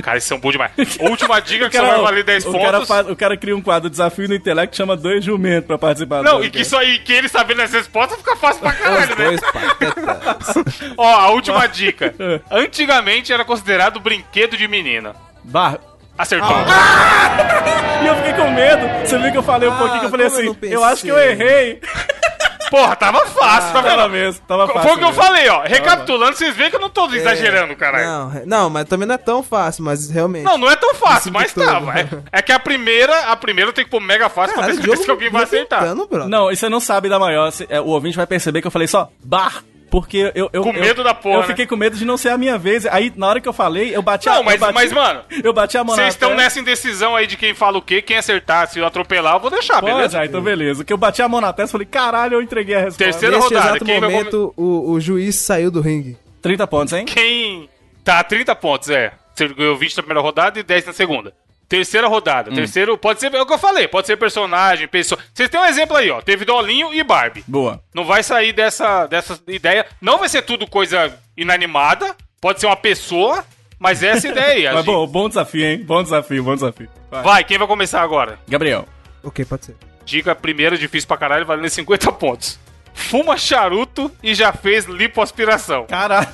Cara, 0.03 0.17
eles 0.17 0.25
são 0.25 0.39
bons 0.41 0.53
demais. 0.53 0.73
Última 1.01 1.41
dica 1.41 1.69
que 1.69 1.77
só 1.77 1.83
Cara, 1.83 1.95
vai 1.97 2.03
valer 2.05 2.25
10 2.25 2.45
o, 2.47 2.53
pontos. 2.53 2.67
cara 2.67 2.87
faz- 2.87 3.11
o 3.11 3.17
cara 3.17 3.37
cria 3.37 3.55
um 3.57 3.61
quadro 3.61 3.91
Desafio 3.91 4.27
no 4.29 4.35
Intelecto 4.35 4.71
que 4.71 4.77
chama 4.77 4.97
Dois 4.97 5.23
Jumentos 5.23 5.67
pra 5.67 5.77
participar. 5.77 6.23
Não, 6.23 6.43
e 6.43 6.49
que, 6.51 6.61
isso 6.63 6.77
aí, 6.77 6.99
que 7.01 7.13
ele 7.13 7.29
sabendo 7.29 7.61
as 7.63 7.73
respostas 7.73 8.17
fica 8.19 8.35
fácil 8.37 8.61
pra 8.63 8.73
caralho, 8.73 9.15
né? 9.17 9.37
Ó, 10.97 11.07
a 11.07 11.31
última 11.31 11.67
dica. 11.67 12.15
Antigamente 12.51 13.33
era 13.33 13.45
considerado 13.45 14.01
brinquedo 14.01 14.57
de 14.57 14.67
menina. 14.67 15.15
Bar... 15.45 15.79
Acertou. 16.21 16.51
E 18.03 18.07
eu 18.07 18.15
fiquei 18.17 18.33
com 18.33 18.51
medo. 18.51 18.89
Você 19.07 19.19
viu 19.19 19.31
que 19.31 19.37
eu 19.37 19.43
falei 19.43 19.69
um 19.69 19.73
Ah, 19.75 19.77
pouquinho 19.77 20.01
que 20.01 20.07
eu 20.07 20.11
falei 20.11 20.27
como 20.31 20.39
eu 20.41 20.45
assim, 20.51 20.55
pensei? 20.59 20.77
eu 20.77 20.83
acho 20.85 21.03
que 21.03 21.09
eu 21.09 21.19
errei. 21.19 21.81
Porra, 22.71 22.97
tava 22.97 23.27
fácil, 23.27 23.73
tá 23.75 23.83
Tava 23.83 24.03
vendo? 24.09 24.11
mesmo, 24.11 24.41
tava 24.49 24.67
fácil. 24.69 24.83
Foi 24.83 24.93
o 24.93 24.99
que 24.99 25.05
eu 25.05 25.13
falei, 25.13 25.49
ó. 25.49 25.63
Recapitulando, 25.65 26.37
vocês 26.37 26.55
veem 26.57 26.71
que 26.71 26.77
eu 26.77 26.81
não 26.81 26.89
tô 26.89 27.05
exagerando, 27.13 27.75
caralho. 27.77 28.07
Não, 28.07 28.43
não, 28.47 28.71
mas 28.71 28.85
também 28.87 29.07
não 29.09 29.17
é 29.17 29.19
tão 29.19 29.43
fácil, 29.43 29.85
mas 29.85 30.09
realmente. 30.09 30.45
Não, 30.45 30.57
não 30.57 30.71
é 30.71 30.77
tão 30.77 30.95
fácil, 30.95 31.31
mas 31.33 31.53
tava. 31.53 31.93
É, 31.99 32.09
é 32.33 32.41
que 32.41 32.53
a 32.53 32.59
primeira, 32.61 33.27
a 33.33 33.37
primeira 33.37 33.73
tem 33.73 33.85
que 33.85 33.91
pôr 33.91 34.01
mega 34.01 34.29
fácil 34.31 34.55
pra 34.55 34.63
Caralho, 34.63 34.79
ter 34.81 34.83
o 34.83 34.85
certeza 34.87 35.05
que 35.05 35.11
alguém 35.11 35.31
vai 35.31 35.43
acertar. 35.43 35.83
Não, 36.29 36.51
e 36.51 36.57
você 36.57 36.69
não 36.69 36.81
sabe 36.81 37.09
da 37.09 37.19
maior. 37.19 37.53
É, 37.69 37.81
O 37.81 37.87
ouvinte 37.89 38.17
vai 38.17 38.27
perceber 38.27 38.61
que 38.63 38.67
eu 38.69 38.71
falei 38.71 38.87
só 38.89 39.11
bar. 39.23 39.63
Porque 39.91 40.31
eu. 40.35 40.49
eu 40.53 40.63
Com 40.63 40.71
eu- 40.71 40.81
medo 40.81 41.03
da 41.03 41.13
porra, 41.13 41.37
Eu 41.37 41.41
né? 41.41 41.47
fiquei 41.49 41.67
com 41.67 41.77
medo 41.77 41.97
de 41.97 42.05
não 42.05 42.17
ser 42.17 42.29
a 42.29 42.39
minha 42.39 42.57
vez. 42.57 42.87
Aí, 42.87 43.13
na 43.17 43.27
hora 43.27 43.41
que 43.41 43.49
eu 43.49 43.53
falei, 43.53 43.95
eu 43.95 44.01
bati 44.01 44.29
a 44.29 44.35
Não, 44.37 44.43
mas, 44.45 44.61
bati, 44.61 44.73
mas 44.75 44.93
mano, 44.93 45.23
Eu 45.43 45.53
bati 45.53 45.77
a 45.77 45.83
mão 45.85 45.97
na 45.97 46.03
vocês 46.03 46.15
estão 46.15 46.35
nessa 46.35 46.61
indecisão 46.61 47.17
aí 47.17 47.27
de 47.27 47.37
quem 47.37 47.55
fala 47.55 47.77
o 47.79 47.83
quê, 47.83 48.01
quem 48.01 48.17
acertar, 48.17 48.69
se 48.69 48.79
eu 48.79 48.87
atropelar, 48.87 49.35
eu 49.35 49.41
vou 49.41 49.51
deixar, 49.51 49.81
Pode, 49.81 49.93
beleza? 49.95 50.21
ah, 50.21 50.25
então 50.27 50.41
beleza. 50.41 50.85
Que 50.85 50.93
eu 50.93 50.97
bati 50.97 51.21
a 51.21 51.29
mão 51.29 51.41
na 51.41 51.53
testa 51.53 51.71
e 51.71 51.73
falei, 51.73 51.87
caralho, 51.87 52.35
eu 52.35 52.43
entreguei 52.43 52.75
a 52.77 52.79
resposta. 52.79 53.05
Terceira 53.05 53.37
Neste 53.37 53.53
rodada, 53.53 53.71
exato 53.71 53.85
quem 53.85 53.99
vai 54.01 54.11
momento, 54.11 54.55
o, 54.57 54.93
o 54.93 55.01
juiz 55.01 55.35
saiu 55.37 55.71
do 55.71 55.81
ringue. 55.81 56.17
30 56.41 56.67
pontos, 56.67 56.93
hein? 56.93 57.05
Quem. 57.05 57.69
Tá, 58.05 58.23
30 58.23 58.55
pontos, 58.55 58.89
é. 58.91 59.13
Você 59.35 59.49
ganhou 59.49 59.77
20 59.77 59.97
na 59.97 60.03
primeira 60.03 60.21
rodada 60.21 60.59
e 60.59 60.63
10 60.63 60.87
na 60.87 60.93
segunda. 60.93 61.33
Terceira 61.71 62.09
Hum. 62.09 62.11
rodada. 62.11 62.51
Terceiro, 62.51 62.99
pode 62.99 63.21
ser, 63.21 63.33
é 63.33 63.41
o 63.41 63.47
que 63.47 63.53
eu 63.55 63.59
falei, 63.59 63.87
pode 63.87 64.07
ser 64.09 64.17
personagem, 64.17 64.89
pessoa. 64.89 65.19
Vocês 65.33 65.49
têm 65.49 65.61
um 65.61 65.65
exemplo 65.65 65.97
aí, 65.97 66.11
ó. 66.11 66.21
Teve 66.21 66.45
Dolinho 66.45 66.93
e 66.93 67.03
Barbie. 67.05 67.45
Boa. 67.47 67.81
Não 67.95 68.05
vai 68.05 68.25
sair 68.25 68.53
dessa, 68.53 69.07
dessa 69.07 69.41
ideia. 69.47 69.87
Não 70.01 70.19
vai 70.19 70.29
ser 70.29 70.43
tudo 70.43 70.67
coisa 70.67 71.17
inanimada. 71.37 72.17
Pode 72.41 72.59
ser 72.61 72.67
uma 72.67 72.75
pessoa, 72.77 73.45
mas 73.79 74.03
essa 74.03 74.27
é 74.27 74.31
a 74.31 74.33
ideia 74.33 74.53
aí. 74.53 74.65
Mas 74.75 74.85
gente- 74.85 74.95
bom, 74.95 75.07
bom 75.07 75.29
desafio, 75.29 75.65
hein? 75.65 75.79
Bom 75.85 76.03
desafio, 76.03 76.43
bom 76.43 76.55
desafio. 76.55 76.89
Vai. 77.09 77.23
Vai, 77.23 77.45
quem 77.45 77.57
vai 77.57 77.69
começar 77.69 78.03
agora? 78.03 78.39
Gabriel. 78.49 78.85
Ok, 79.23 79.45
pode 79.45 79.67
ser. 79.67 79.77
Dica 80.05 80.35
primeira, 80.35 80.77
difícil 80.77 81.07
pra 81.07 81.17
caralho, 81.17 81.47
valendo 81.47 81.69
50 81.71 82.11
pontos. 82.11 82.59
Fuma 82.93 83.37
charuto 83.37 84.11
e 84.23 84.35
já 84.35 84.53
fez 84.53 84.87
lipoaspiração. 84.87 85.87
Caralho. 85.87 86.27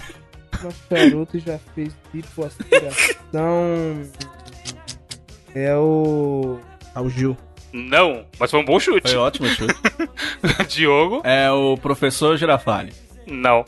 Uma 0.63 0.73
charuto 0.89 1.39
já 1.39 1.59
fez 1.75 1.93
tipo 2.11 2.43
aspiração. 2.43 4.03
É 5.59 5.75
o. 5.75 6.59
Ah, 6.95 7.01
o 7.01 7.09
Gil. 7.09 7.35
Não, 7.73 8.25
mas 8.39 8.51
foi 8.51 8.61
um 8.61 8.65
bom 8.65 8.79
chute. 8.79 9.11
Foi 9.11 9.19
ótimo 9.19 9.49
chute. 9.49 9.75
Diogo, 10.69 11.23
É 11.25 11.51
o 11.51 11.77
professor 11.79 12.37
Girafale. 12.37 12.93
não. 13.27 13.65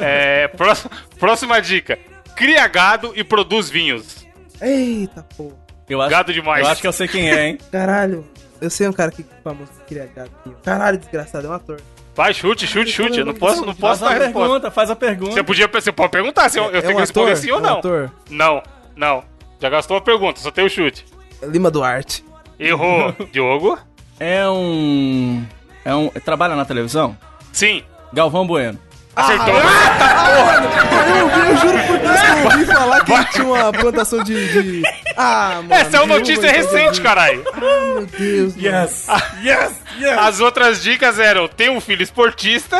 É, 0.00 0.46
próxima, 0.48 0.90
próxima 1.18 1.60
dica. 1.60 1.98
Cria 2.36 2.66
gado 2.68 3.12
e 3.16 3.24
produz 3.24 3.68
vinhos. 3.68 4.24
Eita 4.62 5.26
porra. 5.36 5.56
Eu 5.88 6.00
acho, 6.00 6.10
Gado 6.10 6.32
demais. 6.32 6.64
Eu 6.64 6.70
acho 6.70 6.80
que 6.80 6.86
eu 6.86 6.92
sei 6.92 7.08
quem 7.08 7.28
é, 7.28 7.48
hein? 7.48 7.58
Caralho. 7.72 8.24
Eu 8.60 8.70
sei 8.70 8.86
um 8.86 8.92
cara 8.92 9.10
que 9.10 9.24
famoso 9.42 9.70
que 9.80 9.86
queria 9.88 10.08
gato. 10.14 10.30
Caralho, 10.62 10.98
desgraçado, 10.98 11.46
é 11.46 11.50
um 11.50 11.52
ator. 11.52 11.80
Vai, 12.14 12.32
chute, 12.32 12.66
chute, 12.66 12.90
chute. 12.92 13.18
Eu 13.18 13.26
não 13.26 13.34
posso, 13.34 13.64
não 13.66 13.74
posso 13.74 14.00
Faz 14.00 14.02
a 14.02 14.18
dar 14.18 14.24
resposta. 14.26 14.48
pergunta, 14.48 14.70
faz 14.70 14.90
a 14.90 14.96
pergunta. 14.96 15.32
Você 15.32 15.42
podia, 15.42 15.66
você 15.66 15.90
pode 15.90 16.10
perguntar 16.12 16.48
se 16.48 16.58
eu, 16.58 16.64
eu 16.66 16.78
é 16.78 16.80
tenho 16.80 16.92
um 16.92 16.96
que 16.96 17.00
responder 17.00 17.32
ator? 17.32 17.42
sim 17.42 17.50
ou 17.50 17.56
É 17.58 17.60
um 17.60 17.62
não. 17.64 17.78
ator? 17.78 18.12
Não, 18.30 18.62
não. 18.94 19.24
Já 19.60 19.68
gastou 19.68 19.98
a 19.98 20.00
pergunta, 20.00 20.40
só 20.40 20.50
tem 20.50 20.64
o 20.64 20.70
chute. 20.70 21.04
Lima 21.42 21.70
Duarte. 21.70 22.24
Errou. 22.58 23.14
Diogo? 23.30 23.78
É 24.18 24.48
um. 24.48 25.44
É 25.84 25.94
um. 25.94 26.08
Trabalha 26.08 26.56
na 26.56 26.64
televisão? 26.64 27.16
Sim. 27.52 27.82
Galvão 28.12 28.46
Bueno. 28.46 28.78
Acertou. 29.14 29.54
Eu, 29.54 31.28
eu 31.44 31.56
juro 31.56 31.78
por 31.86 31.98
Deus 31.98 32.20
que 32.20 32.26
eu 32.26 32.44
ouvi 32.44 32.64
falar 32.66 33.04
que 33.04 33.12
ele 33.12 33.24
tinha 33.26 33.44
uma 33.44 33.72
plantação 33.72 34.22
de. 34.22 34.52
de... 34.52 34.82
Ah, 35.16 35.56
mano. 35.56 35.72
Essa 35.74 35.96
é 35.96 36.00
uma 36.00 36.18
notícia 36.18 36.50
recente, 36.50 37.00
caralho. 37.00 37.44
Ah, 37.52 37.60
meu 37.60 38.06
Deus. 38.06 38.56
mano. 38.56 38.66
Yes! 38.68 39.06
yes! 39.42 39.72
Yes! 40.00 40.18
As 40.18 40.40
outras 40.40 40.82
dicas 40.82 41.18
eram: 41.18 41.48
tem 41.48 41.68
um 41.68 41.80
filho 41.80 42.02
esportista, 42.02 42.76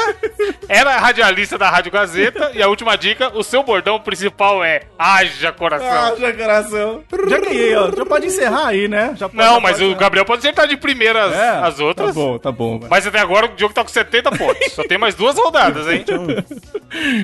era 0.68 0.96
radialista 0.98 1.58
da 1.58 1.68
Rádio 1.68 1.92
Gazeta, 1.92 2.52
e 2.54 2.62
a 2.62 2.68
última 2.68 2.96
dica: 2.96 3.30
o 3.36 3.42
seu 3.42 3.62
bordão 3.62 3.98
principal 4.00 4.62
é 4.64 4.82
haja 4.98 5.52
coração. 5.52 6.16
Já 6.18 6.32
coração. 6.32 7.04
Já 7.28 7.38
ganhei, 7.40 7.74
ó. 7.76 7.90
Já 7.94 8.06
pode 8.06 8.26
encerrar 8.26 8.66
aí, 8.68 8.88
né? 8.88 9.14
Já 9.16 9.28
pode, 9.28 9.38
Não, 9.38 9.54
já 9.54 9.60
mas 9.60 9.78
pode 9.78 9.84
o. 9.92 9.96
Gabriel 9.96 10.24
pode 10.24 10.38
acertar 10.40 10.66
de 10.66 10.76
primeira 10.76 11.24
as, 11.24 11.32
É, 11.34 11.48
as 11.66 11.80
outras. 11.80 12.08
Tá 12.08 12.12
bom, 12.12 12.38
tá 12.38 12.52
bom. 12.52 12.80
Mas 12.88 13.06
até 13.06 13.18
agora 13.18 13.46
o 13.46 13.48
Diogo 13.50 13.74
tá 13.74 13.82
com 13.82 13.88
70 13.90 14.30
pontos. 14.32 14.72
Só 14.72 14.82
tem 14.84 14.98
mais 14.98 15.14
duas 15.14 15.36
rodadas, 15.36 15.86
hein? 15.88 16.04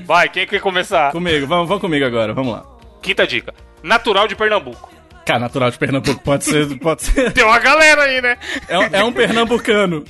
Vai, 0.05 0.29
quem 0.29 0.47
quer 0.47 0.61
começar? 0.61 1.13
Comigo, 1.13 1.47
vamos, 1.47 1.69
vamos 1.69 1.81
comigo 1.81 2.05
agora, 2.05 2.33
vamos 2.33 2.53
lá. 2.53 2.65
Quinta 3.03 3.27
dica: 3.27 3.55
natural 3.83 4.27
de 4.29 4.35
Pernambuco. 4.37 4.91
Cara, 5.27 5.41
natural 5.41 5.71
de 5.71 5.79
Pernambuco, 5.79 6.23
pode 6.23 6.45
ser. 6.45 6.79
Pode 6.79 7.03
ser. 7.03 7.33
Tem 7.35 7.45
uma 7.45 7.59
galera 7.59 8.03
aí, 8.05 8.23
né? 8.23 8.39
É, 8.69 8.79
um- 8.79 8.89
é 8.93 9.05
um 9.05 9.13
pernambucano. 9.13 10.05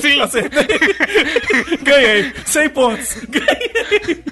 Sim. 0.00 0.20
Acertei. 0.22 0.66
Ganhei. 1.82 2.32
100 2.44 2.68
pontos. 2.70 3.14
Ganhei. 3.28 4.24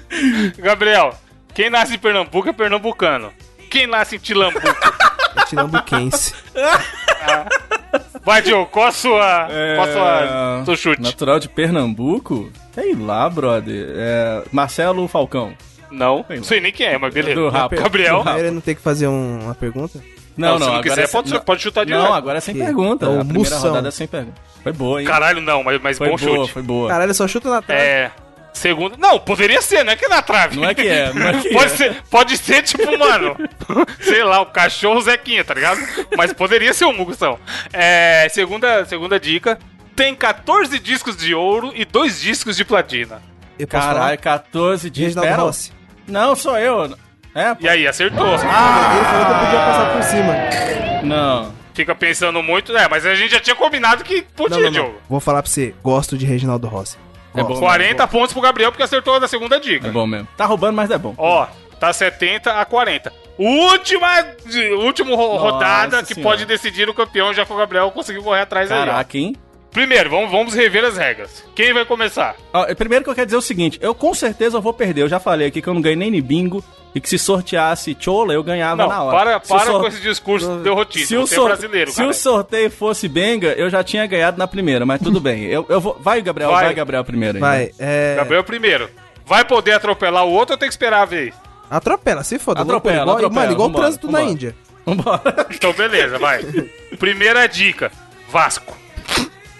Gabriel, 0.57 1.13
quem 1.53 1.69
nasce 1.69 1.93
em 1.95 1.99
Pernambuco 1.99 2.49
é 2.49 2.53
pernambucano. 2.53 3.31
Quem 3.69 3.85
nasce 3.87 4.15
em 4.15 4.19
Tilambuco? 4.19 4.67
É 4.67 5.45
Tilambuquense. 5.45 6.33
Vai, 8.23 8.41
Diogo, 8.41 8.65
qual 8.71 8.87
a 8.87 8.91
sua. 8.91 9.47
É, 9.51 9.75
Qual 9.75 9.87
a 9.87 9.91
sua. 9.91 10.65
Seu 10.65 10.75
chute? 10.75 11.01
Natural 11.01 11.39
de 11.39 11.47
Pernambuco? 11.49 12.51
Sei 12.73 12.93
lá, 12.95 13.29
brother. 13.29 13.87
É, 13.95 14.43
Marcelo 14.51 15.07
Falcão. 15.07 15.53
Não. 15.91 16.25
Não 16.29 16.43
sei 16.43 16.59
nem 16.59 16.71
quem 16.71 16.87
é, 16.87 16.97
mas 16.97 17.13
beleza. 17.13 17.35
Do 17.39 17.49
rap. 17.49 17.75
Gabriel. 17.75 18.23
Do. 18.23 18.29
Ele 18.31 18.51
não 18.51 18.61
tem 18.61 18.75
que 18.75 18.81
fazer 18.81 19.07
um- 19.07 19.39
uma 19.43 19.55
pergunta? 19.55 20.01
Não, 20.37 20.49
Não, 20.49 20.57
se 20.57 20.59
não, 20.59 20.67
agora 20.75 20.83
quiser, 20.89 21.03
é, 21.03 21.07
pode- 21.07 21.33
não, 21.33 21.39
pode 21.39 21.61
chutar 21.61 21.85
direto. 21.85 22.03
Não, 22.03 22.13
agora 22.13 22.37
é 22.39 22.41
sem 22.41 22.53
Que? 22.55 22.61
pergunta. 22.63 23.05
É 23.05 23.09
o 23.09 23.21
a 23.21 23.25
primeira 23.25 23.49
Moção. 23.55 23.61
rodada 23.69 23.87
é 23.87 23.91
sem 23.91 24.07
pergunta. 24.07 24.41
Foi 24.63 24.73
boa, 24.73 24.99
hein? 25.01 25.07
Caralho, 25.07 25.39
não, 25.41 25.63
mas, 25.63 25.81
mas 25.81 25.97
foi 25.97 26.09
bom 26.09 26.17
boa, 26.17 26.37
chute. 26.39 26.51
foi 26.53 26.61
boa. 26.61 26.89
Caralho, 26.89 27.13
só 27.13 27.27
chuta 27.27 27.49
na 27.49 27.61
trave. 27.61 27.81
É. 27.81 28.11
Segunda. 28.51 28.95
Não, 28.97 29.19
poderia 29.19 29.61
ser, 29.61 29.83
não 29.83 29.91
é 29.93 29.95
que 29.97 30.05
é 30.05 30.07
na 30.09 30.21
trave. 30.21 30.55
Não 30.57 30.67
é 30.67 30.73
que 30.73 30.87
é, 30.87 31.11
não 31.13 31.27
é 31.27 31.41
que 31.41 31.49
pode, 31.53 31.65
é. 31.65 31.75
ser, 31.75 32.03
pode 32.09 32.37
ser, 32.37 32.63
tipo, 32.63 32.97
mano, 32.97 33.35
sei 33.99 34.23
lá, 34.23 34.41
o 34.41 34.45
cachorro 34.45 35.01
Zequinha, 35.01 35.43
tá 35.43 35.53
ligado? 35.53 35.79
Mas 36.17 36.31
poderia 36.33 36.73
ser 36.73 36.85
um 36.85 36.93
Mugução. 36.93 37.37
É, 37.73 38.27
segunda, 38.29 38.85
segunda 38.85 39.19
dica: 39.19 39.59
tem 39.95 40.15
14 40.15 40.79
discos 40.79 41.15
de 41.17 41.33
ouro 41.35 41.71
e 41.75 41.83
dois 41.85 42.19
discos 42.21 42.55
de 42.57 42.63
platina. 42.65 43.21
Eu 43.57 43.67
Caralho, 43.67 44.17
14 44.19 44.81
falar? 44.83 44.91
de 44.93 45.01
Reginaldo. 45.03 45.41
Rossi. 45.43 45.71
Não, 46.07 46.35
sou 46.35 46.57
eu. 46.57 46.95
É, 47.33 47.53
pô. 47.53 47.63
E 47.65 47.69
aí, 47.69 47.87
acertou. 47.87 48.27
Ele 48.27 48.37
falou 48.37 49.25
que 49.25 49.31
eu 49.31 49.39
podia 49.39 49.59
passar 49.59 49.93
por 49.93 50.03
cima. 50.03 50.33
Não. 51.03 51.53
Fica 51.73 51.93
pensando 51.93 52.41
muito. 52.41 52.75
É, 52.75 52.87
mas 52.87 53.05
a 53.05 53.13
gente 53.15 53.31
já 53.31 53.39
tinha 53.39 53.55
combinado 53.55 54.03
que 54.03 54.21
podia, 54.21 54.57
Não, 54.57 54.63
não, 54.63 54.71
não. 54.71 54.83
Diogo. 54.85 55.01
Vou 55.09 55.19
falar 55.19 55.41
pra 55.41 55.51
você. 55.51 55.73
Gosto 55.83 56.17
de 56.17 56.25
Reginaldo 56.25 56.67
Rossi. 56.67 56.97
É 57.35 57.43
bom. 57.43 57.59
40 57.59 58.07
pontos 58.07 58.31
pro 58.31 58.41
Gabriel, 58.41 58.71
porque 58.71 58.83
acertou 58.83 59.19
na 59.19 59.27
segunda 59.27 59.59
dica. 59.59 59.87
É 59.87 59.91
bom 59.91 60.07
mesmo. 60.07 60.27
Tá 60.37 60.45
roubando, 60.45 60.75
mas 60.75 60.89
é 60.89 60.97
bom. 60.97 61.13
Ó, 61.17 61.45
tá 61.79 61.91
70 61.91 62.53
a 62.61 62.63
40. 62.63 63.11
Última, 63.37 64.07
última 64.79 65.13
ro- 65.15 65.33
Nossa 65.33 65.39
rodada 65.43 66.03
que 66.03 66.13
Senhora. 66.13 66.31
pode 66.31 66.45
decidir 66.45 66.87
o 66.87 66.93
campeão, 66.93 67.33
já 67.33 67.45
que 67.45 67.51
o 67.51 67.57
Gabriel 67.57 67.91
conseguiu 67.91 68.23
correr 68.23 68.39
atrás 68.41 68.71
aí. 68.71 68.81
ó. 68.81 68.85
Caraca, 68.85 69.17
hein? 69.17 69.35
Primeiro, 69.75 70.09
vamos, 70.09 70.31
vamos 70.31 70.53
rever 70.53 70.85
as 70.85 70.95
regras. 70.95 71.43
Quem 71.53 71.73
vai 71.73 71.83
começar? 71.83 72.35
Ó, 72.53 72.65
primeiro 72.75 73.03
que 73.03 73.09
eu 73.09 73.13
quero 73.15 73.25
dizer 73.27 73.35
o 73.37 73.41
seguinte, 73.41 73.77
eu 73.81 73.93
com 73.93 74.13
certeza 74.13 74.57
vou 74.61 74.73
perder. 74.73 75.01
Eu 75.01 75.09
já 75.09 75.19
falei 75.19 75.47
aqui 75.49 75.61
que 75.61 75.67
eu 75.67 75.73
não 75.73 75.81
ganhei 75.81 75.97
nem 75.97 76.09
no 76.09 76.21
bingo 76.23 76.63
e 76.95 77.01
que 77.01 77.09
se 77.09 77.19
sorteasse 77.19 77.93
chola, 77.99 78.31
eu 78.33 78.41
ganhava 78.41 78.83
Não, 78.83 78.87
na 78.89 79.03
hora. 79.03 79.17
para, 79.17 79.39
para 79.41 79.65
sor- 79.65 79.81
com 79.81 79.87
esse 79.87 79.99
discurso 80.01 80.59
derrotista. 80.59 81.09
Se 81.09 81.17
o, 81.17 81.23
é 81.23 81.27
sor- 81.27 81.47
brasileiro, 81.49 81.91
se 81.91 81.97
cara. 81.97 82.09
o 82.09 82.13
sorteio 82.13 82.71
fosse 82.71 83.09
benga, 83.09 83.49
eu 83.49 83.69
já 83.69 83.83
tinha 83.83 84.05
ganhado 84.07 84.37
na 84.37 84.47
primeira, 84.47 84.85
mas 84.85 85.01
tudo 85.01 85.19
bem. 85.19 85.43
Eu, 85.43 85.65
eu 85.67 85.81
vou... 85.81 85.97
Vai, 85.99 86.21
Gabriel, 86.21 86.51
Vai. 86.51 86.65
vai, 86.67 86.73
Gabriel 86.73 87.03
primeiro. 87.03 87.35
aí, 87.35 87.41
Vai, 87.41 87.71
é. 87.77 88.15
Gabriel 88.15 88.43
primeiro. 88.45 88.89
Vai 89.25 89.43
poder 89.43 89.73
atropelar 89.73 90.23
o 90.25 90.31
outro 90.31 90.53
ou 90.53 90.57
tem 90.57 90.69
que 90.69 90.73
esperar 90.73 91.01
a 91.01 91.05
vez? 91.05 91.33
Atropela, 91.69 92.23
se 92.23 92.39
foda. 92.39 92.61
Atropela, 92.61 93.01
igual, 93.01 93.17
atropela, 93.17 93.41
Mano, 93.41 93.51
igual 93.51 93.67
o 93.67 93.71
vambora, 93.71 93.83
trânsito 93.87 94.07
na 94.09 94.19
vambora. 94.19 94.31
Índia. 94.33 94.55
Vambora. 94.85 95.47
Então, 95.51 95.73
beleza, 95.73 96.17
vai. 96.17 96.43
Primeira 96.97 97.45
dica: 97.47 97.91
Vasco. 98.31 98.77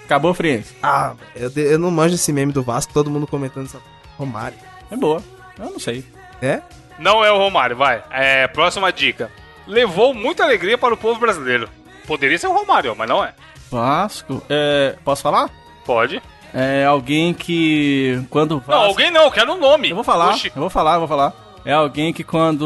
Acabou, 0.05 0.33
Friense. 0.33 0.75
Ah, 0.81 1.13
eu, 1.35 1.51
eu 1.55 1.79
não 1.79 1.89
manjo 1.91 2.15
esse 2.15 2.31
meme 2.31 2.53
do 2.53 2.63
Vasco, 2.63 2.93
todo 2.93 3.09
mundo 3.09 3.25
comentando 3.27 3.65
essa. 3.65 3.79
Romário. 4.17 4.57
É 4.91 4.95
boa. 4.95 5.21
Eu 5.59 5.71
não 5.71 5.79
sei. 5.79 6.05
É? 6.41 6.61
Não 6.99 7.25
é 7.25 7.31
o 7.31 7.37
Romário, 7.37 7.75
vai. 7.75 8.03
É, 8.11 8.47
próxima 8.47 8.91
dica. 8.93 9.31
Levou 9.67 10.13
muita 10.13 10.43
alegria 10.43 10.77
para 10.77 10.93
o 10.93 10.97
povo 10.97 11.19
brasileiro. 11.19 11.67
Poderia 12.07 12.37
ser 12.37 12.47
o 12.47 12.53
Romário, 12.53 12.95
mas 12.95 13.09
não 13.09 13.23
é. 13.23 13.33
Vasco. 13.69 14.41
É, 14.49 14.95
posso 15.03 15.23
falar? 15.23 15.49
Pode. 15.85 16.21
É 16.53 16.85
alguém 16.85 17.33
que 17.33 18.21
quando 18.29 18.51
o 18.51 18.55
Não, 18.55 18.61
Vasco... 18.61 18.83
alguém 18.85 19.11
não, 19.11 19.29
quero 19.31 19.53
um 19.53 19.57
nome. 19.59 19.89
Eu 19.89 19.95
vou 19.95 20.03
falar, 20.05 20.29
Oxi. 20.29 20.51
eu 20.55 20.61
vou 20.61 20.69
falar, 20.69 20.93
eu 20.93 20.99
vou 20.99 21.07
falar. 21.07 21.33
É 21.65 21.73
alguém 21.73 22.13
que 22.13 22.23
quando 22.23 22.61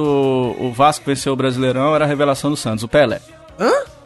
o 0.60 0.72
Vasco 0.74 1.06
venceu 1.06 1.32
o 1.34 1.36
Brasileirão 1.36 1.96
era 1.96 2.04
a 2.04 2.08
revelação 2.08 2.52
do 2.52 2.58
Santos, 2.58 2.84
o 2.84 2.88
Pelé. 2.88 3.22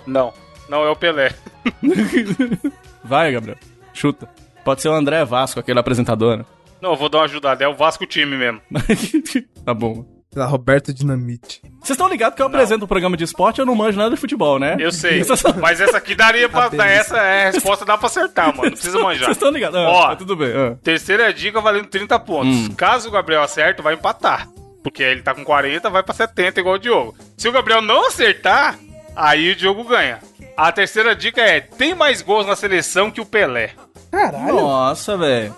Não, 0.06 0.34
não 0.70 0.86
é 0.86 0.90
o 0.90 0.96
Pelé. 0.96 1.34
Vai, 3.04 3.32
Gabriel. 3.32 3.58
Chuta. 3.94 4.28
Pode 4.64 4.82
ser 4.82 4.90
o 4.90 4.94
André 4.94 5.24
Vasco, 5.26 5.60
aquele 5.60 5.80
apresentador. 5.80 6.38
né? 6.38 6.46
Não, 6.82 6.92
eu 6.92 6.98
vou 6.98 7.10
dar 7.10 7.20
uma 7.20 7.26
ajudada. 7.26 7.64
É 7.64 7.68
o 7.68 7.76
Vasco 7.76 8.06
time 8.06 8.36
mesmo. 8.38 8.62
tá 9.66 9.74
bom. 9.74 10.06
Sei 10.32 10.42
lá, 10.42 10.48
Roberto 10.48 10.92
Dinamite. 10.94 11.62
Vocês 11.80 11.92
estão 11.92 12.08
ligados 12.10 12.36
que 12.36 12.42
eu 12.42 12.48
apresento 12.48 12.86
um 12.86 12.88
programa 12.88 13.16
de 13.16 13.24
esporte 13.24 13.60
e 13.60 13.62
eu 13.62 13.66
não 13.68 13.76
manjo 13.76 13.98
nada 14.00 14.10
de 14.16 14.20
futebol, 14.20 14.58
né? 14.58 14.76
Eu 14.80 14.92
sei. 14.92 15.22
Mas 15.62 15.80
essa 15.80 15.98
aqui 15.98 16.16
daria 16.16 16.50
pra. 16.50 16.70
essa 16.88 17.18
é 17.18 17.48
a 17.48 17.52
resposta 17.52 17.86
dá 17.86 17.98
pra 17.98 18.08
acertar, 18.08 18.48
mano. 18.48 18.64
Não 18.64 18.72
precisa 18.72 18.98
manjar. 19.00 19.26
Vocês 19.26 19.38
estão 19.38 19.52
ligados? 19.52 19.78
Ah, 19.78 19.88
Ó. 19.90 20.08
tá 20.08 20.16
tudo 20.16 20.36
bem. 20.36 20.52
ah. 20.56 20.76
Terceira 20.82 21.32
dica 21.32 21.62
valendo 21.62 21.88
30 21.88 22.20
pontos. 22.20 22.56
Hum. 22.56 22.70
Caso 22.76 23.10
o 23.10 23.12
Gabriel 23.12 23.44
acerte, 23.44 23.82
vai 23.82 23.94
empatar. 23.94 24.50
Porque 24.82 25.04
aí 25.04 25.12
ele 25.12 25.22
tá 25.22 25.36
com 25.36 25.44
40, 25.44 25.88
vai 25.90 26.02
pra 26.04 26.14
70, 26.16 26.60
igual 26.60 26.76
o 26.76 26.80
Diogo. 26.80 27.16
Se 27.38 27.48
o 27.48 27.52
Gabriel 27.52 27.82
não 27.82 28.08
acertar, 28.08 28.78
aí 29.16 29.52
o 29.52 29.56
Diogo 29.56 29.84
ganha. 29.84 30.20
A 30.56 30.72
terceira 30.72 31.16
dica 31.16 31.42
é: 31.42 31.62
tem 31.62 31.96
mais 31.96 32.22
gols 32.22 32.46
na 32.46 32.56
seleção 32.56 33.12
que 33.12 33.22
o 33.22 33.26
Pelé. 33.26 33.72
Caralho. 34.12 34.54
Nossa, 34.54 35.18
velho. 35.18 35.56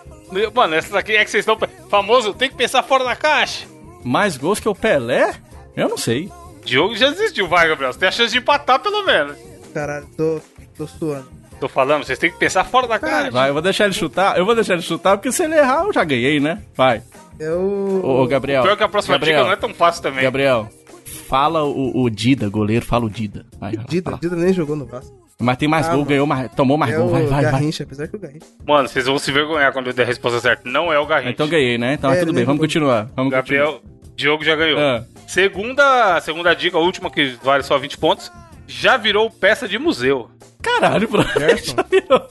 Mano, 0.54 0.76
essa 0.76 0.94
daqui 0.94 1.16
é 1.16 1.24
que 1.24 1.32
vocês 1.32 1.46
estão. 1.46 1.58
Famoso, 1.90 2.34
tem 2.34 2.50
que 2.50 2.56
pensar 2.56 2.84
fora 2.84 3.04
da 3.04 3.16
caixa. 3.16 3.66
Mais 4.04 4.38
gols 4.38 4.60
que 4.60 4.70
o 4.70 4.76
Pelé? 4.76 5.34
Eu 5.76 5.90
não 5.90 5.98
sei. 5.98 6.32
Diogo 6.64 6.96
já 6.96 7.10
desistiu, 7.10 7.48
vai, 7.48 7.68
Gabriel. 7.68 7.94
Você 7.94 8.00
tem 8.00 8.10
a 8.10 8.12
chance 8.12 8.32
de 8.32 8.40
empatar 8.40 8.80
pelo 8.80 9.04
menos. 9.06 9.38
Caralho, 9.74 10.08
tô, 10.18 10.42
tô 10.76 10.88
suando. 10.88 11.30
Tô 11.60 11.70
falando, 11.70 12.04
vocês 12.04 12.20
têm 12.20 12.32
que 12.32 12.38
pensar 12.38 12.64
fora 12.66 12.88
da 12.88 13.00
caixa. 13.00 13.32
Vai, 13.32 13.50
eu 13.50 13.54
vou 13.54 13.62
deixar 13.62 13.86
ele 13.86 13.94
chutar. 13.94 14.38
Eu 14.38 14.46
vou 14.46 14.56
deixar 14.56 14.74
ele 14.74 14.82
chutar, 14.82 15.18
porque 15.18 15.32
se 15.32 15.44
ele 15.44 15.56
errar, 15.56 15.84
eu 15.84 15.94
já 15.94 16.04
ganhei, 16.04 16.40
né? 16.40 16.62
Vai. 16.76 17.02
Eu. 17.40 18.02
Ô, 18.04 18.24
ô, 18.24 18.28
Gabriel. 18.28 18.64
Pior 18.64 18.76
que 18.76 18.84
a 18.84 18.90
próxima 18.90 19.16
Gabriel, 19.16 19.38
dica 19.38 19.46
não 19.48 19.54
é 19.54 19.56
tão 19.56 19.74
fácil 19.74 20.02
também. 20.02 20.24
Gabriel, 20.24 20.70
fala 21.16 21.64
o, 21.64 22.04
o 22.04 22.10
Dida, 22.10 22.48
goleiro, 22.50 22.86
fala 22.86 23.06
o 23.06 23.10
Dida. 23.10 23.46
Vai, 23.60 23.74
vai, 23.76 23.86
Dida, 23.86 24.12
fala. 24.12 24.22
Dida 24.22 24.36
nem 24.36 24.54
jogou 24.54 24.76
no 24.76 24.86
Vasco. 24.86 25.24
Mas 25.40 25.58
tem 25.58 25.68
mais 25.68 25.86
Ah, 25.88 25.90
gol, 25.90 25.98
mano. 26.00 26.10
ganhou 26.10 26.28
mais, 26.28 26.52
tomou 26.54 26.78
mais 26.78 26.94
É 26.94 26.98
gol. 26.98 27.10
Vai, 27.10 27.26
vai, 27.26 27.42
vai. 27.44 27.52
Garrincha, 27.52 27.84
apesar 27.84 28.08
que 28.08 28.16
o 28.16 28.20
Garrincha. 28.20 28.46
Mano, 28.66 28.88
vocês 28.88 29.06
vão 29.06 29.18
se 29.20 29.32
vergonhar 29.32 29.74
quando 29.74 29.88
eu 29.88 29.94
der 29.94 30.04
a 30.04 30.06
resposta 30.06 30.40
certa. 30.40 30.70
Não 30.70 30.94
é 30.94 31.00
o 31.00 31.06
Garrincha. 31.06 31.32
Então 31.32 31.48
ganhei, 31.48 31.78
né? 31.78 31.94
Então 31.96 32.10
É, 32.12 32.20
tudo 32.20 32.30
ele 32.30 32.36
bem, 32.38 32.46
vamos 32.46 32.62
continuar. 32.62 33.10
Vamos 33.16 33.32
Gabriel, 33.32 33.82
Diogo 34.16 34.44
já 34.46 34.56
ganhou. 34.56 34.80
Ah. 34.80 35.04
Segunda, 35.28 36.22
segunda 36.22 36.54
dica, 36.54 36.78
a 36.78 36.80
última 36.80 37.10
que 37.12 37.36
vale 37.44 37.64
só 37.64 37.78
20 37.78 37.98
pontos. 37.98 38.32
Já 38.68 38.96
virou 38.98 39.30
peça 39.30 39.68
de 39.68 39.78
museu. 39.78 40.30
continuar. 40.30 40.36
Caralho, 40.80 41.08
bro. 41.08 41.22
Gerson. 41.38 41.76
já, 41.76 41.84
virou, 41.84 42.28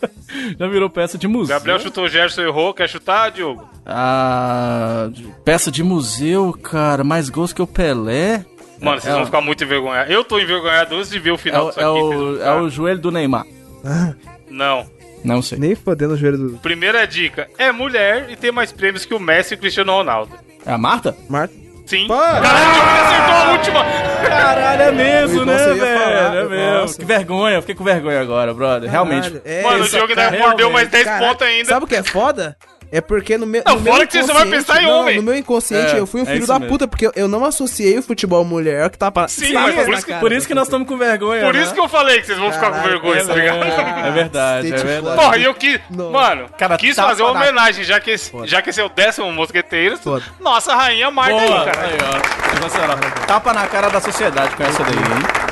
já 0.58 0.66
virou 0.66 0.90
peça 0.90 1.18
de 1.18 1.28
museu. 1.28 1.54
Gabriel 1.54 1.78
chutou, 1.78 2.08
Gerson 2.08 2.40
errou. 2.42 2.72
Quer 2.74 2.88
chutar, 2.88 3.30
Diogo? 3.30 3.68
Ah, 3.86 5.08
peça 5.44 5.70
de 5.70 5.82
museu, 5.82 6.52
cara. 6.54 7.04
Mais 7.04 7.28
gols 7.28 7.52
que 7.52 7.62
o 7.62 7.66
Pelé. 7.66 8.44
Mano, 8.84 9.00
vocês 9.00 9.10
é, 9.10 9.14
vão 9.14 9.22
o- 9.22 9.26
ficar 9.26 9.40
muito 9.40 9.64
envergonhados. 9.64 10.12
Eu 10.12 10.24
tô 10.24 10.38
envergonhado 10.38 10.94
antes 10.96 11.10
de 11.10 11.18
ver 11.18 11.30
o 11.32 11.34
É, 11.34 11.38
final 11.38 11.64
o- 11.64 11.68
disso 11.68 11.80
é 11.80 11.82
aqui. 11.84 11.90
o, 11.98 12.08
vocês 12.34 12.46
é 12.46 12.52
o 12.52 12.68
joelho 12.68 12.98
do 13.00 13.10
Neymar. 13.10 13.44
Ah, 13.84 14.12
Não. 14.48 14.86
Não 15.24 15.40
sei. 15.40 15.58
nem 15.58 15.74
fodendo 15.74 16.14
o 16.14 16.16
joelho 16.16 16.36
do 16.36 16.58
Primeira 16.58 17.06
dica. 17.06 17.48
É 17.56 17.72
mulher 17.72 18.26
e 18.28 18.36
tem 18.36 18.52
mais 18.52 18.70
prêmios 18.72 19.04
que 19.06 19.14
o 19.14 19.18
Messi 19.18 19.54
e 19.54 19.56
o 19.56 19.58
Cristiano 19.60 19.90
Ronaldo. 19.92 20.32
É 20.66 20.72
a 20.72 20.78
Marta? 20.78 21.16
Marta. 21.30 21.54
Sim. 21.86 22.06
Para! 22.06 22.40
Caralho, 22.40 22.70
o 22.70 22.72
Diogo 22.74 22.90
acertou 22.90 23.34
a 23.34 23.52
última! 23.52 23.84
Caralho, 24.28 24.82
é 24.82 24.92
mesmo, 24.92 25.44
Nossa, 25.44 25.66
né, 25.66 25.80
velho? 25.80 25.98
falar, 26.00 26.36
é 26.36 26.44
mesmo. 26.44 26.74
nossa. 26.80 26.98
Que 26.98 27.04
vergonha, 27.04 27.54
eu 27.56 27.60
fiquei 27.62 27.74
com 27.74 27.84
vergonha 27.84 28.20
agora, 28.20 28.54
brother. 28.54 28.90
Realmente. 28.90 29.30
Caralho, 29.30 29.42
é, 29.44 29.62
Mano, 29.62 29.84
o 29.84 29.88
Diogo 29.88 30.08
ainda 30.18 30.30
mordeu 30.38 30.70
mais 30.70 30.88
realmente. 30.88 30.90
10 30.90 31.04
Caraca, 31.04 31.26
pontos 31.26 31.46
ainda. 31.46 31.68
Sabe 31.68 31.84
o 31.84 31.88
que 31.88 31.94
é 31.96 32.02
foda? 32.02 32.56
É 32.96 33.00
porque 33.00 33.36
no 33.36 33.44
meu. 33.46 33.62
Não, 33.66 33.74
no 33.74 33.80
meu 33.80 33.92
fora 33.92 34.06
que 34.06 34.12
você 34.12 34.22
só 34.22 34.32
vai 34.32 34.42
inconsciente- 34.42 34.66
pensar 34.66 34.82
em 34.82 34.86
não, 34.86 35.00
homem. 35.00 35.16
No 35.16 35.22
meu 35.24 35.34
inconsciente, 35.36 35.96
É, 35.96 35.98
eu 35.98 36.06
fui 36.06 36.20
um 36.20 36.22
é 36.22 36.26
filho 36.26 36.38
isso 36.38 36.46
da 36.46 36.58
mesmo. 36.60 36.72
puta, 36.72 36.86
porque 36.86 37.10
eu, 37.16 37.26
não 37.26 37.44
associei 37.44 37.98
o 37.98 38.02
futebol 38.02 38.44
mulher 38.44 38.88
que 38.90 38.96
tá 38.96 39.10
pra. 39.10 39.26
Sim, 39.26 39.52
tá 39.52 39.60
mas 39.62 39.74
por 39.74 39.92
isso 39.94 40.04
que- 40.04 40.08
cara, 40.10 40.20
Por 40.20 40.32
isso 40.32 40.46
que 40.46 40.54
nós 40.54 40.62
tá 40.62 40.68
estamos 40.68 40.86
com 40.88 40.96
vergonha. 40.96 41.44
Por 41.44 41.54
né? 41.54 41.62
isso 41.62 41.74
que 41.74 41.80
eu 41.80 41.88
falei 41.88 42.20
que 42.20 42.26
vocês 42.26 42.38
vão 42.38 42.52
ficar 42.52 42.70
com 42.70 42.82
vergonha, 42.82 43.20
é, 43.20 43.24
tá 43.24 43.34
ligado? 43.34 43.64
é 44.06 44.10
verdade, 44.12 44.72
é 44.72 44.76
verdade. 44.76 45.16
Porra, 45.20 45.36
e 45.38 45.44
eu 45.44 45.54
quis. 45.54 45.80
Não. 45.90 46.12
Mano, 46.12 46.46
Cara, 46.56 46.76
quis 46.76 46.94
tapa 46.94 47.08
fazer 47.08 47.22
uma 47.24 47.34
na- 47.34 47.40
homenagem, 47.40 47.84
já 47.84 47.98
que, 47.98 48.12
esse, 48.12 48.30
já 48.44 48.62
que 48.62 48.70
esse 48.70 48.80
é 48.80 48.84
o 48.84 48.88
décimo 48.88 49.30
mosqueteiro. 49.32 49.96
Foda. 49.98 50.22
Nossa, 50.40 50.74
rainha 50.76 51.10
Marta 51.10 51.34
aí, 51.34 51.48
cara. 51.48 51.80
aí. 51.80 53.26
Tapa 53.26 53.52
na 53.52 53.66
cara 53.66 53.88
da 53.88 54.00
sociedade 54.00 54.54
com 54.56 54.62
essa 54.62 54.82
daí, 54.84 54.94
hein? 54.94 55.44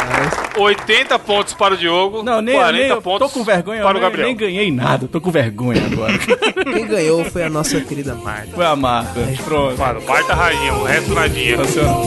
80 0.57 1.18
pontos 1.18 1.55
para 1.55 1.74
o 1.74 1.76
Diogo, 1.76 2.22
Não, 2.22 2.40
nem, 2.43 2.55
40 2.55 2.78
nem 2.78 2.88
eu 2.88 3.03
pontos 3.03 3.32
tô 3.32 3.38
com 3.38 3.45
vergonha, 3.45 3.80
eu 3.80 3.84
para 3.86 3.90
o 3.97 4.01
nem, 4.01 4.03
Gabriel. 4.03 4.26
nem 4.28 4.36
ganhei 4.36 4.70
nada, 4.70 5.09
tô 5.09 5.20
com 5.20 5.30
vergonha 5.30 5.82
agora. 5.90 6.12
Quem 6.18 6.86
ganhou 6.86 7.24
foi 7.33 7.43
a 7.43 7.49
nossa 7.49 7.80
querida 7.80 8.14
Marta. 8.14 8.55
Foi 8.55 8.66
a 8.66 8.76
Marta. 8.76 9.20
Pronto. 9.45 9.78
Mano, 9.78 10.03
Marta 10.03 10.35
rainha, 10.35 10.74
o 10.74 10.85
resto 10.85 11.14
nadinha. 11.14 11.57
Sensacional. 11.57 12.03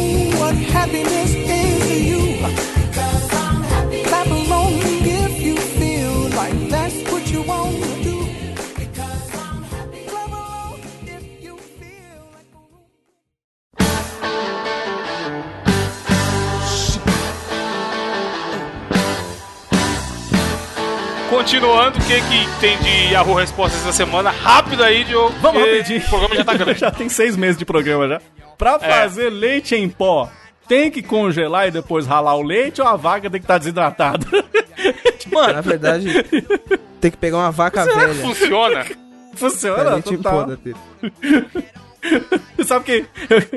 Continuando, 21.35 21.97
o 21.99 22.01
que, 22.01 22.15
que 22.21 22.59
tem 22.61 22.77
de 22.77 23.11
Yahoo 23.13 23.33
Respostas 23.33 23.81
essa 23.81 23.91
semana? 23.91 24.31
Rápido 24.31 24.81
aí, 24.81 25.03
Diogo. 25.03 25.35
Vamos 25.41 25.61
rapidinho. 25.61 25.99
O 25.99 26.09
programa 26.09 26.35
já 26.35 26.45
tá 26.45 26.53
grande. 26.53 26.79
já 26.79 26.91
tem 26.91 27.09
seis 27.09 27.35
meses 27.35 27.57
de 27.57 27.65
programa 27.65 28.07
já. 28.07 28.21
Pra 28.57 28.79
É. 28.81 28.89
fazer 29.01 29.29
leite 29.29 29.75
em 29.75 29.89
pó, 29.89 30.29
tem 30.65 30.89
que 30.89 31.03
congelar 31.03 31.67
e 31.67 31.71
depois 31.71 32.07
ralar 32.07 32.35
o 32.37 32.41
leite 32.41 32.81
ou 32.81 32.87
a 32.87 32.95
vaca 32.95 33.29
tem 33.29 33.41
que 33.41 33.43
estar 33.43 33.57
desidratada? 33.57 34.25
Na 35.53 35.59
verdade, 35.59 36.23
tem 37.01 37.11
que 37.11 37.17
pegar 37.17 37.37
uma 37.39 37.51
vaca 37.51 37.83
Será 37.83 37.95
velha. 38.07 38.13
funciona? 38.15 38.85
Funciona, 39.35 39.95
gente 39.95 40.15
total. 40.17 40.47
teta. 40.55 40.79
Sabe 42.63 42.85
que 42.85 43.05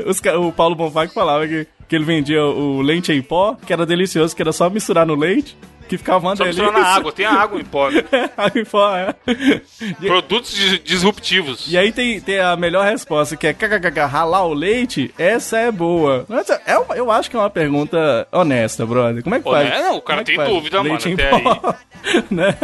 os 0.05 0.21
o 0.37 0.51
Paulo 0.51 0.75
Bonfá 0.75 1.07
que 1.07 1.15
falava 1.15 1.47
que, 1.47 1.65
que 1.89 1.95
ele 1.95 2.05
vendia 2.05 2.45
o 2.45 2.83
leite 2.83 3.13
em 3.13 3.23
pó, 3.23 3.55
que 3.65 3.73
era 3.73 3.87
delicioso, 3.87 4.35
que 4.35 4.43
era 4.43 4.51
só 4.53 4.69
misturar 4.69 5.07
no 5.07 5.15
leite, 5.15 5.57
que 5.89 5.99
ficava 5.99 6.19
uma 6.27 6.37
Só 6.37 6.45
delícia. 6.45 6.71
na 6.71 6.87
água, 6.87 7.11
tem 7.13 7.27
a 7.27 7.33
água 7.33 7.61
em 7.61 7.65
pó. 7.65 7.91
né? 7.91 8.03
Água 8.37 8.61
em 8.61 8.65
pó, 8.65 8.95
é. 8.97 9.15
Produtos 10.07 10.55
dis- 10.55 10.81
disruptivos. 10.85 11.65
E 11.69 11.77
aí 11.79 11.91
tem, 11.91 12.21
tem 12.21 12.39
a 12.41 12.55
melhor 12.57 12.85
resposta, 12.85 13.37
que 13.37 13.47
é 13.47 13.53
kkkk, 13.53 14.01
ralar 14.01 14.45
o 14.47 14.55
leite? 14.55 15.13
Essa 15.19 15.59
é 15.59 15.73
boa. 15.73 16.25
Mas 16.29 16.49
é 16.67 16.79
uma- 16.79 16.97
eu 16.97 17.11
acho 17.11 17.31
que 17.31 17.37
é 17.37 17.39
uma 17.39 17.51
pergunta 17.51 18.29
honesta, 18.31 18.85
brother. 18.87 19.23
Como 19.23 19.35
é 19.35 19.39
que 19.41 19.51
faz? 19.51 19.69
né? 19.69 19.81
Não, 19.81 19.97
o 19.97 20.03
cara 20.03 20.21
é 20.21 20.25
tem 20.25 20.37
faz 20.37 20.49
dúvida, 20.49 20.77
mano, 20.79 20.91
leite 20.91 21.09
em 21.09 21.15
até 21.15 21.31
pó? 21.41 21.75
né? 22.31 22.55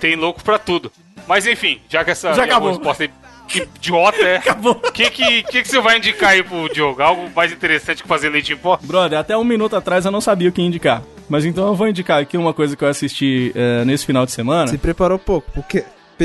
Tem 0.00 0.16
louco 0.16 0.42
pra 0.42 0.58
tudo. 0.58 0.90
Mas 1.26 1.46
enfim, 1.46 1.80
já 1.88 2.04
que 2.04 2.10
essa 2.12 2.32
Já 2.34 2.44
acabou. 2.44 2.68
resposta 2.70 3.02
aí 3.04 3.10
Que 3.48 3.58
idiota, 3.76 4.16
é? 4.22 4.36
Acabou. 4.36 4.72
O 4.72 4.92
que, 4.92 5.10
que, 5.10 5.42
que, 5.44 5.62
que 5.62 5.68
você 5.68 5.80
vai 5.80 5.96
indicar 5.98 6.30
aí 6.30 6.42
pro 6.42 6.68
Diogo? 6.72 7.02
Algo 7.02 7.28
mais 7.34 7.52
interessante 7.52 8.02
que 8.02 8.08
fazer 8.08 8.28
leite 8.28 8.52
em 8.52 8.56
pó? 8.56 8.78
Brother, 8.82 9.18
até 9.18 9.36
um 9.36 9.44
minuto 9.44 9.74
atrás 9.76 10.04
eu 10.04 10.10
não 10.10 10.20
sabia 10.20 10.48
o 10.48 10.52
que 10.52 10.62
indicar. 10.62 11.02
Mas 11.28 11.44
então 11.44 11.66
eu 11.68 11.74
vou 11.74 11.88
indicar 11.88 12.20
aqui 12.20 12.36
uma 12.36 12.54
coisa 12.54 12.76
que 12.76 12.84
eu 12.84 12.88
assisti 12.88 13.52
eh, 13.54 13.84
nesse 13.84 14.06
final 14.06 14.24
de 14.24 14.32
semana. 14.32 14.68
Se 14.68 14.78
preparou 14.78 15.18
pouco, 15.18 15.50
porque. 15.52 15.84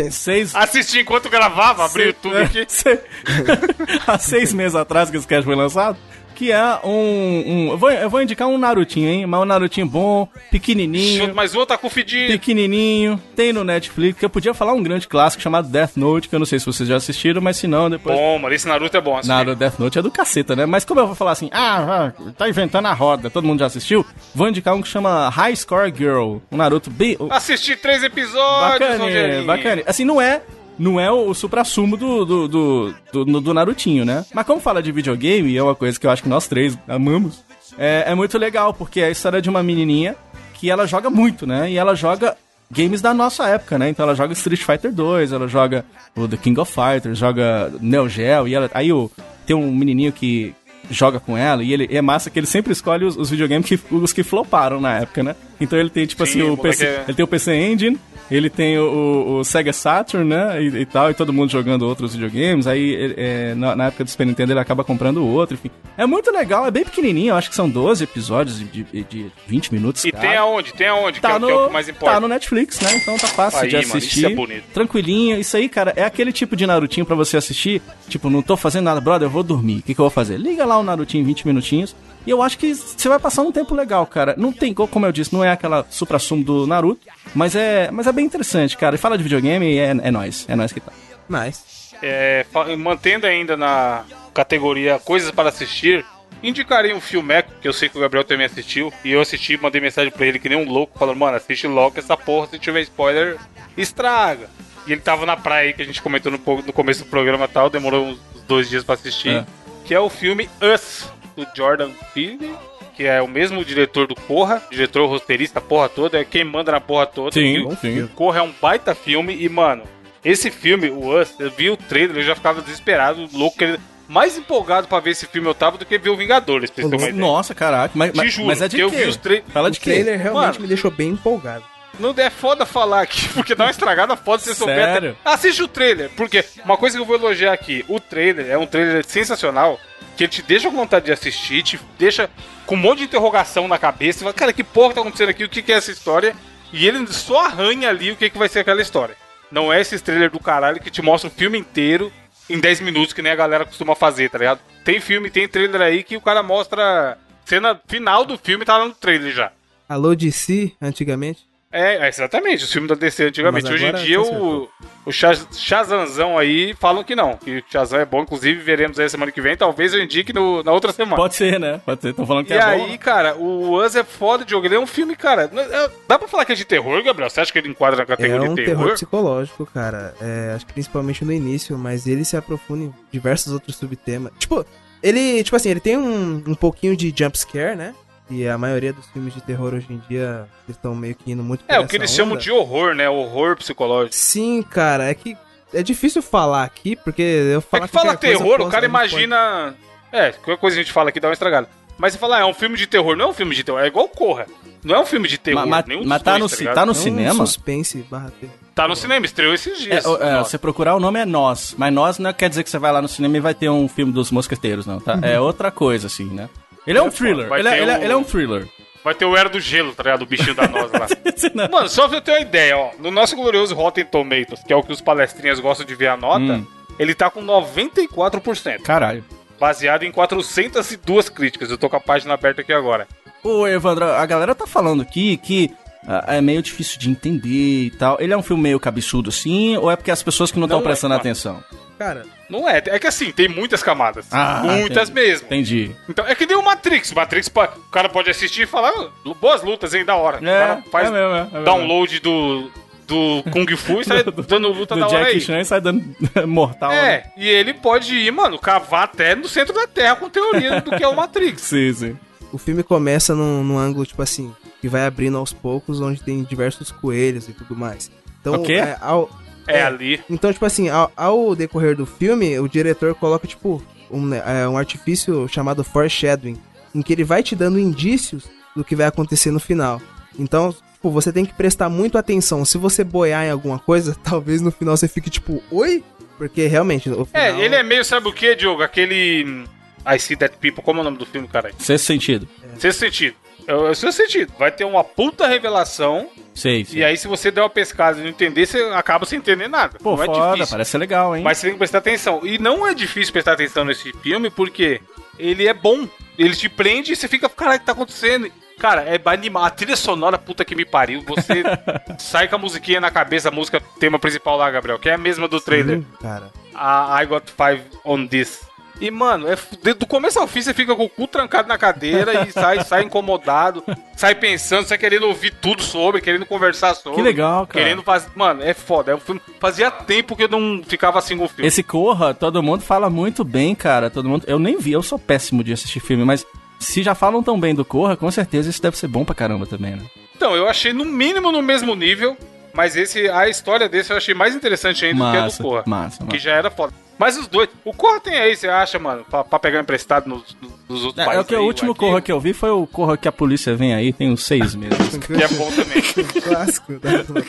Seis. 0.09 0.55
Assisti 0.55 0.99
enquanto 0.99 1.29
gravava, 1.29 1.83
abri 1.83 2.03
o 2.03 2.07
YouTube 2.07 2.37
aqui. 2.37 2.65
Há 4.07 4.17
seis 4.17 4.53
meses 4.53 4.73
atrás 4.73 5.09
que 5.09 5.17
esse 5.17 5.27
cast 5.27 5.43
foi 5.43 5.55
lançado. 5.55 5.97
Que 6.41 6.51
é 6.51 6.79
um. 6.83 7.43
um 7.45 7.67
eu, 7.69 7.77
vou, 7.77 7.91
eu 7.91 8.09
vou 8.09 8.19
indicar 8.19 8.47
um 8.47 8.57
Narutinho, 8.57 9.07
hein? 9.07 9.27
Mas 9.27 9.41
um 9.41 9.45
Narutinho 9.45 9.85
bom, 9.85 10.27
pequenininho. 10.49 11.35
Mas 11.35 11.53
o 11.53 11.59
outro 11.59 11.75
tá 11.75 11.79
com 11.79 11.87
fedido. 11.87 12.33
Pequenininho, 12.33 13.21
tem 13.35 13.53
no 13.53 13.63
Netflix, 13.63 14.17
que 14.17 14.25
eu 14.25 14.29
podia 14.29 14.51
falar 14.51 14.73
um 14.73 14.81
grande 14.81 15.07
clássico 15.07 15.43
chamado 15.43 15.67
Death 15.67 15.97
Note, 15.97 16.27
que 16.27 16.33
eu 16.33 16.39
não 16.39 16.45
sei 16.47 16.57
se 16.57 16.65
vocês 16.65 16.89
já 16.89 16.95
assistiram, 16.95 17.43
mas 17.43 17.57
se 17.57 17.67
não, 17.67 17.91
depois. 17.91 18.17
Bom, 18.17 18.39
mano, 18.39 18.55
esse 18.55 18.67
Naruto 18.67 18.97
é 18.97 18.99
bom. 18.99 19.19
Assim. 19.19 19.27
Naruto 19.27 19.55
Death 19.55 19.77
Note 19.77 19.99
é 19.99 20.01
do 20.01 20.09
caceta, 20.09 20.55
né? 20.55 20.65
Mas 20.65 20.83
como 20.83 20.99
eu 20.99 21.05
vou 21.05 21.15
falar 21.15 21.33
assim, 21.33 21.47
ah, 21.53 22.11
ah, 22.17 22.31
tá 22.35 22.49
inventando 22.49 22.87
a 22.87 22.93
roda, 22.93 23.29
todo 23.29 23.45
mundo 23.45 23.59
já 23.59 23.67
assistiu, 23.67 24.03
vou 24.33 24.49
indicar 24.49 24.73
um 24.73 24.81
que 24.81 24.87
chama 24.87 25.29
High 25.29 25.55
Score 25.55 25.93
Girl, 25.95 26.37
um 26.51 26.57
Naruto 26.57 26.89
bem. 26.89 27.17
Assisti 27.29 27.75
três 27.75 28.03
episódios, 28.03 28.79
Bacana, 28.79 29.43
bacana. 29.45 29.83
Assim, 29.85 30.05
não 30.05 30.19
é. 30.19 30.41
Não 30.81 30.99
é 30.99 31.11
o 31.11 31.31
supra-sumo 31.35 31.95
do, 31.95 32.25
do, 32.25 32.47
do, 32.47 32.93
do, 33.13 33.39
do 33.39 33.53
Narutinho, 33.53 34.03
né? 34.03 34.25
Mas 34.33 34.47
como 34.47 34.59
fala 34.59 34.81
de 34.81 34.91
videogame, 34.91 35.55
é 35.55 35.61
uma 35.61 35.75
coisa 35.75 35.99
que 35.99 36.07
eu 36.07 36.09
acho 36.09 36.23
que 36.23 36.27
nós 36.27 36.47
três 36.47 36.75
amamos, 36.87 37.43
é, 37.77 38.05
é 38.07 38.15
muito 38.15 38.35
legal, 38.35 38.73
porque 38.73 38.99
é 38.99 39.05
a 39.05 39.11
história 39.11 39.39
de 39.39 39.47
uma 39.47 39.61
menininha 39.61 40.15
que 40.55 40.71
ela 40.71 40.87
joga 40.87 41.07
muito, 41.07 41.45
né? 41.45 41.69
E 41.69 41.77
ela 41.77 41.93
joga 41.93 42.35
games 42.71 42.99
da 42.99 43.13
nossa 43.13 43.47
época, 43.47 43.77
né? 43.77 43.89
Então 43.89 44.03
ela 44.03 44.15
joga 44.15 44.33
Street 44.33 44.63
Fighter 44.63 44.91
2, 44.91 45.31
ela 45.31 45.47
joga 45.47 45.85
o 46.15 46.27
The 46.27 46.37
King 46.37 46.59
of 46.59 46.73
Fighters, 46.73 47.15
joga 47.15 47.71
Neo 47.79 48.09
Geo, 48.09 48.47
e 48.47 48.55
ela, 48.55 48.67
aí 48.73 48.91
o, 48.91 49.11
tem 49.45 49.55
um 49.55 49.71
menininho 49.71 50.11
que 50.11 50.55
joga 50.89 51.19
com 51.19 51.37
ela, 51.37 51.63
e 51.63 51.71
ele 51.71 51.87
é 51.91 52.01
massa 52.01 52.31
que 52.31 52.39
ele 52.39 52.47
sempre 52.47 52.73
escolhe 52.73 53.05
os, 53.05 53.15
os 53.15 53.29
videogames 53.29 53.67
que, 53.67 53.79
os 53.91 54.11
que 54.11 54.23
floparam 54.23 54.81
na 54.81 54.97
época, 54.97 55.21
né? 55.21 55.35
Então 55.61 55.77
ele 55.79 55.89
tem, 55.89 56.05
tipo 56.05 56.25
Sim, 56.25 56.41
assim, 56.41 56.49
o 56.49 56.57
PC, 56.57 56.85
é- 56.85 57.03
ele 57.07 57.13
tem 57.15 57.23
o 57.23 57.27
PC 57.27 57.53
Engine, 57.55 57.97
ele 58.29 58.49
tem 58.49 58.77
o, 58.79 59.37
o- 59.39 59.43
Sega 59.43 59.71
Saturn, 59.71 60.27
né? 60.27 60.61
E, 60.61 60.67
e 60.81 60.85
tal, 60.85 61.11
e 61.11 61.13
todo 61.13 61.31
mundo 61.31 61.51
jogando 61.51 61.83
outros 61.83 62.13
videogames. 62.15 62.65
Aí, 62.67 63.13
é, 63.15 63.53
na, 63.55 63.75
na 63.75 63.85
época 63.87 64.03
do 64.03 64.09
Super 64.09 64.25
Nintendo, 64.25 64.51
ele 64.53 64.59
acaba 64.59 64.83
comprando 64.83 65.17
o 65.17 65.27
outro, 65.27 65.53
enfim. 65.53 65.69
É 65.97 66.05
muito 66.05 66.31
legal, 66.31 66.65
é 66.65 66.71
bem 66.71 66.83
pequenininho, 66.83 67.35
acho 67.35 67.49
que 67.49 67.55
são 67.55 67.69
12 67.69 68.03
episódios 68.03 68.59
de, 68.59 68.83
de, 68.83 69.03
de 69.03 69.25
20 69.47 69.71
minutos. 69.73 70.03
E 70.05 70.11
cada. 70.11 70.27
tem 70.27 70.35
aonde? 70.37 70.73
Tem 70.73 70.87
aonde? 70.87 71.19
que, 71.19 71.25
é, 71.25 71.29
Tá 71.29 71.37
no, 71.39 71.45
que 71.47 71.53
é 71.53 71.55
o 71.55 71.67
que 71.67 71.73
mais 71.73 71.87
importa. 71.89 72.15
tá 72.15 72.19
no 72.19 72.27
Netflix, 72.27 72.79
né? 72.79 72.95
Então 72.95 73.17
tá 73.17 73.27
fácil 73.27 73.59
Aí, 73.61 73.67
de 73.69 73.75
mano, 73.75 73.87
isso 73.87 73.97
assistir. 73.97 74.25
é 74.25 74.29
bonito. 74.35 74.63
Tranquilinho. 74.73 75.39
Isso 75.39 75.55
aí, 75.57 75.69
cara, 75.69 75.93
é 75.95 76.03
aquele 76.03 76.31
tipo 76.31 76.55
de 76.55 76.65
Narutinho 76.65 77.05
pra 77.05 77.15
você 77.15 77.37
assistir. 77.37 77.81
Tipo, 78.09 78.29
não 78.29 78.41
tô 78.41 78.57
fazendo 78.57 78.85
nada, 78.85 78.99
brother, 78.99 79.27
eu 79.27 79.31
vou 79.31 79.43
dormir. 79.43 79.79
O 79.79 79.81
que, 79.83 79.93
que 79.93 79.99
eu 80.01 80.05
vou 80.05 80.09
fazer? 80.09 80.37
Liga 80.37 80.65
lá 80.65 80.79
o 80.79 80.83
Narutinho 80.83 81.23
20 81.25 81.45
minutinhos. 81.45 81.95
E 82.25 82.29
eu 82.29 82.41
acho 82.41 82.57
que 82.57 82.73
você 82.75 83.09
vai 83.09 83.17
passar 83.19 83.41
um 83.41 83.51
tempo 83.51 83.73
legal, 83.73 84.05
cara. 84.05 84.35
Não 84.37 84.51
tem, 84.53 84.73
como 84.73 85.05
eu 85.05 85.11
disse, 85.11 85.33
não 85.33 85.43
é 85.43 85.49
aquela 85.51 85.85
supra-sumo 85.89 86.43
do 86.43 86.67
Naruto, 86.67 87.01
mas 87.33 87.55
é, 87.55 87.89
mas 87.91 88.05
é 88.05 88.11
bem 88.11 88.25
interessante, 88.25 88.77
cara. 88.77 88.95
E 88.95 88.97
fala 88.99 89.17
de 89.17 89.23
videogame, 89.23 89.77
é, 89.77 89.89
é 89.89 90.11
nóis. 90.11 90.45
É 90.47 90.55
nóis 90.55 90.71
que 90.71 90.79
tá. 90.79 90.91
Mas. 91.27 91.91
É, 92.03 92.45
mantendo 92.77 93.25
ainda 93.27 93.55
na 93.57 94.03
categoria 94.33 94.99
coisas 94.99 95.31
para 95.31 95.49
assistir, 95.49 96.05
indicaria 96.43 96.95
um 96.95 97.01
filmeco, 97.01 97.51
que 97.61 97.67
eu 97.67 97.73
sei 97.73 97.89
que 97.89 97.97
o 97.97 98.01
Gabriel 98.01 98.23
também 98.23 98.45
assistiu, 98.45 98.91
e 99.03 99.11
eu 99.11 99.21
assisti, 99.21 99.57
mandei 99.57 99.81
mensagem 99.81 100.11
pra 100.11 100.25
ele 100.25 100.39
que 100.39 100.49
nem 100.49 100.57
um 100.57 100.69
louco, 100.71 100.97
falando, 100.97 101.17
mano, 101.17 101.37
assiste 101.37 101.67
logo 101.67 101.97
essa 101.99 102.15
porra, 102.17 102.47
se 102.47 102.59
tiver 102.59 102.81
spoiler, 102.81 103.37
estraga. 103.77 104.49
E 104.87 104.91
ele 104.91 105.01
tava 105.01 105.25
na 105.25 105.37
praia 105.37 105.67
aí, 105.67 105.73
que 105.73 105.81
a 105.81 105.85
gente 105.85 106.01
comentou 106.01 106.31
no, 106.31 106.37
no 106.37 106.73
começo 106.73 107.03
do 107.03 107.09
programa 107.09 107.45
e 107.45 107.47
tal, 107.47 107.69
demorou 107.69 108.07
uns 108.07 108.19
dois 108.47 108.67
dias 108.69 108.83
pra 108.83 108.95
assistir, 108.95 109.29
É. 109.29 109.45
que 109.85 109.93
é 109.93 109.99
o 109.99 110.09
filme 110.09 110.49
Us, 110.73 111.07
do 111.45 111.47
Jordan 111.55 111.91
Peele, 112.13 112.53
que 112.95 113.03
é 113.05 113.21
o 113.21 113.27
mesmo 113.27 113.63
diretor 113.65 114.07
do 114.07 114.15
Corra, 114.15 114.61
diretor 114.69 115.07
roteirista, 115.07 115.59
porra 115.61 115.89
toda, 115.89 116.19
é 116.19 116.25
quem 116.25 116.43
manda 116.43 116.71
na 116.71 116.81
porra 116.81 117.05
toda. 117.05 117.31
Sim, 117.31 117.67
E- 117.71 117.75
sim. 117.77 118.07
Corra 118.15 118.39
é 118.39 118.41
um 118.43 118.53
baita 118.61 118.93
filme 118.93 119.35
e, 119.35 119.47
mano, 119.49 119.83
esse 120.23 120.51
filme, 120.51 120.89
o 120.89 121.19
Us, 121.19 121.33
eu 121.39 121.49
vi 121.49 121.69
o 121.69 121.77
trailer, 121.77 122.17
eu 122.17 122.23
já 122.23 122.35
ficava 122.35 122.61
desesperado, 122.61 123.27
louco, 123.33 123.57
querendo- 123.57 123.79
mais 124.07 124.37
empolgado 124.37 124.87
pra 124.87 124.99
ver 124.99 125.11
esse 125.11 125.25
filme 125.25 125.47
eu 125.47 125.53
tava 125.53 125.77
do 125.77 125.85
que 125.85 125.97
ver 125.97 126.09
o 126.09 126.17
Vingadores, 126.17 126.69
pra 126.69 126.81
vocês 126.83 126.91
terem 126.91 127.05
uma 127.05 127.09
ideia. 127.11 127.25
Nossa, 127.31 127.55
caraca. 127.55 127.93
Mas, 127.95 128.11
Te 128.11 128.17
mas, 128.17 128.33
juro, 128.33 128.47
mas 128.47 128.61
é 128.61 128.67
de 128.67 128.75
que 128.75 128.81
eu 128.83 128.89
vi 128.89 129.03
os 129.05 129.15
tra- 129.15 129.41
Fala 129.53 129.69
O 129.69 129.71
de 129.71 129.79
quê? 129.79 129.91
trailer 129.91 130.19
realmente 130.19 130.47
Mano. 130.55 130.59
me 130.61 130.67
deixou 130.67 130.91
bem 130.91 131.09
empolgado. 131.11 131.63
Não 131.99 132.13
é 132.17 132.29
foda 132.29 132.65
falar 132.65 133.01
aqui, 133.01 133.27
porque 133.33 133.53
dá 133.55 133.65
uma 133.65 133.71
estragada 133.71 134.15
foda 134.15 134.41
se 134.41 134.49
você 134.49 134.55
souber. 134.55 134.77
até- 134.83 134.93
Sério? 134.93 135.17
Assiste 135.23 135.61
o 135.63 135.67
trailer, 135.67 136.09
porque 136.15 136.43
uma 136.65 136.77
coisa 136.77 136.95
que 136.97 137.01
eu 137.01 137.05
vou 137.05 137.15
elogiar 137.15 137.53
aqui, 137.53 137.85
o 137.87 137.99
trailer 137.99 138.47
é 138.49 138.57
um 138.57 138.65
trailer 138.65 139.05
sensacional, 139.05 139.79
que 140.17 140.23
ele 140.23 140.31
te 140.31 140.41
deixa 140.41 140.69
com 140.69 140.75
vontade 140.75 141.05
de 141.05 141.11
assistir, 141.11 141.63
te 141.63 141.79
deixa 141.97 142.29
com 142.65 142.75
um 142.75 142.79
monte 142.79 142.99
de 142.99 143.03
interrogação 143.05 143.67
na 143.67 143.77
cabeça, 143.77 144.19
você 144.19 144.23
fala, 144.25 144.33
cara, 144.33 144.53
que 144.53 144.63
porra 144.63 144.93
tá 144.93 145.01
acontecendo 145.01 145.29
aqui, 145.29 145.43
o 145.43 145.49
que, 145.49 145.61
que 145.61 145.71
é 145.71 145.75
essa 145.77 145.91
história? 145.91 146.35
E 146.73 146.87
ele 146.87 147.05
só 147.11 147.45
arranha 147.45 147.89
ali 147.89 148.11
o 148.11 148.15
que, 148.15 148.29
que 148.29 148.37
vai 148.37 148.47
ser 148.47 148.59
aquela 148.59 148.81
história. 148.81 149.15
Não 149.51 149.71
é 149.71 149.81
esse 149.81 149.99
trailer 149.99 150.31
do 150.31 150.39
caralho 150.39 150.79
que 150.79 150.89
te 150.89 151.01
mostra 151.01 151.29
o 151.29 151.33
filme 151.33 151.57
inteiro 151.59 152.11
em 152.49 152.59
10 152.59 152.79
minutos, 152.81 153.13
que 153.13 153.21
nem 153.21 153.31
a 153.31 153.35
galera 153.35 153.65
costuma 153.65 153.95
fazer, 153.95 154.29
tá 154.29 154.37
ligado? 154.37 154.61
Tem 154.85 154.99
filme, 155.01 155.29
tem 155.29 155.47
trailer 155.47 155.81
aí 155.81 156.03
que 156.03 156.15
o 156.15 156.21
cara 156.21 156.41
mostra 156.41 157.17
cena 157.45 157.79
final 157.87 158.23
do 158.23 158.37
filme, 158.37 158.63
tá 158.63 158.77
lá 158.77 158.85
no 158.87 158.93
trailer 158.93 159.33
já. 159.33 159.51
Alô 159.89 160.15
DC, 160.15 160.71
antigamente. 160.81 161.41
É, 161.71 162.05
é, 162.05 162.07
exatamente, 162.09 162.63
os 162.65 162.71
filmes 162.71 162.89
da 162.89 162.95
DC 162.95 163.25
antigamente. 163.25 163.71
Hoje 163.71 163.85
em 163.85 163.93
dia, 163.93 164.19
você 164.19 164.35
o, 164.35 164.69
o 165.05 165.11
Shazamzão 165.11 166.37
aí 166.37 166.73
falam 166.73 167.03
que 167.03 167.15
não, 167.15 167.37
que 167.37 167.59
o 167.59 167.63
Shazam 167.69 167.99
é 167.99 168.05
bom, 168.05 168.21
inclusive 168.23 168.61
veremos 168.61 168.99
aí 168.99 169.09
semana 169.09 169.31
que 169.31 169.39
vem, 169.41 169.55
talvez 169.55 169.93
eu 169.93 170.01
indique 170.03 170.33
no- 170.33 170.61
na 170.63 170.71
outra 170.71 170.91
semana. 170.91 171.15
Pode 171.15 171.35
ser, 171.35 171.59
né? 171.59 171.79
Pode 171.85 172.01
ser. 172.01 172.09
Estão 172.09 172.25
falando 172.27 172.45
que 172.45 172.53
E 172.53 172.57
é 172.57 172.61
aí, 172.61 172.79
bom. 172.91 172.97
cara, 172.97 173.35
o 173.37 173.73
Us 173.81 173.95
é 173.95 174.03
foda 174.03 174.43
de 174.43 174.51
jogo, 174.51 174.67
ele 174.67 174.75
é 174.75 174.79
um 174.79 174.85
filme, 174.87 175.15
cara. 175.15 175.43
é- 175.53 175.89
Dá 176.07 176.19
pra 176.19 176.27
falar 176.27 176.43
que 176.45 176.51
é 176.51 176.55
de 176.55 176.65
terror, 176.65 177.01
Gabriel? 177.03 177.29
Você 177.29 177.39
acha 177.41 177.51
que 177.53 177.57
ele 177.59 177.69
enquadra 177.69 177.97
na 177.97 178.03
É 178.03 178.05
categoria 178.05 178.51
um 178.51 178.55
de 178.55 178.63
terror 178.65 178.77
terror? 178.79 178.93
psicológico, 178.93 179.65
cara. 179.73 180.13
É, 180.21 180.53
acho 180.55 180.65
que 180.65 180.73
principalmente 180.73 181.23
no 181.23 181.31
início, 181.31 181.77
mas 181.77 182.05
ele 182.05 182.25
se 182.25 182.35
aprofunda 182.35 182.83
em 182.85 182.93
diversos 183.11 183.53
outros 183.53 183.75
subtemas. 183.77 184.31
Tipo, 184.37 184.65
ele, 185.01 185.43
tipo 185.43 185.55
assim, 185.55 185.69
ele 185.69 185.79
tem 185.79 185.97
um, 185.97 186.43
um 186.47 186.53
pouquinho 186.55 186.95
de 186.97 187.13
jumpscare, 187.15 187.75
né? 187.75 187.93
E 188.31 188.47
a 188.47 188.57
maioria 188.57 188.93
dos 188.93 189.05
filmes 189.07 189.33
de 189.33 189.41
terror 189.41 189.73
hoje 189.73 189.87
em 189.89 190.01
dia 190.09 190.45
estão 190.67 190.95
meio 190.95 191.13
que 191.15 191.31
indo 191.31 191.43
muito 191.43 191.63
É, 191.67 191.79
o 191.79 191.85
que 191.87 191.97
eles 191.97 192.11
chamam 192.11 192.33
onda. 192.35 192.41
de 192.41 192.49
horror, 192.49 192.95
né? 192.95 193.09
Horror 193.09 193.57
psicológico. 193.57 194.15
Sim, 194.15 194.63
cara, 194.63 195.03
é 195.09 195.13
que 195.13 195.35
é 195.73 195.83
difícil 195.83 196.21
falar 196.21 196.63
aqui, 196.63 196.95
porque 196.95 197.21
eu 197.21 197.57
É 197.59 197.61
falar 197.61 197.87
que 197.87 197.93
fala 197.93 198.05
qualquer 198.13 198.27
coisa, 198.37 198.43
terror, 198.43 198.55
o 198.67 198.69
cara 198.71 198.71
pode- 198.71 198.85
imagina. 198.85 199.75
É, 200.13 200.31
qualquer 200.31 200.57
coisa 200.57 200.77
a 200.79 200.81
gente 200.83 200.93
fala 200.93 201.09
aqui 201.09 201.19
dá 201.19 201.27
uma 201.27 201.33
estragada. 201.33 201.67
Mas 201.97 202.13
você 202.13 202.19
fala, 202.19 202.37
ah, 202.37 202.39
é 202.39 202.45
um 202.45 202.53
filme 202.53 202.77
de 202.77 202.87
terror, 202.87 203.15
não 203.15 203.25
é 203.25 203.27
um 203.27 203.33
filme 203.33 203.53
de 203.53 203.63
terror, 203.63 203.79
é 203.81 203.87
igual 203.87 204.07
Corra. 204.07 204.47
Não 204.83 204.95
é 204.95 204.99
um 204.99 205.05
filme 205.05 205.27
de 205.27 205.37
terror, 205.37 205.67
Mas 205.67 205.85
nenhum 205.85 206.03
mas 206.05 206.21
tá, 206.23 206.37
dois, 206.37 206.51
no, 206.59 206.65
tá 206.65 206.73
tá 206.73 206.85
no 206.85 206.91
É 206.93 206.95
um 206.95 206.97
cinema? 206.97 207.45
suspense 207.45 207.97
barra 208.09 208.31
terror. 208.39 208.55
Tá 208.73 208.87
no 208.87 208.95
cinema, 208.95 209.25
estreou 209.25 209.53
esses 209.53 209.79
É, 209.81 209.83
dias. 209.83 210.05
é, 210.05 210.07
Nossa. 210.33 210.49
você 210.51 210.57
procurar 210.57 210.95
o 210.95 210.99
nome 210.99 211.19
é 211.19 211.25
Nós, 211.25 211.75
mas 211.77 211.93
Nós 211.93 212.17
não 212.17 212.33
quer 212.33 212.49
dizer 212.49 212.63
que 212.63 212.69
você 212.69 212.79
vai 212.79 212.91
lá 212.91 213.01
no 213.01 213.07
cinema 213.07 213.37
e 213.37 213.39
vai 213.39 213.53
ter 213.53 213.69
um 213.69 213.87
filme 213.87 214.11
dos 214.11 214.31
mosqueteiros, 214.31 214.85
não, 214.87 214.99
tá? 214.99 215.19
É 215.21 215.39
outra 215.39 215.69
coisa, 215.69 216.07
assim, 216.07 216.25
né? 216.25 216.49
Ele 216.85 216.97
é 216.97 217.01
um 217.01 217.07
É, 217.07 217.11
thriller, 217.11 217.47
vai 217.49 217.59
ele 217.59 217.67
é, 217.67 217.71
ter 217.71 217.81
ele 217.81 217.91
é- 217.91 217.97
o- 217.97 218.01
ele 218.03 218.13
é 218.13 218.15
um 218.17 218.23
thriller. 218.23 218.67
Vai 219.03 219.15
ter 219.15 219.25
o 219.25 219.35
Era 219.35 219.49
do 219.49 219.59
Gelo, 219.59 219.93
tá 219.95 220.03
ligado? 220.03 220.21
O 220.21 220.25
bichinho 220.27 220.53
da 220.53 220.67
noz 220.67 220.91
lá. 220.91 221.07
Mano, 221.71 221.89
só 221.89 222.07
pra 222.07 222.17
eu 222.17 222.21
ter 222.21 222.31
uma 222.31 222.39
ideia, 222.39 222.77
ó. 222.77 222.91
No 222.99 223.09
nosso 223.09 223.35
glorioso 223.35 223.73
Rotten 223.73 224.05
Tomatoes, 224.05 224.63
que 224.63 224.71
é 224.71 224.75
o 224.75 224.83
que 224.83 224.91
os 224.91 225.01
palestrinhas 225.01 225.59
gostam 225.59 225.85
de 225.85 225.95
ver 225.95 226.07
a 226.07 226.15
nota, 226.17 226.39
Hum. 226.43 226.67
ele 226.99 227.15
tá 227.15 227.29
com 227.29 227.41
94%. 227.41 228.83
Caralho. 228.83 229.23
Baseado 229.59 230.03
em 230.03 230.11
402 230.11 231.29
críticas. 231.29 231.69
Eu 231.69 231.77
tô 231.77 231.89
com 231.89 231.95
a 231.95 231.99
página 231.99 232.33
aberta 232.33 232.61
aqui 232.61 232.73
agora. 232.73 233.07
Ô, 233.43 233.67
Evandro, 233.67 234.05
a 234.05 234.25
galera 234.25 234.53
tá 234.53 234.67
falando 234.67 235.01
aqui 235.01 235.37
que 235.37 235.71
ah, 236.07 236.35
é 236.35 236.41
meio 236.41 236.61
difícil 236.61 236.99
de 236.99 237.09
entender 237.09 237.85
e 237.85 237.91
tal. 237.91 238.17
Ele 238.19 238.33
é 238.33 238.37
um 238.37 238.43
filme 238.43 238.61
meio 238.63 238.79
cabeçudo, 238.79 239.29
assim, 239.29 239.77
ou 239.77 239.89
é 239.89 239.95
porque 239.95 240.11
as 240.11 240.21
pessoas 240.23 240.51
que 240.51 240.59
não 240.59 240.65
estão 240.65 240.79
é, 240.79 240.83
prestando 240.83 241.09
mano. 241.11 241.21
atenção? 241.21 241.63
Cara, 241.97 242.23
Não 242.51 242.67
é, 242.69 242.77
é 242.85 242.99
que 242.99 243.07
assim, 243.07 243.31
tem 243.31 243.47
muitas 243.47 243.81
camadas. 243.81 244.27
Ah, 244.31 244.61
muitas 244.63 245.09
entendi. 245.09 245.27
mesmo. 245.29 245.45
Entendi. 245.47 245.91
Então, 246.09 246.25
é 246.27 246.35
que 246.35 246.45
nem 246.45 246.57
o 246.57 246.61
Matrix. 246.63 247.11
Matrix, 247.13 247.47
o 247.47 247.89
cara 247.89 248.09
pode 248.09 248.29
assistir 248.29 248.63
e 248.63 248.67
falar, 248.67 248.89
"Ah, 248.89 249.09
boas 249.39 249.63
lutas, 249.63 249.93
hein, 249.93 250.03
da 250.05 250.15
hora. 250.15 250.39
o 250.41 250.45
É, 250.47 250.59
cara 250.59 250.83
faz 250.91 251.07
é 251.07 251.11
mesmo, 251.11 251.57
é, 251.57 251.61
é 251.61 251.63
download 251.63 252.19
do, 252.19 252.69
do 253.07 253.43
Kung 253.51 253.75
Fu 253.77 254.01
e 254.01 254.05
sai 254.05 254.23
dando 254.47 254.67
luta 254.69 254.93
Do 254.95 254.99
da 255.01 255.07
hora 255.07 255.19
Jack 255.19 255.31
aí. 255.31 255.41
Chan 255.41 255.63
sai 255.63 255.79
dando 255.81 256.03
mortal. 256.47 256.89
né? 256.91 257.13
É, 257.15 257.31
e 257.37 257.47
ele 257.47 257.73
pode 257.73 258.13
ir, 258.15 258.31
mano, 258.31 258.59
cavar 258.59 259.03
até 259.05 259.33
no 259.35 259.47
centro 259.47 259.73
da 259.73 259.87
Terra 259.87 260.15
com 260.17 260.29
teoria 260.29 260.81
do 260.81 260.91
que 260.91 261.03
é 261.03 261.07
o 261.07 261.15
Matrix. 261.15 261.61
Sim, 261.71 261.93
sim. 261.93 262.17
o 262.51 262.57
filme 262.57 262.83
começa 262.83 263.33
num, 263.33 263.63
num 263.63 263.77
ângulo, 263.77 264.05
tipo 264.05 264.21
assim, 264.21 264.53
que 264.81 264.87
vai 264.89 265.05
abrindo 265.05 265.37
aos 265.37 265.53
poucos, 265.53 266.01
onde 266.01 266.21
tem 266.21 266.43
diversos 266.43 266.91
coelhos 266.91 267.47
e 267.47 267.53
tudo 267.53 267.75
mais. 267.77 268.11
Então, 268.41 268.55
O 268.55 268.63
quê? 268.63 268.73
é, 268.73 268.97
ao- 268.99 269.29
É, 269.71 269.79
É. 269.79 269.83
ali. 269.83 270.21
Então, 270.29 270.51
tipo 270.51 270.65
assim, 270.65 270.89
ao, 270.89 271.11
ao 271.15 271.55
decorrer 271.55 271.95
do 271.95 272.05
filme, 272.05 272.57
o 272.59 272.67
diretor 272.67 273.13
coloca, 273.15 273.47
tipo, 273.47 273.81
um, 274.09 274.25
né, 274.25 274.41
é, 274.45 274.67
um 274.67 274.77
artifício 274.77 275.47
chamado 275.47 275.83
foreshadowing, 275.83 276.57
em 276.93 277.01
que 277.01 277.13
ele 277.13 277.23
vai 277.23 277.41
te 277.43 277.55
dando 277.55 277.79
indícios 277.79 278.45
do 278.75 278.83
que 278.83 278.95
vai 278.95 279.05
acontecer 279.07 279.51
no 279.51 279.59
final. 279.59 280.01
Então, 280.37 280.73
tipo, 280.93 281.09
você 281.09 281.31
tem 281.31 281.45
que 281.45 281.53
prestar 281.53 281.89
muito 281.89 282.17
atenção. 282.17 282.63
Se 282.65 282.77
você 282.77 283.03
boiar 283.03 283.45
em 283.45 283.49
alguma 283.51 283.79
coisa, 283.79 284.15
talvez 284.23 284.61
no 284.61 284.71
final 284.71 284.95
você 284.95 285.07
fique 285.07 285.29
tipo, 285.29 285.61
oi? 285.71 286.03
Porque 286.37 286.65
realmente, 286.67 287.07
É, 287.09 287.13
final- 287.13 287.61
ele 287.61 287.75
é 287.75 287.83
meio, 287.83 288.03
sabe 288.03 288.27
o 288.27 288.33
que, 288.33 288.55
Diogo? 288.55 288.81
Aquele. 288.81 289.65
I 290.03 290.17
See 290.19 290.35
That 290.35 290.55
People, 290.59 290.81
como 290.83 290.99
é 290.99 291.01
o 291.01 291.03
nome 291.03 291.17
do 291.17 291.25
filme, 291.27 291.47
caralho? 291.47 291.75
Sexto 291.77 292.05
sentido. 292.05 292.47
Sexto 292.79 292.99
sentido. 292.99 293.35
É 293.71 293.75
o 293.75 293.87
é 293.87 293.91
o 293.91 293.95
sexto 293.95 294.17
sentido. 294.17 294.53
Vai 294.59 294.69
ter 294.69 294.83
uma 294.83 295.01
puta 295.01 295.47
revelação. 295.47 296.29
Sei, 296.53 296.83
sei. 296.83 296.99
E 296.99 297.03
aí, 297.05 297.15
se 297.15 297.25
você 297.25 297.49
der 297.49 297.61
uma 297.61 297.69
pescada 297.69 298.19
e 298.19 298.23
não 298.23 298.29
entender, 298.29 298.65
você 298.65 298.79
acaba 298.93 299.25
sem 299.25 299.39
entender 299.39 299.69
nada. 299.69 299.97
Pô, 299.97 300.17
não 300.17 300.23
é 300.23 300.25
foda, 300.25 300.51
difícil. 300.51 300.71
parece 300.71 300.97
legal, 300.97 301.35
hein? 301.35 301.41
Mas 301.41 301.57
você 301.57 301.67
tem 301.67 301.73
que 301.73 301.79
prestar 301.79 301.99
atenção. 301.99 302.41
E 302.43 302.57
não 302.59 302.85
é 302.85 302.93
difícil 302.93 303.31
prestar 303.31 303.53
atenção 303.53 303.85
nesse 303.85 304.11
filme 304.17 304.49
porque 304.49 304.99
ele 305.39 305.67
é 305.67 305.73
bom. 305.73 306.05
Ele 306.37 306.53
te 306.53 306.67
prende 306.67 307.13
e 307.13 307.15
você 307.15 307.29
fica, 307.29 307.47
caralho, 307.47 307.77
o 307.77 307.79
que 307.79 307.85
tá 307.85 307.93
acontecendo? 307.93 308.51
Cara, 308.77 309.03
é 309.03 309.21
animar. 309.25 309.67
A 309.67 309.69
trilha 309.69 309.95
sonora, 309.95 310.37
puta 310.37 310.65
que 310.65 310.75
me 310.75 310.83
pariu. 310.83 311.21
Você 311.21 311.63
sai 312.19 312.49
com 312.49 312.55
a 312.55 312.59
musiquinha 312.59 312.99
na 312.99 313.09
cabeça, 313.09 313.47
a 313.47 313.51
música 313.51 313.81
tema 313.99 314.19
principal 314.19 314.57
lá, 314.57 314.69
Gabriel, 314.69 314.99
que 314.99 315.07
é 315.07 315.13
a 315.13 315.17
mesma 315.17 315.47
do 315.47 315.61
trailer. 315.61 315.99
Hum, 315.99 316.05
cara. 316.21 316.51
A 316.73 317.23
I 317.23 317.25
Got 317.25 317.45
Five 317.45 317.83
on 318.03 318.27
This. 318.27 318.70
E, 319.01 319.09
mano, 319.09 319.47
é, 319.47 319.55
do 319.95 320.05
começo 320.05 320.37
ao 320.39 320.45
fim 320.47 320.61
você 320.61 320.75
fica 320.75 320.95
com 320.95 321.05
o 321.05 321.09
cu 321.09 321.25
trancado 321.25 321.67
na 321.67 321.75
cadeira 321.77 322.45
e 322.47 322.51
sai, 322.51 322.83
sai 322.85 323.01
incomodado, 323.03 323.83
sai 324.15 324.35
pensando, 324.35 324.85
sai 324.87 324.97
querendo 324.97 325.23
ouvir 325.25 325.51
tudo 325.59 325.81
sobre, 325.81 326.21
querendo 326.21 326.45
conversar 326.45 326.93
sobre. 326.93 327.17
Que 327.17 327.23
legal, 327.23 327.65
cara. 327.65 327.83
Querendo 327.83 328.03
fazer. 328.03 328.29
Mano, 328.35 328.61
é 328.63 328.75
foda. 328.75 329.11
É 329.11 329.15
um 329.15 329.19
filme... 329.19 329.41
Fazia 329.59 329.89
tempo 329.89 330.35
que 330.35 330.43
eu 330.43 330.47
não 330.47 330.83
ficava 330.85 331.17
assim 331.17 331.35
com 331.35 331.45
o 331.45 331.49
filme. 331.49 331.67
Esse 331.67 331.81
Corra, 331.81 332.31
todo 332.33 332.61
mundo 332.61 332.83
fala 332.83 333.09
muito 333.09 333.43
bem, 333.43 333.73
cara. 333.73 334.09
Todo 334.11 334.29
mundo. 334.29 334.45
Eu 334.47 334.59
nem 334.59 334.77
vi, 334.77 334.91
eu 334.91 335.01
sou 335.01 335.17
péssimo 335.17 335.63
de 335.63 335.73
assistir 335.73 335.99
filme, 335.99 336.23
mas 336.23 336.45
se 336.79 337.01
já 337.01 337.15
falam 337.15 337.41
tão 337.41 337.59
bem 337.59 337.73
do 337.73 337.83
Corra, 337.83 338.15
com 338.15 338.29
certeza 338.29 338.69
isso 338.69 338.81
deve 338.81 338.97
ser 338.97 339.07
bom 339.07 339.25
pra 339.25 339.33
caramba 339.33 339.65
também, 339.65 339.95
né? 339.95 340.05
Então, 340.35 340.55
eu 340.55 340.67
achei 340.69 340.93
no 340.93 341.05
mínimo 341.05 341.51
no 341.51 341.61
mesmo 341.63 341.95
nível, 341.95 342.37
mas 342.73 342.95
esse 342.95 343.27
a 343.29 343.47
história 343.49 343.89
desse 343.89 344.11
eu 344.13 344.17
achei 344.17 344.33
mais 344.35 344.53
interessante 344.55 345.05
ainda 345.05 345.25
do 345.25 345.31
que 345.31 345.37
a 345.37 345.41
Massa, 345.41 345.63
do 345.63 345.69
Corra. 345.69 345.83
massa, 345.87 346.17
Que 346.19 346.23
massa. 346.25 346.37
já 346.39 346.51
era 346.51 346.69
foda. 346.71 346.93
Mas 347.21 347.37
os 347.37 347.45
dois. 347.47 347.69
O 347.85 347.93
Corra 347.93 348.19
tem 348.19 348.35
aí, 348.35 348.55
você 348.55 348.67
acha, 348.67 348.97
mano, 348.97 349.23
pra, 349.29 349.43
pra 349.43 349.59
pegar 349.59 349.79
emprestado 349.79 350.27
nos, 350.27 350.57
nos 350.89 351.03
outros 351.05 351.19
É, 351.19 351.25
países. 351.25 351.37
é 351.37 351.41
o 351.41 351.45
que 351.45 351.55
o 351.55 351.59
aí, 351.59 351.63
último 351.63 351.91
aqui, 351.91 351.99
Corra 351.99 352.19
que 352.21 352.31
eu 352.31 352.39
vi 352.39 352.51
foi 352.51 352.71
o 352.71 352.87
Corra 352.87 353.15
que 353.15 353.27
a 353.27 353.31
polícia 353.31 353.75
vem 353.75 353.93
aí, 353.93 354.11
tem 354.11 354.31
uns 354.31 354.43
seis 354.43 354.73
meses. 354.73 354.97
Que 355.27 355.43
é 355.43 355.47
bom 355.49 355.69
também. 355.71 356.01
Clássico. 356.41 356.91
né? 356.93 356.99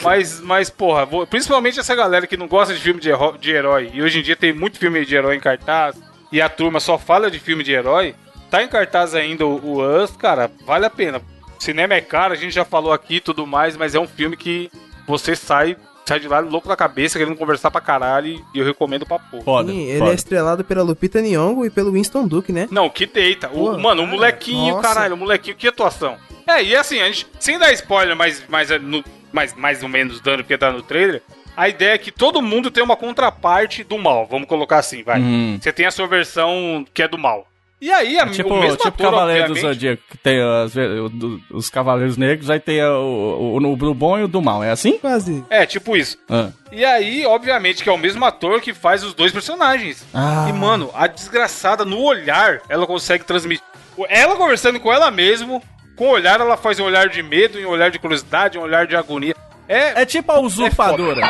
Mas, 0.03 0.41
mas, 0.41 0.69
porra, 0.69 1.07
vou- 1.07 1.27
principalmente 1.27 1.81
essa 1.81 1.95
galera 1.95 2.27
que 2.27 2.37
não 2.37 2.47
gosta 2.47 2.75
de 2.75 2.81
filme 2.81 3.01
de, 3.01 3.09
heró- 3.09 3.37
de 3.41 3.51
herói, 3.51 3.91
e 3.95 4.03
hoje 4.03 4.19
em 4.19 4.23
dia 4.23 4.37
tem 4.37 4.53
muito 4.53 4.79
filme 4.79 5.05
de 5.07 5.15
herói 5.17 5.37
em 5.37 5.41
cartaz, 5.41 5.97
e 6.31 6.41
a 6.41 6.49
turma 6.51 6.79
só 6.79 6.99
fala 6.99 7.31
de 7.31 7.39
filme 7.41 7.65
de 7.65 7.73
herói, 7.73 8.15
tá 8.51 8.63
em 8.63 8.69
cartaz 8.69 9.15
ainda 9.15 9.47
o, 9.47 9.59
o 9.65 10.03
Us, 10.03 10.15
cara, 10.17 10.51
vale 10.67 10.85
a 10.85 10.91
pena. 10.91 11.21
Cinema 11.59 11.95
é 11.95 12.01
caro, 12.03 12.35
a 12.35 12.37
gente 12.37 12.53
já 12.55 12.65
falou 12.65 12.93
aqui 12.93 13.17
e 13.17 13.21
tudo 13.21 13.47
mais, 13.47 13.75
mas 13.77 13.95
é 13.95 13.99
um 13.99 14.07
filme 14.07 14.37
que 14.37 14.71
você 15.07 15.35
sai, 15.35 15.77
sai 16.05 16.21
de 16.21 16.29
lá 16.29 16.41
louco 16.41 16.69
da 16.69 16.77
cabeça, 16.77 17.19
querendo 17.19 17.37
conversar 17.37 17.71
pra 17.71 17.81
caralho, 17.81 18.45
e 18.55 18.59
eu 18.59 18.65
recomendo 18.65 19.07
pra 19.07 19.19
porra. 19.19 19.45
Foda. 19.45 19.73
Sim, 19.73 19.83
ele 19.83 19.99
foda. 19.99 20.11
é 20.11 20.15
estrelado 20.15 20.65
pela 20.65 20.83
Lupita 20.83 21.21
Nyong'o 21.21 21.65
e 21.65 21.71
pelo 21.71 21.93
Winston 21.93 22.27
Duke, 22.27 22.53
né? 22.53 22.69
Não, 22.71 22.89
que 22.89 23.07
deita. 23.07 23.49
O, 23.49 23.73
Pô, 23.73 23.79
mano, 23.79 24.03
o 24.03 24.07
molequinho, 24.07 24.75
nossa. 24.75 24.89
caralho, 24.89 25.15
o 25.15 25.19
molequinho, 25.19 25.57
que 25.57 25.69
atuação. 25.69 26.17
É, 26.47 26.63
e 26.63 26.75
assim, 26.75 27.01
a 27.01 27.07
gente, 27.07 27.27
sem 27.39 27.59
dar 27.59 27.73
spoiler, 27.73 28.17
mas, 28.17 28.43
mas, 28.49 28.71
é 28.71 28.79
no, 28.79 29.05
mas 29.33 29.55
mais 29.55 29.83
ou 29.83 29.89
menos 29.89 30.21
dando 30.21 30.39
porque 30.39 30.59
tá 30.59 30.73
no 30.73 30.83
trailer, 30.83 31.23
a 31.57 31.69
ideia 31.69 31.95
é 31.95 31.99
que 31.99 32.11
todo 32.11 32.43
mundo 32.43 32.71
tem 32.71 32.83
uma 32.83 32.97
contraparte 32.97 33.85
do 33.85 33.99
mal, 33.99 34.27
vamos 34.27 34.49
colocar 34.49 34.79
assim, 34.79 35.03
vai. 35.03 35.21
Uhum. 35.21 35.59
Você 35.61 35.73
tem 35.73 35.87
a 35.87 35.91
sua 35.91 36.07
versão 36.07 36.85
que 36.93 37.03
é 37.03 37.09
do 37.09 37.19
mal. 37.19 37.47
E 37.85 37.91
aí, 37.93 38.17
a, 38.17 38.29
Tipo, 38.29 38.55
o 38.55 38.61
mesmo 38.61 38.77
tipo 38.77 38.89
ator, 38.91 39.11
Cavaleiro 39.11 39.47
do 39.47 39.51
obviamente- 39.55 39.75
Zodíaco, 39.75 40.03
que 40.09 40.17
tem 40.17 40.41
as 40.41 40.73
do- 40.73 41.41
os 41.51 41.69
Cavaleiros 41.69 42.17
Negros, 42.17 42.49
aí 42.49 42.61
tem 42.61 42.81
o, 42.81 43.57
o, 43.57 43.57
o 43.57 43.77
do 43.77 43.93
bom 43.93 44.17
e 44.21 44.23
o 44.23 44.29
do 44.29 44.41
mal, 44.41 44.63
é 44.63 44.71
assim? 44.71 44.99
Quase. 44.99 45.45
É, 45.51 45.67
tipo 45.67 45.97
isso. 45.97 46.17
Ah. 46.31 46.51
E 46.71 46.85
aí, 46.85 47.27
obviamente, 47.27 47.83
que 47.83 47.89
é 47.89 47.93
o 47.93 47.99
mesmo 47.99 48.25
ator 48.25 48.61
que 48.61 48.73
faz 48.73 49.03
os 49.03 49.15
dois 49.15 49.33
personagens. 49.33 50.07
Ah. 50.15 50.47
E, 50.49 50.53
mano, 50.53 50.91
a 50.95 51.09
desgraçada, 51.09 51.85
no 51.85 52.01
olhar, 52.01 52.61
ela 52.69 52.87
consegue 52.87 53.25
transmitir. 53.25 53.65
Ela 54.09 54.37
conversando 54.37 54.79
com 54.79 54.93
ela 54.93 55.11
mesmo, 55.11 55.61
com 55.97 56.05
o 56.07 56.11
olhar, 56.13 56.41
ela 56.41 56.57
faz 56.57 56.79
um 56.79 56.85
olhar 56.85 57.09
de 57.09 57.21
medo, 57.21 57.59
um 57.59 57.69
olhar 57.69 57.91
de 57.91 57.99
curiosidade, 57.99 58.57
um 58.59 58.63
olhar 58.63 58.87
de 58.87 58.95
agonia. 58.95 59.35
É, 59.69 60.03
É 60.03 60.07
tipo 60.07 60.31
a 60.33 60.41
usurpadora. 60.41 61.21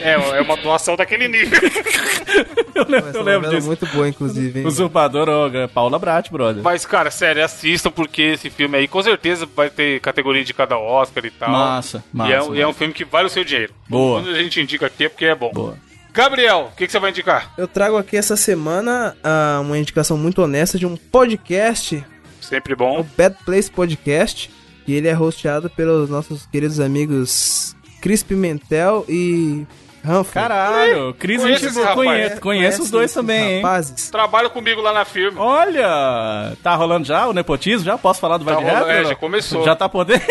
é, 0.00 0.12
é 0.38 0.40
uma 0.40 0.56
doação 0.56 0.96
daquele 0.96 1.26
nível. 1.28 1.58
eu 2.74 2.84
lembro, 2.88 3.08
Essa 3.10 3.18
eu 3.18 3.22
lembro 3.22 3.50
é 3.50 3.54
disso. 3.54 3.66
muito 3.66 3.86
boa, 3.86 4.08
inclusive. 4.08 4.60
hein? 4.60 4.66
Usurpadora, 4.66 5.30
ó, 5.32 5.48
é 5.48 5.66
Paula 5.66 5.98
Brat, 5.98 6.30
brother. 6.30 6.62
Mas, 6.62 6.84
cara, 6.86 7.10
sério, 7.10 7.44
assistam, 7.44 7.90
porque 7.90 8.22
esse 8.22 8.50
filme 8.50 8.76
aí 8.76 8.86
com 8.88 9.02
certeza 9.02 9.48
vai 9.56 9.70
ter 9.70 10.00
categoria 10.00 10.42
indicada 10.42 10.74
ao 10.74 10.84
Oscar 10.84 11.24
e 11.24 11.30
tal. 11.30 11.50
Massa, 11.50 12.04
massa, 12.12 12.30
E 12.30 12.34
é, 12.34 12.58
e 12.58 12.60
é 12.60 12.66
um 12.68 12.72
filme 12.72 12.92
que 12.92 13.04
vale 13.04 13.26
o 13.26 13.30
seu 13.30 13.44
dinheiro. 13.44 13.72
Boa. 13.88 14.20
Quando 14.22 14.34
a 14.34 14.42
gente 14.42 14.60
indica 14.60 14.86
aqui 14.86 15.04
é 15.04 15.08
porque 15.08 15.24
é 15.24 15.34
bom. 15.34 15.50
Boa. 15.52 15.76
Gabriel, 16.12 16.70
o 16.72 16.76
que, 16.76 16.86
que 16.86 16.92
você 16.92 16.98
vai 16.98 17.10
indicar? 17.10 17.52
Eu 17.58 17.68
trago 17.68 17.96
aqui 17.98 18.16
essa 18.16 18.36
semana 18.36 19.14
ah, 19.22 19.58
uma 19.60 19.76
indicação 19.78 20.16
muito 20.16 20.40
honesta 20.42 20.78
de 20.78 20.86
um 20.86 20.96
podcast, 20.96 22.02
Sempre 22.40 22.72
o 22.74 22.76
bom. 22.76 23.06
Bad 23.18 23.36
Place 23.44 23.70
Podcast, 23.70 24.50
e 24.86 24.94
ele 24.94 25.08
é 25.08 25.18
hosteado 25.18 25.70
pelos 25.70 26.08
nossos 26.10 26.46
queridos 26.46 26.78
amigos 26.80 27.74
Cris 28.00 28.22
Pimentel 28.22 29.04
e 29.08 29.66
Humphrey. 30.04 30.32
Caralho, 30.42 31.14
Cris, 31.14 31.42
Conheço 31.42 31.68
gente 31.70 32.40
conheço 32.40 32.82
os 32.82 32.90
dois 32.90 33.12
também, 33.12 33.56
hein? 33.56 33.62
Rapazes. 33.62 34.08
Trabalha 34.10 34.48
comigo 34.48 34.80
lá 34.80 34.92
na 34.92 35.04
firma. 35.04 35.42
Olha, 35.42 36.56
tá 36.62 36.74
rolando 36.76 37.06
já 37.06 37.26
o 37.26 37.32
nepotismo? 37.32 37.84
Já 37.84 37.98
posso 37.98 38.20
falar 38.20 38.38
do 38.38 38.44
Vai 38.44 38.54
Tá 38.54 38.60
de 38.60 38.66
rolando, 38.66 38.86
Retro? 38.86 39.02
é, 39.02 39.08
já 39.08 39.16
começou. 39.16 39.64
Já 39.64 39.74
tá 39.74 39.88
podendo? 39.88 40.22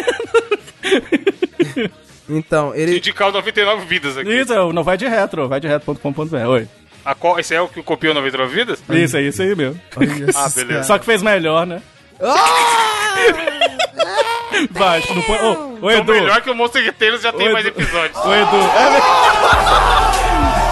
Então, 2.27 2.73
ele. 2.73 2.97
Indicar 2.97 3.29
o 3.29 3.31
99 3.31 3.85
vidas 3.85 4.17
aqui. 4.17 4.27
Isso, 4.33 4.51
é 4.51 4.73
não 4.73 4.83
vai 4.83 4.97
de 4.97 5.07
retro, 5.07 5.47
vai 5.47 5.59
de 5.59 5.67
retro.com.br. 5.67 6.35
Oi. 6.47 6.67
A 7.05 7.13
qual- 7.13 7.39
esse 7.39 7.53
é 7.53 7.61
o 7.61 7.67
que 7.67 7.83
copiou 7.83 8.15
99 8.15 8.51
vidas? 8.51 8.83
Isso, 8.89 9.15
é 9.17 9.21
isso 9.21 9.43
aí 9.43 9.55
mesmo. 9.55 9.79
Olha 9.95 10.09
Ah, 10.33 10.49
beleza. 10.49 10.65
caras. 10.67 10.87
Só 10.87 10.97
que 10.97 11.05
fez 11.05 11.21
melhor, 11.21 11.67
né? 11.67 11.83
Vai, 14.71 15.01
não 15.13 15.21
põe. 15.21 15.37
Ô, 15.37 15.77
ô 15.81 15.91
Edu. 15.91 16.11
melhor 16.13 16.41
que 16.41 16.49
o 16.49 16.55
Monster 16.55 16.83
Guerreiros 16.83 17.21
já 17.21 17.31
tem 17.33 17.49
Ô, 17.49 17.53
mais 17.53 17.65
episódios. 17.65 18.17
Ô 18.17 18.33
Edu. 18.33 18.55
É 18.55 18.89
mesmo? 18.91 19.05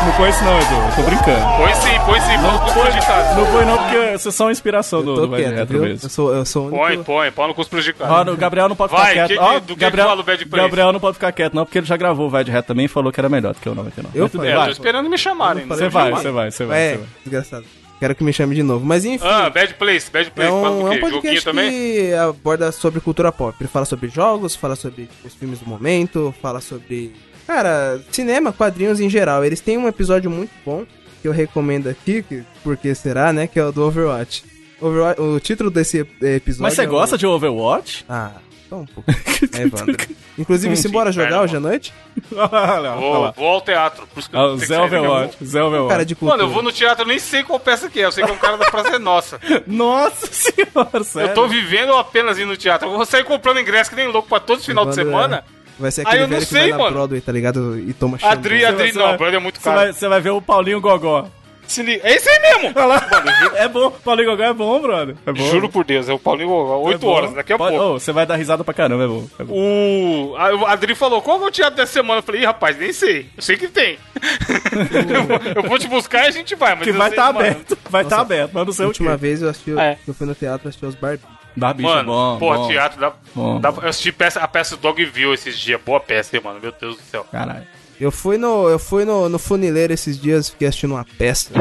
Não 0.03 0.11
põe 0.17 0.29
isso 0.31 0.43
não, 0.43 0.57
Edu. 0.59 0.73
Eu 0.75 0.95
tô 0.97 1.01
brincando. 1.03 1.57
Põe 1.57 1.73
sim, 1.75 1.99
põe 2.05 2.19
sim, 2.19 2.38
põe 2.38 2.51
no 2.51 2.59
cuspo 2.59 2.91
de 2.91 3.05
casa. 3.05 3.36
Não 3.39 3.45
põe 3.53 3.65
não, 3.65 3.77
porque 3.77 4.17
vocês 4.17 4.36
são 4.36 4.47
a 4.49 4.51
inspiração 4.51 5.01
do, 5.01 5.11
Eu 5.11 5.15
tô 5.15 5.21
do 5.21 5.27
Vai 5.29 5.41
Retro 5.43 5.65
viu? 5.67 5.77
Eu 5.84 5.89
mesmo. 5.91 6.09
sou, 6.09 6.34
eu 6.36 6.45
sou 6.45 6.63
o 6.63 6.65
único. 6.67 6.84
Põe, 6.84 7.03
põe, 7.03 7.31
põe 7.31 7.47
no 7.47 7.53
casa. 7.93 8.11
Ó, 8.11 8.34
o 8.34 8.36
Gabriel 8.36 8.67
não 8.67 8.75
pode 8.75 8.91
Vai, 8.91 9.13
ficar 9.13 9.27
quieto. 9.29 9.39
que 9.39 9.59
do 9.61 9.67
que 9.67 9.73
que 9.75 9.79
Gabriel, 9.79 10.07
fala 10.09 10.19
o 10.19 10.23
Bad 10.25 10.45
Place? 10.45 10.65
Gabriel 10.65 10.91
não 10.91 10.99
pode 10.99 11.13
ficar 11.13 11.31
quieto, 11.31 11.53
não, 11.53 11.63
porque 11.63 11.77
ele 11.77 11.86
já 11.88 11.95
gravou 11.95 12.27
o 12.27 12.29
Vai 12.29 12.43
de 12.43 12.51
Reto 12.51 12.67
também 12.67 12.84
e 12.84 12.89
falou 12.89 13.13
que 13.13 13.19
era 13.21 13.29
melhor 13.29 13.53
do 13.53 13.61
que 13.61 13.69
o 13.69 13.73
99. 13.75 14.19
Eu 14.19 14.29
Mas 14.34 14.43
É, 14.45 14.51
eu 14.51 14.57
vai. 14.57 14.65
tô 14.65 14.71
esperando 14.73 15.09
me 15.09 15.17
chamarem. 15.17 15.65
Você 15.67 15.88
vai, 15.88 16.11
você 16.11 16.31
vai, 16.31 16.51
você 16.51 16.65
vai. 16.65 16.81
É, 16.81 16.97
vai. 16.97 17.07
desgraçado. 17.23 17.65
Quero 18.00 18.16
que 18.16 18.24
me 18.24 18.34
chame 18.34 18.54
de 18.56 18.64
novo. 18.64 18.86
Mas 18.86 19.06
enfim. 19.06 19.26
Ah, 19.26 19.50
Bad 19.50 19.76
Place, 19.76 20.12
Bad 20.12 20.28
É 20.28 20.30
Place, 20.32 20.52
fala 20.52 20.72
um, 20.72 20.88
é 20.88 20.89
um 20.89 20.94
quê? 20.94 21.00
Joguinho 21.00 21.12
podcast 21.22 21.46
também? 21.46 21.72
que 21.72 22.14
aborda 22.14 22.72
sobre 22.72 23.00
cultura 23.00 23.32
pop. 23.32 23.56
Ele 23.60 23.70
fala 23.70 23.86
sobre 23.86 24.10
jogos, 24.10 24.56
fala 24.56 24.76
sobre 24.76 25.08
os 25.24 25.34
filmes 25.34 25.60
do 25.60 25.66
momento, 25.70 26.34
fala 26.41 26.60
sobre. 26.60 27.14
Cara, 27.48 28.02
cinema, 28.12 28.52
quadrinhos 28.52 29.00
em 29.00 29.10
geral. 29.10 29.44
Eles 29.46 29.60
têm 29.62 29.78
um 29.78 29.88
episódio 29.88 30.30
muito 30.30 30.52
bom 30.66 30.86
que 31.22 31.28
eu 31.28 31.32
recomendo 31.32 31.88
aqui, 31.88 32.24
que, 32.24 32.44
porque 32.64 32.94
será, 32.96 33.32
né? 33.32 33.48
Que 33.48 33.60
é 33.60 33.66
o 33.66 33.72
do 33.72 33.84
Overwatch. 33.84 34.44
Overwatch- 34.82 35.22
o 35.22 35.39
título 35.39 35.70
desse 35.72 36.00
episódio. 36.22 36.64
Mas 36.64 36.74
você 36.74 36.82
é 36.84 36.88
o- 36.88 36.89
gosta 36.89 37.18
de 37.18 37.26
Overwatch? 37.26 38.04
Ah, 38.10 38.32
só 38.74 38.80
um 38.82 38.86
pouco. 38.86 39.03
É, 39.53 39.63
Evandro. 39.63 39.95
Inclusive, 40.38 40.76
se 40.78 40.88
bora 40.88 41.11
jogar 41.11 41.41
hoje 41.41 41.57
à 41.57 41.59
noite? 41.59 41.93
Olha 42.34 42.91
Vou, 42.93 43.47
ao 43.49 43.61
teatro. 43.61 44.07
Por 44.07 44.19
isso 44.19 44.30
que 44.30 44.36
eu 44.36 44.39
Ah, 44.53 44.57
Zé 44.57 44.80
Overwatch. 44.82 45.38
Zé 45.45 45.61
Overwatch. 45.61 45.89
Cara 45.91 46.05
de 46.05 46.15
cultura. 46.15 46.38
Mano, 46.38 46.49
eu 46.49 46.53
vou 46.53 46.63
no 46.63 46.71
teatro, 46.71 47.03
eu 47.03 47.07
nem 47.07 47.19
sei 47.19 47.43
qual 47.43 47.59
peça 47.59 47.89
que 47.89 47.99
é. 47.99 48.05
Eu 48.05 48.11
sei 48.11 48.24
que 48.24 48.32
é 48.32 48.34
um 48.34 48.38
cara 48.38 48.57
da 48.57 48.65
Praça 48.71 48.95
é 48.95 48.99
Nossa. 48.99 49.39
Nossa 49.67 50.28
senhora, 50.32 51.03
sério. 51.03 51.30
Eu 51.30 51.34
tô 51.36 51.47
vivendo 51.47 51.93
apenas 51.93 52.39
indo 52.39 52.47
no 52.47 52.57
teatro. 52.57 52.88
Eu 52.88 52.93
vou 52.95 53.05
sair 53.05 53.24
comprando 53.26 53.59
ingresso 53.59 53.89
que 53.91 53.95
nem 53.95 54.07
louco 54.07 54.28
pra 54.30 54.39
todos 54.39 54.61
os 54.61 54.65
final 54.65 54.86
de 54.86 54.91
Evandro, 54.99 55.11
semana. 55.11 55.43
Vai 55.78 55.91
ser 55.91 56.01
Ah, 56.01 56.03
aquele 56.09 56.24
eu 56.24 56.28
não 56.28 56.36
velho 56.36 56.47
que 56.47 56.51
sei, 56.53 56.61
vai 56.61 56.69
na 56.71 56.78
mano. 56.78 56.91
Broadway, 56.91 57.21
tá 57.21 57.32
ligado? 57.32 57.78
E 57.80 57.93
toma 57.93 58.17
chão. 58.17 58.30
Adri, 58.30 58.65
Adri, 58.65 58.91
Você 58.91 58.97
não, 58.97 59.07
vai- 59.09 59.17
brother 59.17 59.36
é 59.39 59.43
muito 59.43 59.57
Você 59.59 59.63
caro. 59.63 59.76
vai, 59.78 59.93
você 59.93 60.07
vai 60.07 60.21
ver 60.21 60.30
o 60.32 60.41
Paulinho 60.41 60.82
Gogó. 60.82 61.28
Se 61.68 61.82
liga. 61.82 62.01
É 62.07 62.14
esse 62.16 62.30
aí 62.30 62.39
mesmo! 62.39 62.74
Olha 62.76 62.86
lá. 62.86 63.07
Mano, 63.11 63.55
É 63.57 63.68
bom, 63.68 63.91
Paulinho 63.91 64.30
Gogó 64.32 64.43
é 64.43 64.53
bom, 64.53 64.82
brother. 64.82 65.16
É 65.26 65.32
bom. 65.32 65.43
juro 65.49 65.70
por 65.70 65.84
Deus, 65.84 66.07
é 66.09 66.14
o 66.14 66.20
Paulinho 66.20 66.49
Gogó. 66.49 66.74
É 66.74 66.93
8 66.93 66.99
bom. 66.99 67.07
horas, 67.11 67.34
daqui 67.34 67.53
a 67.53 67.57
Pode- 67.57 67.76
pouco. 67.78 67.99
Você 67.99 68.11
vai 68.11 68.26
dar 68.26 68.36
risada 68.36 68.64
pra 68.64 68.74
caramba, 68.74 69.03
é 69.03 69.07
bom. 69.07 69.28
É 69.39 69.43
bom. 69.43 69.53
O 69.55 70.36
a- 70.38 70.53
o 70.55 70.66
Adri 70.66 70.93
falou, 70.95 71.22
qual 71.22 71.41
é 71.43 71.47
o 71.47 71.51
teatro 71.51 71.76
dessa 71.76 71.93
semana? 71.93 72.20
Eu 72.20 72.24
falei, 72.24 72.41
Ih, 72.41 72.45
rapaz, 72.45 72.78
nem 72.78 72.91
sei. 72.93 73.30
Eu 73.36 73.41
sei 73.43 73.57
que 73.57 73.68
tem. 73.68 73.97
eu, 75.14 75.24
vou, 75.24 75.39
eu 75.55 75.64
vou 75.70 75.80
te 75.80 75.88
buscar 75.88 76.26
e 76.26 76.28
a 76.28 76.32
gente 76.32 76.55
vai. 76.55 76.76
Mas 76.76 76.84
Que 76.84 76.89
eu 76.89 76.93
vai 76.95 77.09
estar 77.09 77.28
que, 77.28 77.34
mano, 77.34 77.45
aberto. 77.47 77.78
Vai 77.89 78.03
estar 78.03 78.20
aberto, 78.22 78.51
mas 78.53 78.66
não 78.66 78.74
sei 78.74 78.84
A 78.84 78.88
o 78.88 78.89
última 78.89 79.11
quê. 79.11 79.18
vez 79.18 79.41
eu 79.41 79.49
assisti, 79.49 79.78
É. 79.80 79.97
eu 80.07 80.14
fui 80.14 80.28
no 80.28 80.36
teatro 80.36 80.68
assistir 80.68 80.86
os 80.86 80.95
Barbie. 80.95 81.24
Barbicha, 81.55 81.88
Mano, 81.88 82.07
bom, 82.11 82.39
pô, 82.39 82.53
bom. 82.55 82.68
teatro 82.68 82.99
dá, 82.99 83.14
Bom, 83.36 83.59
dá- 83.61 83.72
bom. 83.72 83.82
Eu 83.84 83.89
assisti 83.89 84.11
peça, 84.11 84.39
a 84.39 84.47
peça 84.47 84.76
Dogville 84.76 85.34
esses 85.36 85.57
dias. 85.57 85.80
Boa 85.86 85.99
peça, 85.99 86.36
hein, 86.36 86.41
mano. 86.43 86.59
Meu 86.59 86.72
Deus 86.72 86.95
do 86.97 87.01
céu. 87.03 87.24
Caralho. 87.32 87.68
Eu 88.00 88.12
fui 88.12 88.38
no, 88.38 88.68
eu 88.70 88.80
fui 88.80 89.06
no, 89.06 89.30
no 89.30 89.39
funileiro 89.39 89.94
esses 89.94 90.20
dias, 90.20 90.50
fiquei 90.50 90.68
assistindo 90.68 90.91
uma 90.91 91.06
peça. 91.18 91.52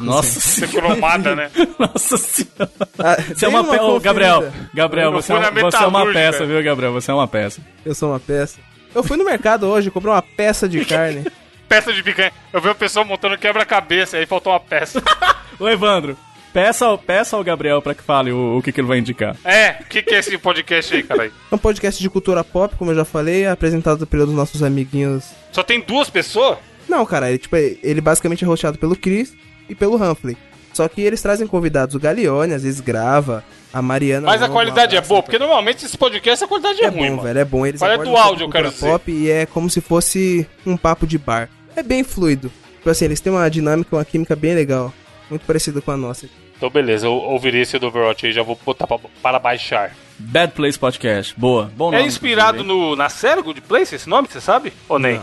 Nossa 0.00 0.40
Você 0.40 0.66
senhora. 0.66 0.88
cromada, 0.88 1.36
né? 1.36 1.50
Nossa 1.78 2.16
senhora. 2.16 2.70
Ah, 2.98 3.16
Você 3.16 3.46
é 3.46 3.48
dei 3.50 3.58
uma 3.58 3.64
peça. 3.64 4.00
Gabriel. 4.00 4.52
Gabriel, 4.74 5.12
você 5.12 5.32
é, 5.32 5.36
fui 5.36 5.44
na 5.44 5.50
um- 5.50 5.70
você 5.70 5.76
é 5.76 5.86
uma 5.86 6.12
peça, 6.12 6.46
viu, 6.46 6.62
Gabriel? 6.62 6.92
Você 6.92 7.10
é 7.10 7.14
uma 7.14 7.28
peça. 7.28 7.60
Eu 7.84 7.94
sou 7.94 8.10
uma 8.10 8.20
peça. 8.20 8.58
Eu 8.94 9.02
fui 9.04 9.16
no 9.16 9.24
mercado 9.24 9.66
hoje, 9.66 9.90
comprei 9.90 10.12
uma 10.12 10.22
peça 10.22 10.68
de 10.68 10.84
carne. 10.84 11.24
peça 11.68 11.92
de 11.92 12.02
picanha. 12.02 12.32
Eu 12.52 12.60
vi 12.60 12.68
uma 12.68 12.74
pessoa 12.74 13.04
montando 13.04 13.36
quebra-cabeça 13.36 14.16
e 14.16 14.20
aí 14.20 14.26
faltou 14.26 14.52
uma 14.52 14.60
peça. 14.60 15.02
Ô, 15.60 15.68
Evandro, 15.68 16.16
peça, 16.52 16.98
peça 16.98 17.36
ao 17.36 17.44
Gabriel 17.44 17.80
pra 17.82 17.94
que 17.94 18.02
fale 18.02 18.32
o, 18.32 18.58
o 18.58 18.62
que, 18.62 18.72
que 18.72 18.80
ele 18.80 18.88
vai 18.88 18.98
indicar. 18.98 19.36
É, 19.44 19.76
o 19.80 19.84
que, 19.84 20.02
que 20.02 20.14
é 20.14 20.18
esse 20.18 20.36
podcast 20.38 20.94
aí, 20.94 21.02
cara? 21.02 21.26
É 21.26 21.54
um 21.54 21.58
podcast 21.58 22.00
de 22.00 22.10
cultura 22.10 22.42
pop, 22.44 22.74
como 22.76 22.90
eu 22.90 22.96
já 22.96 23.04
falei, 23.04 23.46
apresentado 23.46 24.06
pelos 24.06 24.32
nossos 24.32 24.62
amiguinhos. 24.62 25.24
Só 25.52 25.62
tem 25.62 25.80
duas 25.80 26.10
pessoas? 26.10 26.58
Não, 26.88 27.04
cara, 27.04 27.28
ele, 27.28 27.38
tipo, 27.38 27.56
ele 27.56 28.00
basicamente 28.00 28.44
é 28.44 28.46
rosteado 28.46 28.78
pelo 28.78 28.96
Chris 28.96 29.34
e 29.68 29.74
pelo 29.74 29.96
Humphrey. 29.96 30.36
Só 30.72 30.86
que 30.88 31.00
eles 31.00 31.20
trazem 31.20 31.46
convidados, 31.46 31.94
o 31.94 31.98
Galeone 31.98 32.54
às 32.54 32.62
vezes 32.62 32.80
grava, 32.80 33.44
a 33.72 33.82
Mariana. 33.82 34.26
Mas 34.26 34.42
a 34.42 34.46
não, 34.46 34.54
qualidade 34.54 34.94
um 34.94 34.96
é 34.96 34.98
abraço 34.98 35.08
boa, 35.08 35.22
porque 35.22 35.38
normalmente 35.38 35.84
esse 35.84 35.98
podcast 35.98 36.44
a 36.44 36.48
qualidade 36.48 36.80
é, 36.80 36.84
É 36.84 36.88
ruim, 36.88 37.16
bom, 37.16 37.22
velho, 37.22 37.38
é 37.38 37.44
bom. 37.44 37.66
Eles 37.66 37.80
Qual 37.80 37.90
é 37.90 37.98
do 37.98 38.16
áudio, 38.16 38.44
eu 38.44 38.48
cultura 38.48 38.70
quero 38.70 38.80
pop 38.80 39.10
e 39.10 39.30
é 39.30 39.46
como 39.46 39.68
se 39.68 39.80
fosse 39.80 40.46
um 40.64 40.76
papo 40.76 41.06
de 41.06 41.18
bar. 41.18 41.48
É 41.74 41.82
bem 41.82 42.02
fluido. 42.04 42.50
Tipo 42.76 42.90
assim, 42.90 43.06
eles 43.06 43.20
têm 43.20 43.32
uma 43.32 43.48
dinâmica, 43.50 43.94
uma 43.94 44.04
química 44.04 44.34
bem 44.34 44.54
legal. 44.54 44.92
Muito 45.30 45.44
parecida 45.46 45.80
com 45.80 45.90
a 45.90 45.96
nossa. 45.96 46.28
Então 46.56 46.70
beleza, 46.70 47.06
eu 47.06 47.12
ouvirei 47.12 47.62
esse 47.62 47.78
do 47.78 47.86
Overwatch 47.88 48.26
aí, 48.26 48.32
já 48.32 48.42
vou 48.42 48.58
botar 48.64 48.86
pra, 48.86 48.98
para 49.22 49.38
baixar. 49.38 49.94
Bad 50.18 50.52
Place 50.54 50.78
Podcast. 50.78 51.34
Boa. 51.38 51.70
Bom 51.76 51.92
É 51.92 51.96
nome, 51.98 52.08
inspirado 52.08 52.58
inclusive, 52.62 52.86
no, 52.90 52.96
na 52.96 53.08
série 53.08 53.42
Good 53.42 53.60
Place, 53.60 53.94
esse 53.94 54.08
nome, 54.08 54.26
você 54.28 54.40
sabe? 54.40 54.72
Ou 54.88 54.98
nem? 54.98 55.20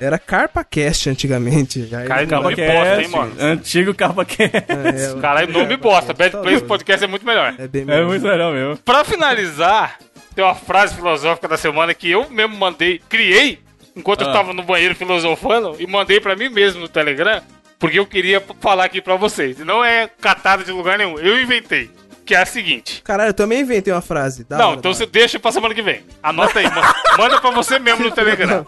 Era 0.00 0.16
CarpaCast 0.18 1.10
antigamente. 1.10 1.88
Aí 1.92 2.06
Cara, 2.06 2.22
eles 2.22 2.30
nome 2.30 2.54
Cast, 2.54 2.72
bosta, 2.72 3.02
hein, 3.02 3.08
mano? 3.08 3.32
Antigo 3.40 3.92
CarpaCast. 3.94 4.52
É, 4.68 5.12
o- 5.12 5.18
Caralho, 5.20 5.52
nome 5.52 5.76
bosta. 5.76 6.14
Bad 6.14 6.30
Tá 6.30 6.38
Place. 6.40 6.64
Podcast 6.64 7.04
é 7.04 7.08
muito 7.08 7.26
melhor. 7.26 7.54
É 7.58 7.66
bem 7.68 7.82
É 7.82 7.84
melhor. 7.84 8.06
muito 8.06 8.24
legal 8.26 8.52
mesmo. 8.52 8.76
Pra 8.78 9.04
finalizar, 9.04 9.98
tem 10.34 10.44
uma 10.44 10.54
frase 10.54 10.94
filosófica 10.94 11.48
da 11.48 11.56
semana 11.56 11.92
que 11.92 12.08
eu 12.10 12.30
mesmo 12.30 12.56
mandei, 12.56 13.00
criei, 13.08 13.58
enquanto 13.96 14.22
eu 14.22 14.30
Ah. 14.30 14.32
tava 14.32 14.54
no 14.54 14.62
banheiro 14.62 14.94
filosofando, 14.94 15.74
e 15.80 15.86
mandei 15.86 16.20
pra 16.20 16.36
mim 16.36 16.48
mesmo 16.48 16.80
no 16.80 16.88
Telegram, 16.88 17.42
porque 17.78 17.98
eu 17.98 18.06
queria 18.06 18.42
falar 18.60 18.84
aqui 18.84 19.00
pra 19.00 19.16
vocês. 19.16 19.58
Não 19.58 19.84
é 19.84 20.08
catado 20.20 20.64
de 20.64 20.72
lugar 20.72 20.98
nenhum, 20.98 21.18
eu 21.18 21.40
inventei. 21.40 21.90
Que 22.24 22.34
é 22.34 22.42
a 22.42 22.46
seguinte. 22.46 23.00
Caralho, 23.02 23.30
eu 23.30 23.34
também 23.34 23.60
inventei 23.60 23.90
uma 23.90 24.02
frase. 24.02 24.44
Da 24.44 24.58
não, 24.58 24.68
hora, 24.70 24.78
então 24.78 24.92
você 24.92 25.06
deixa 25.06 25.38
pra 25.38 25.50
semana 25.50 25.74
que 25.74 25.80
vem. 25.80 26.02
Anota 26.22 26.58
aí, 26.58 26.66
manda, 26.66 26.94
manda 27.16 27.40
pra 27.40 27.50
você 27.50 27.78
mesmo 27.78 28.04
no 28.04 28.10
Telegram. 28.14 28.66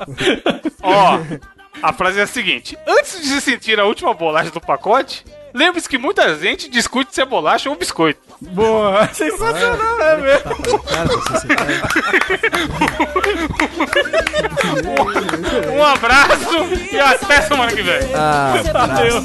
Ó, 0.82 1.18
a 1.82 1.92
frase 1.92 2.20
é 2.20 2.22
a 2.22 2.26
seguinte: 2.26 2.78
Antes 2.86 3.20
de 3.20 3.26
se 3.28 3.40
sentir 3.42 3.78
a 3.78 3.84
última 3.84 4.14
bolacha 4.14 4.50
do 4.50 4.62
pacote, 4.62 5.24
lembre-se 5.54 5.88
que 5.88 5.98
muita 5.98 6.36
gente 6.38 6.68
discute 6.68 7.14
se 7.14 7.20
é 7.20 7.24
bolacha 7.24 7.70
ou 7.70 7.76
biscoito. 7.76 8.20
Boa. 8.40 9.08
Sensacional, 9.12 9.98
né, 9.98 10.16
você- 10.16 10.42
você- 11.30 11.48
Um 15.76 15.82
abraço 15.82 16.64
e 16.92 16.98
até 16.98 17.42
semana 17.42 17.72
que 17.72 17.82
vem. 17.82 18.00
Ah, 18.14 18.54
Valeu. 18.72 19.22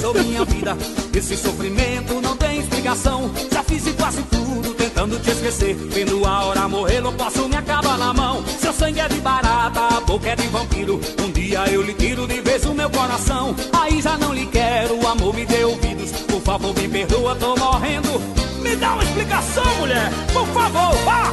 Sou 0.00 0.14
minha 0.14 0.44
vida, 0.44 0.76
esse 1.14 1.36
sofrimento 1.36 2.20
não 2.20 2.36
tem 2.36 2.60
explicação. 2.60 3.30
Já 3.52 3.62
fiz 3.62 3.84
de 3.84 3.92
quase 3.92 4.22
tudo 4.24 4.74
tentando 4.74 5.18
te 5.20 5.30
esquecer. 5.30 5.74
Vendo 5.74 6.24
a 6.26 6.44
hora 6.46 6.68
morrer, 6.68 7.00
não 7.00 7.12
posso 7.12 7.48
me 7.48 7.56
acabar 7.56 7.96
na 7.98 8.12
mão. 8.12 8.44
Seu 8.58 8.72
sangue 8.72 9.00
é 9.00 9.08
de 9.08 9.20
barata, 9.20 9.96
a 9.96 10.00
boca 10.00 10.28
é 10.30 10.36
de 10.36 10.46
vampiro. 10.48 11.00
Um 11.20 11.30
eu 11.68 11.82
lhe 11.82 11.94
tiro 11.94 12.26
de 12.26 12.40
vez 12.40 12.64
o 12.64 12.74
meu 12.74 12.90
coração. 12.90 13.54
Aí 13.72 14.00
já 14.00 14.16
não 14.16 14.32
lhe 14.32 14.46
quero, 14.46 14.98
o 15.00 15.06
amor 15.06 15.34
me 15.34 15.44
dê 15.44 15.64
ouvidos. 15.64 16.10
Por 16.12 16.40
favor, 16.40 16.74
me 16.74 16.88
perdoa, 16.88 17.34
tô 17.36 17.56
morrendo. 17.56 18.20
Me 18.62 18.76
dá 18.76 18.94
uma 18.94 19.02
explicação, 19.02 19.64
mulher, 19.80 20.10
por 20.32 20.46
favor, 20.48 20.94
vá! 21.04 21.24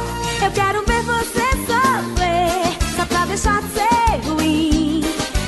Eu 0.44 0.50
quero 0.52 0.84
ver 0.84 1.02
você 1.02 1.46
sofrer, 1.66 2.96
só 2.96 3.06
pra 3.06 3.24
deixar 3.26 3.62
de 3.62 3.68
ser 3.72 4.28
ruim. 4.28 5.04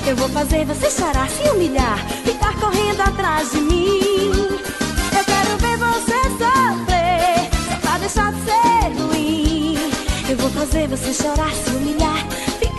Eu 0.06 0.16
vou 0.16 0.28
fazer 0.28 0.64
você 0.64 0.90
chorar, 0.90 1.28
se 1.28 1.48
humilhar, 1.50 1.98
ficar 2.24 2.54
correndo 2.60 3.00
atrás 3.00 3.50
de 3.50 3.60
mim. 3.60 4.30
Eu 5.16 5.24
quero 5.24 5.56
ver 5.58 5.76
você 5.76 6.22
sofrer, 6.38 7.50
só 7.70 7.76
pra 7.80 7.98
deixar 7.98 8.32
de 8.32 8.40
ser 8.44 9.02
ruim. 9.02 9.78
Eu 10.28 10.36
vou 10.36 10.50
fazer 10.50 10.88
você 10.88 11.12
chorar, 11.12 11.52
se 11.52 11.70
humilhar, 11.70 12.26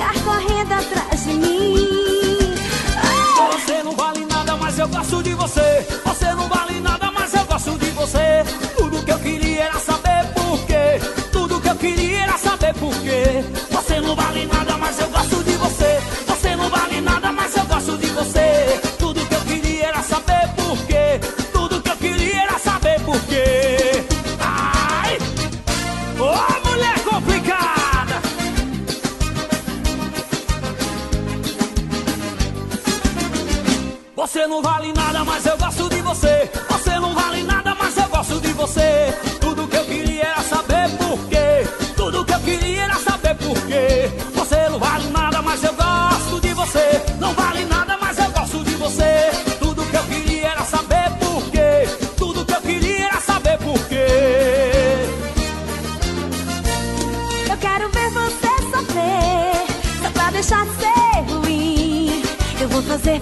ficar 0.03 0.13
correndo 0.23 0.73
atrás 0.73 1.23
de 1.23 1.33
mim. 1.33 2.55
Ah! 2.97 3.51
Você 3.53 3.83
não 3.83 3.93
vale 3.93 4.25
nada, 4.25 4.57
mas 4.57 4.77
eu 4.77 4.87
gosto 4.87 5.23
de 5.23 5.33
você. 5.33 5.87
Você 6.03 6.33
não 6.33 6.47
vale 6.49 6.79
nada, 6.81 7.11
mas 7.11 7.33
eu 7.33 7.45
gosto 7.45 7.77
de 7.77 7.89
você. 7.91 8.43
Tudo 8.77 9.03
que 9.03 9.11
eu 9.11 9.19
queria 9.19 9.63
era 9.63 9.79
saber 9.79 10.25
por 10.33 10.65
quê. 10.65 10.99
Tudo 11.31 11.61
que 11.61 11.69
eu 11.69 11.75
queria 11.75 12.23
era 12.23 12.37
saber 12.37 12.73
por 12.75 12.93
quê. 12.95 13.43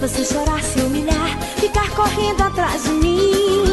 Você 0.02 0.24
chorar, 0.24 0.60
se 0.64 0.80
humilhar, 0.80 1.38
ficar 1.60 1.88
correndo 1.90 2.42
atrás 2.42 2.82
de 2.82 2.90
mim. 2.90 3.64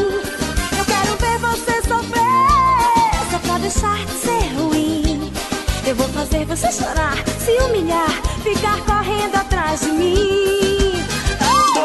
Eu 0.78 0.84
quero 0.84 1.16
ver 1.18 1.38
você 1.38 1.82
sofrer, 1.82 3.30
só 3.32 3.38
pra 3.40 3.58
deixar 3.58 4.06
de 4.06 4.12
ser 4.12 4.54
ruim. 4.54 5.32
Eu 5.84 5.96
vou 5.96 6.08
fazer 6.10 6.44
você 6.44 6.70
chorar, 6.70 7.16
se 7.40 7.50
humilhar, 7.64 8.10
ficar 8.44 8.78
correndo 8.82 9.34
atrás 9.34 9.80
de 9.80 9.88
mim. 9.88 11.04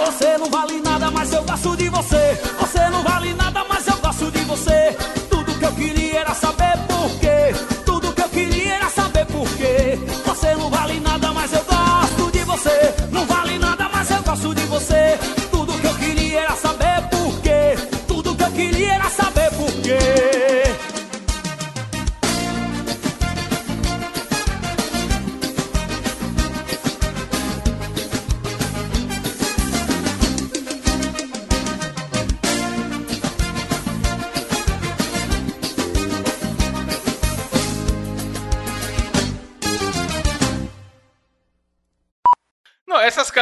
Você 0.05 0.37
não 0.37 0.47
vale 0.51 0.79
nada, 0.79 1.09
mas 1.09 1.33
eu 1.33 1.43
gosto 1.43 1.75
de 1.75 1.89
você. 1.89 2.39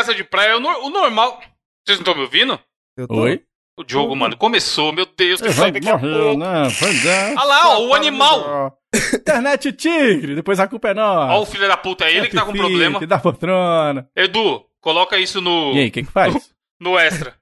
Não, 0.04 0.08
casas 0.08 0.16
de 0.16 0.24
praia, 0.24 0.58
o, 0.58 0.60
nor- 0.60 0.84
o 0.86 0.89
normal. 0.89 1.39
Vocês 1.86 1.97
não 1.99 2.01
estão 2.04 2.16
me 2.16 2.22
ouvindo? 2.22 2.60
eu 2.97 3.08
tô- 3.08 3.22
Oi? 3.22 3.41
O 3.76 3.84
jogo, 3.88 4.16
mano, 4.16 4.38
começou, 4.38 4.93
meu 4.93 5.04
Deus, 5.18 5.41
que 5.41 5.51
sair 5.51 5.72
daqui 5.72 5.89
a 5.89 5.97
pouco. 5.97 6.38
né? 6.38 6.64
Pois 6.80 7.06
é. 7.08 7.30
Olha 7.36 7.43
lá, 7.43 7.70
ó, 7.70 7.88
o 7.88 7.93
animal. 7.95 8.78
Internet 9.16 9.72
tigre, 9.74 10.36
depois 10.36 10.60
a 10.60 10.68
culpa 10.68 10.89
é 10.89 10.93
nossa. 10.93 11.34
Ó, 11.34 11.41
o 11.41 11.45
filho 11.47 11.68
da 11.68 11.76
puta, 11.76 12.06
é 12.06 12.16
ele 12.16 12.28
que 12.30 12.36
tá 12.36 12.45
com 12.45 12.54
problema. 12.54 12.99
da 13.08 13.18
poltrona. 13.18 14.08
Edu, 14.16 14.64
coloca 14.80 15.18
isso 15.18 15.41
no, 15.41 15.74
E 15.74 15.80
aí, 15.80 15.88
o 15.88 15.91
que 15.91 16.04
que 16.04 16.12
faz? 16.12 16.51
no 16.80 16.99
extra. 16.99 17.34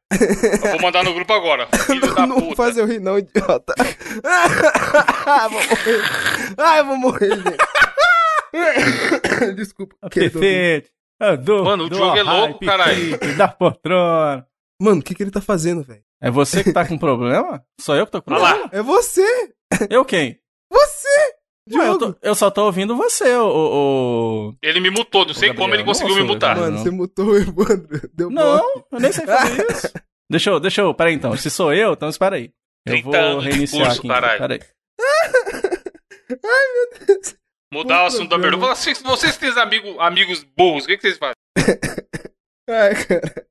Eu 0.64 0.72
vou 0.72 0.82
mandar 0.82 1.04
no 1.04 1.14
grupo 1.14 1.34
agora. 1.34 1.68
Filho 1.86 2.14
da 2.16 2.26
não 2.26 2.40
puta. 2.40 2.56
faz 2.56 2.78
eu 2.78 2.86
rir, 2.86 3.02
não, 3.02 3.18
idiota. 3.20 3.74
ah, 5.26 5.48
vou 5.50 5.62
morrer. 5.62 6.02
Ah, 6.58 6.78
eu 6.78 6.86
vou 6.86 6.96
morrer, 6.98 7.30
gente. 7.36 7.58
Desculpa. 9.56 9.96
Perfeito. 10.10 10.90
Edu, 11.22 11.64
Mano, 11.64 11.86
o 11.86 11.90
do 11.90 11.96
jogo 11.96 12.18
é 12.18 12.24
louco, 12.24 12.54
hype, 12.54 12.66
caralho. 12.66 13.38
Da 13.38 13.48
poltrona. 13.48 14.46
Mano, 14.82 15.02
o 15.02 15.04
que, 15.04 15.14
que 15.14 15.22
ele 15.24 15.32
tá 15.32 15.42
fazendo, 15.42 15.84
velho? 15.84 16.02
É 16.22 16.32
você 16.32 16.64
que 16.64 16.74
tá 16.74 16.86
com 16.88 16.98
problema? 16.98 17.64
Sou 17.80 17.96
eu 17.96 18.06
que 18.06 18.12
tô 18.12 18.22
com 18.22 18.34
Olha 18.34 18.42
lá. 18.44 18.50
problema? 18.54 18.70
É 18.74 18.82
você! 18.82 19.54
Eu 19.90 20.04
quem? 20.06 20.40
Você! 20.72 21.08
Ué, 21.74 21.88
eu, 21.88 21.98
tô- 21.98 22.16
eu 22.24 22.36
só 22.36 22.50
tô 22.50 22.66
ouvindo 22.66 22.96
você, 22.98 23.36
o. 23.36 23.46
o- 23.46 24.50
o- 24.50 24.56
Ele 24.64 24.80
me 24.80 24.90
mutou, 24.90 25.26
não 25.26 25.34
sei 25.34 25.50
Gabriel, 25.50 25.64
como 25.64 25.76
ele 25.76 25.84
conseguiu 25.84 26.16
me 26.16 26.24
mutar. 26.24 26.58
Mano, 26.58 26.72
não. 26.78 26.84
você 26.84 26.90
mutou 26.90 27.28
o 27.28 27.38
Evandro. 27.38 28.10
Deu 28.14 28.30
Não, 28.32 28.58
bloco. 28.58 28.88
eu 28.92 29.00
nem 29.00 29.12
sei 29.12 29.26
fazer 29.26 29.68
isso. 29.72 29.92
Deixa 30.30 30.50
eu, 30.50 30.60
deixa 30.60 30.82
eu. 30.82 30.94
Peraí 30.94 31.14
então. 31.14 31.36
Se 31.38 31.50
sou 31.50 31.74
eu, 31.74 31.94
então 31.94 32.10
espera 32.10 32.36
aí. 32.38 32.52
Eu 32.86 32.94
30 32.94 33.04
vou 33.10 33.16
anos 33.16 33.44
de 33.44 33.50
reiniciar 33.52 33.86
curso, 33.86 34.00
aqui. 34.00 34.08
Então. 34.08 34.22
caralho. 34.22 34.40
Peraí. 34.40 34.60
Mudar 37.74 38.04
o 38.04 38.08
assunto 38.08 38.30
da 38.30 38.36
abertura. 38.36 38.76
Vocês, 38.76 39.02
vocês 39.02 39.38
têm 39.38 39.50
amigos, 39.58 39.96
amigos 40.00 40.44
burros, 40.44 40.84
o 40.84 40.88
que, 40.88 40.98
que 40.98 41.04
vocês 41.04 41.18
fazem? 41.18 41.36
Ai, 42.70 42.96
cara. 43.06 43.51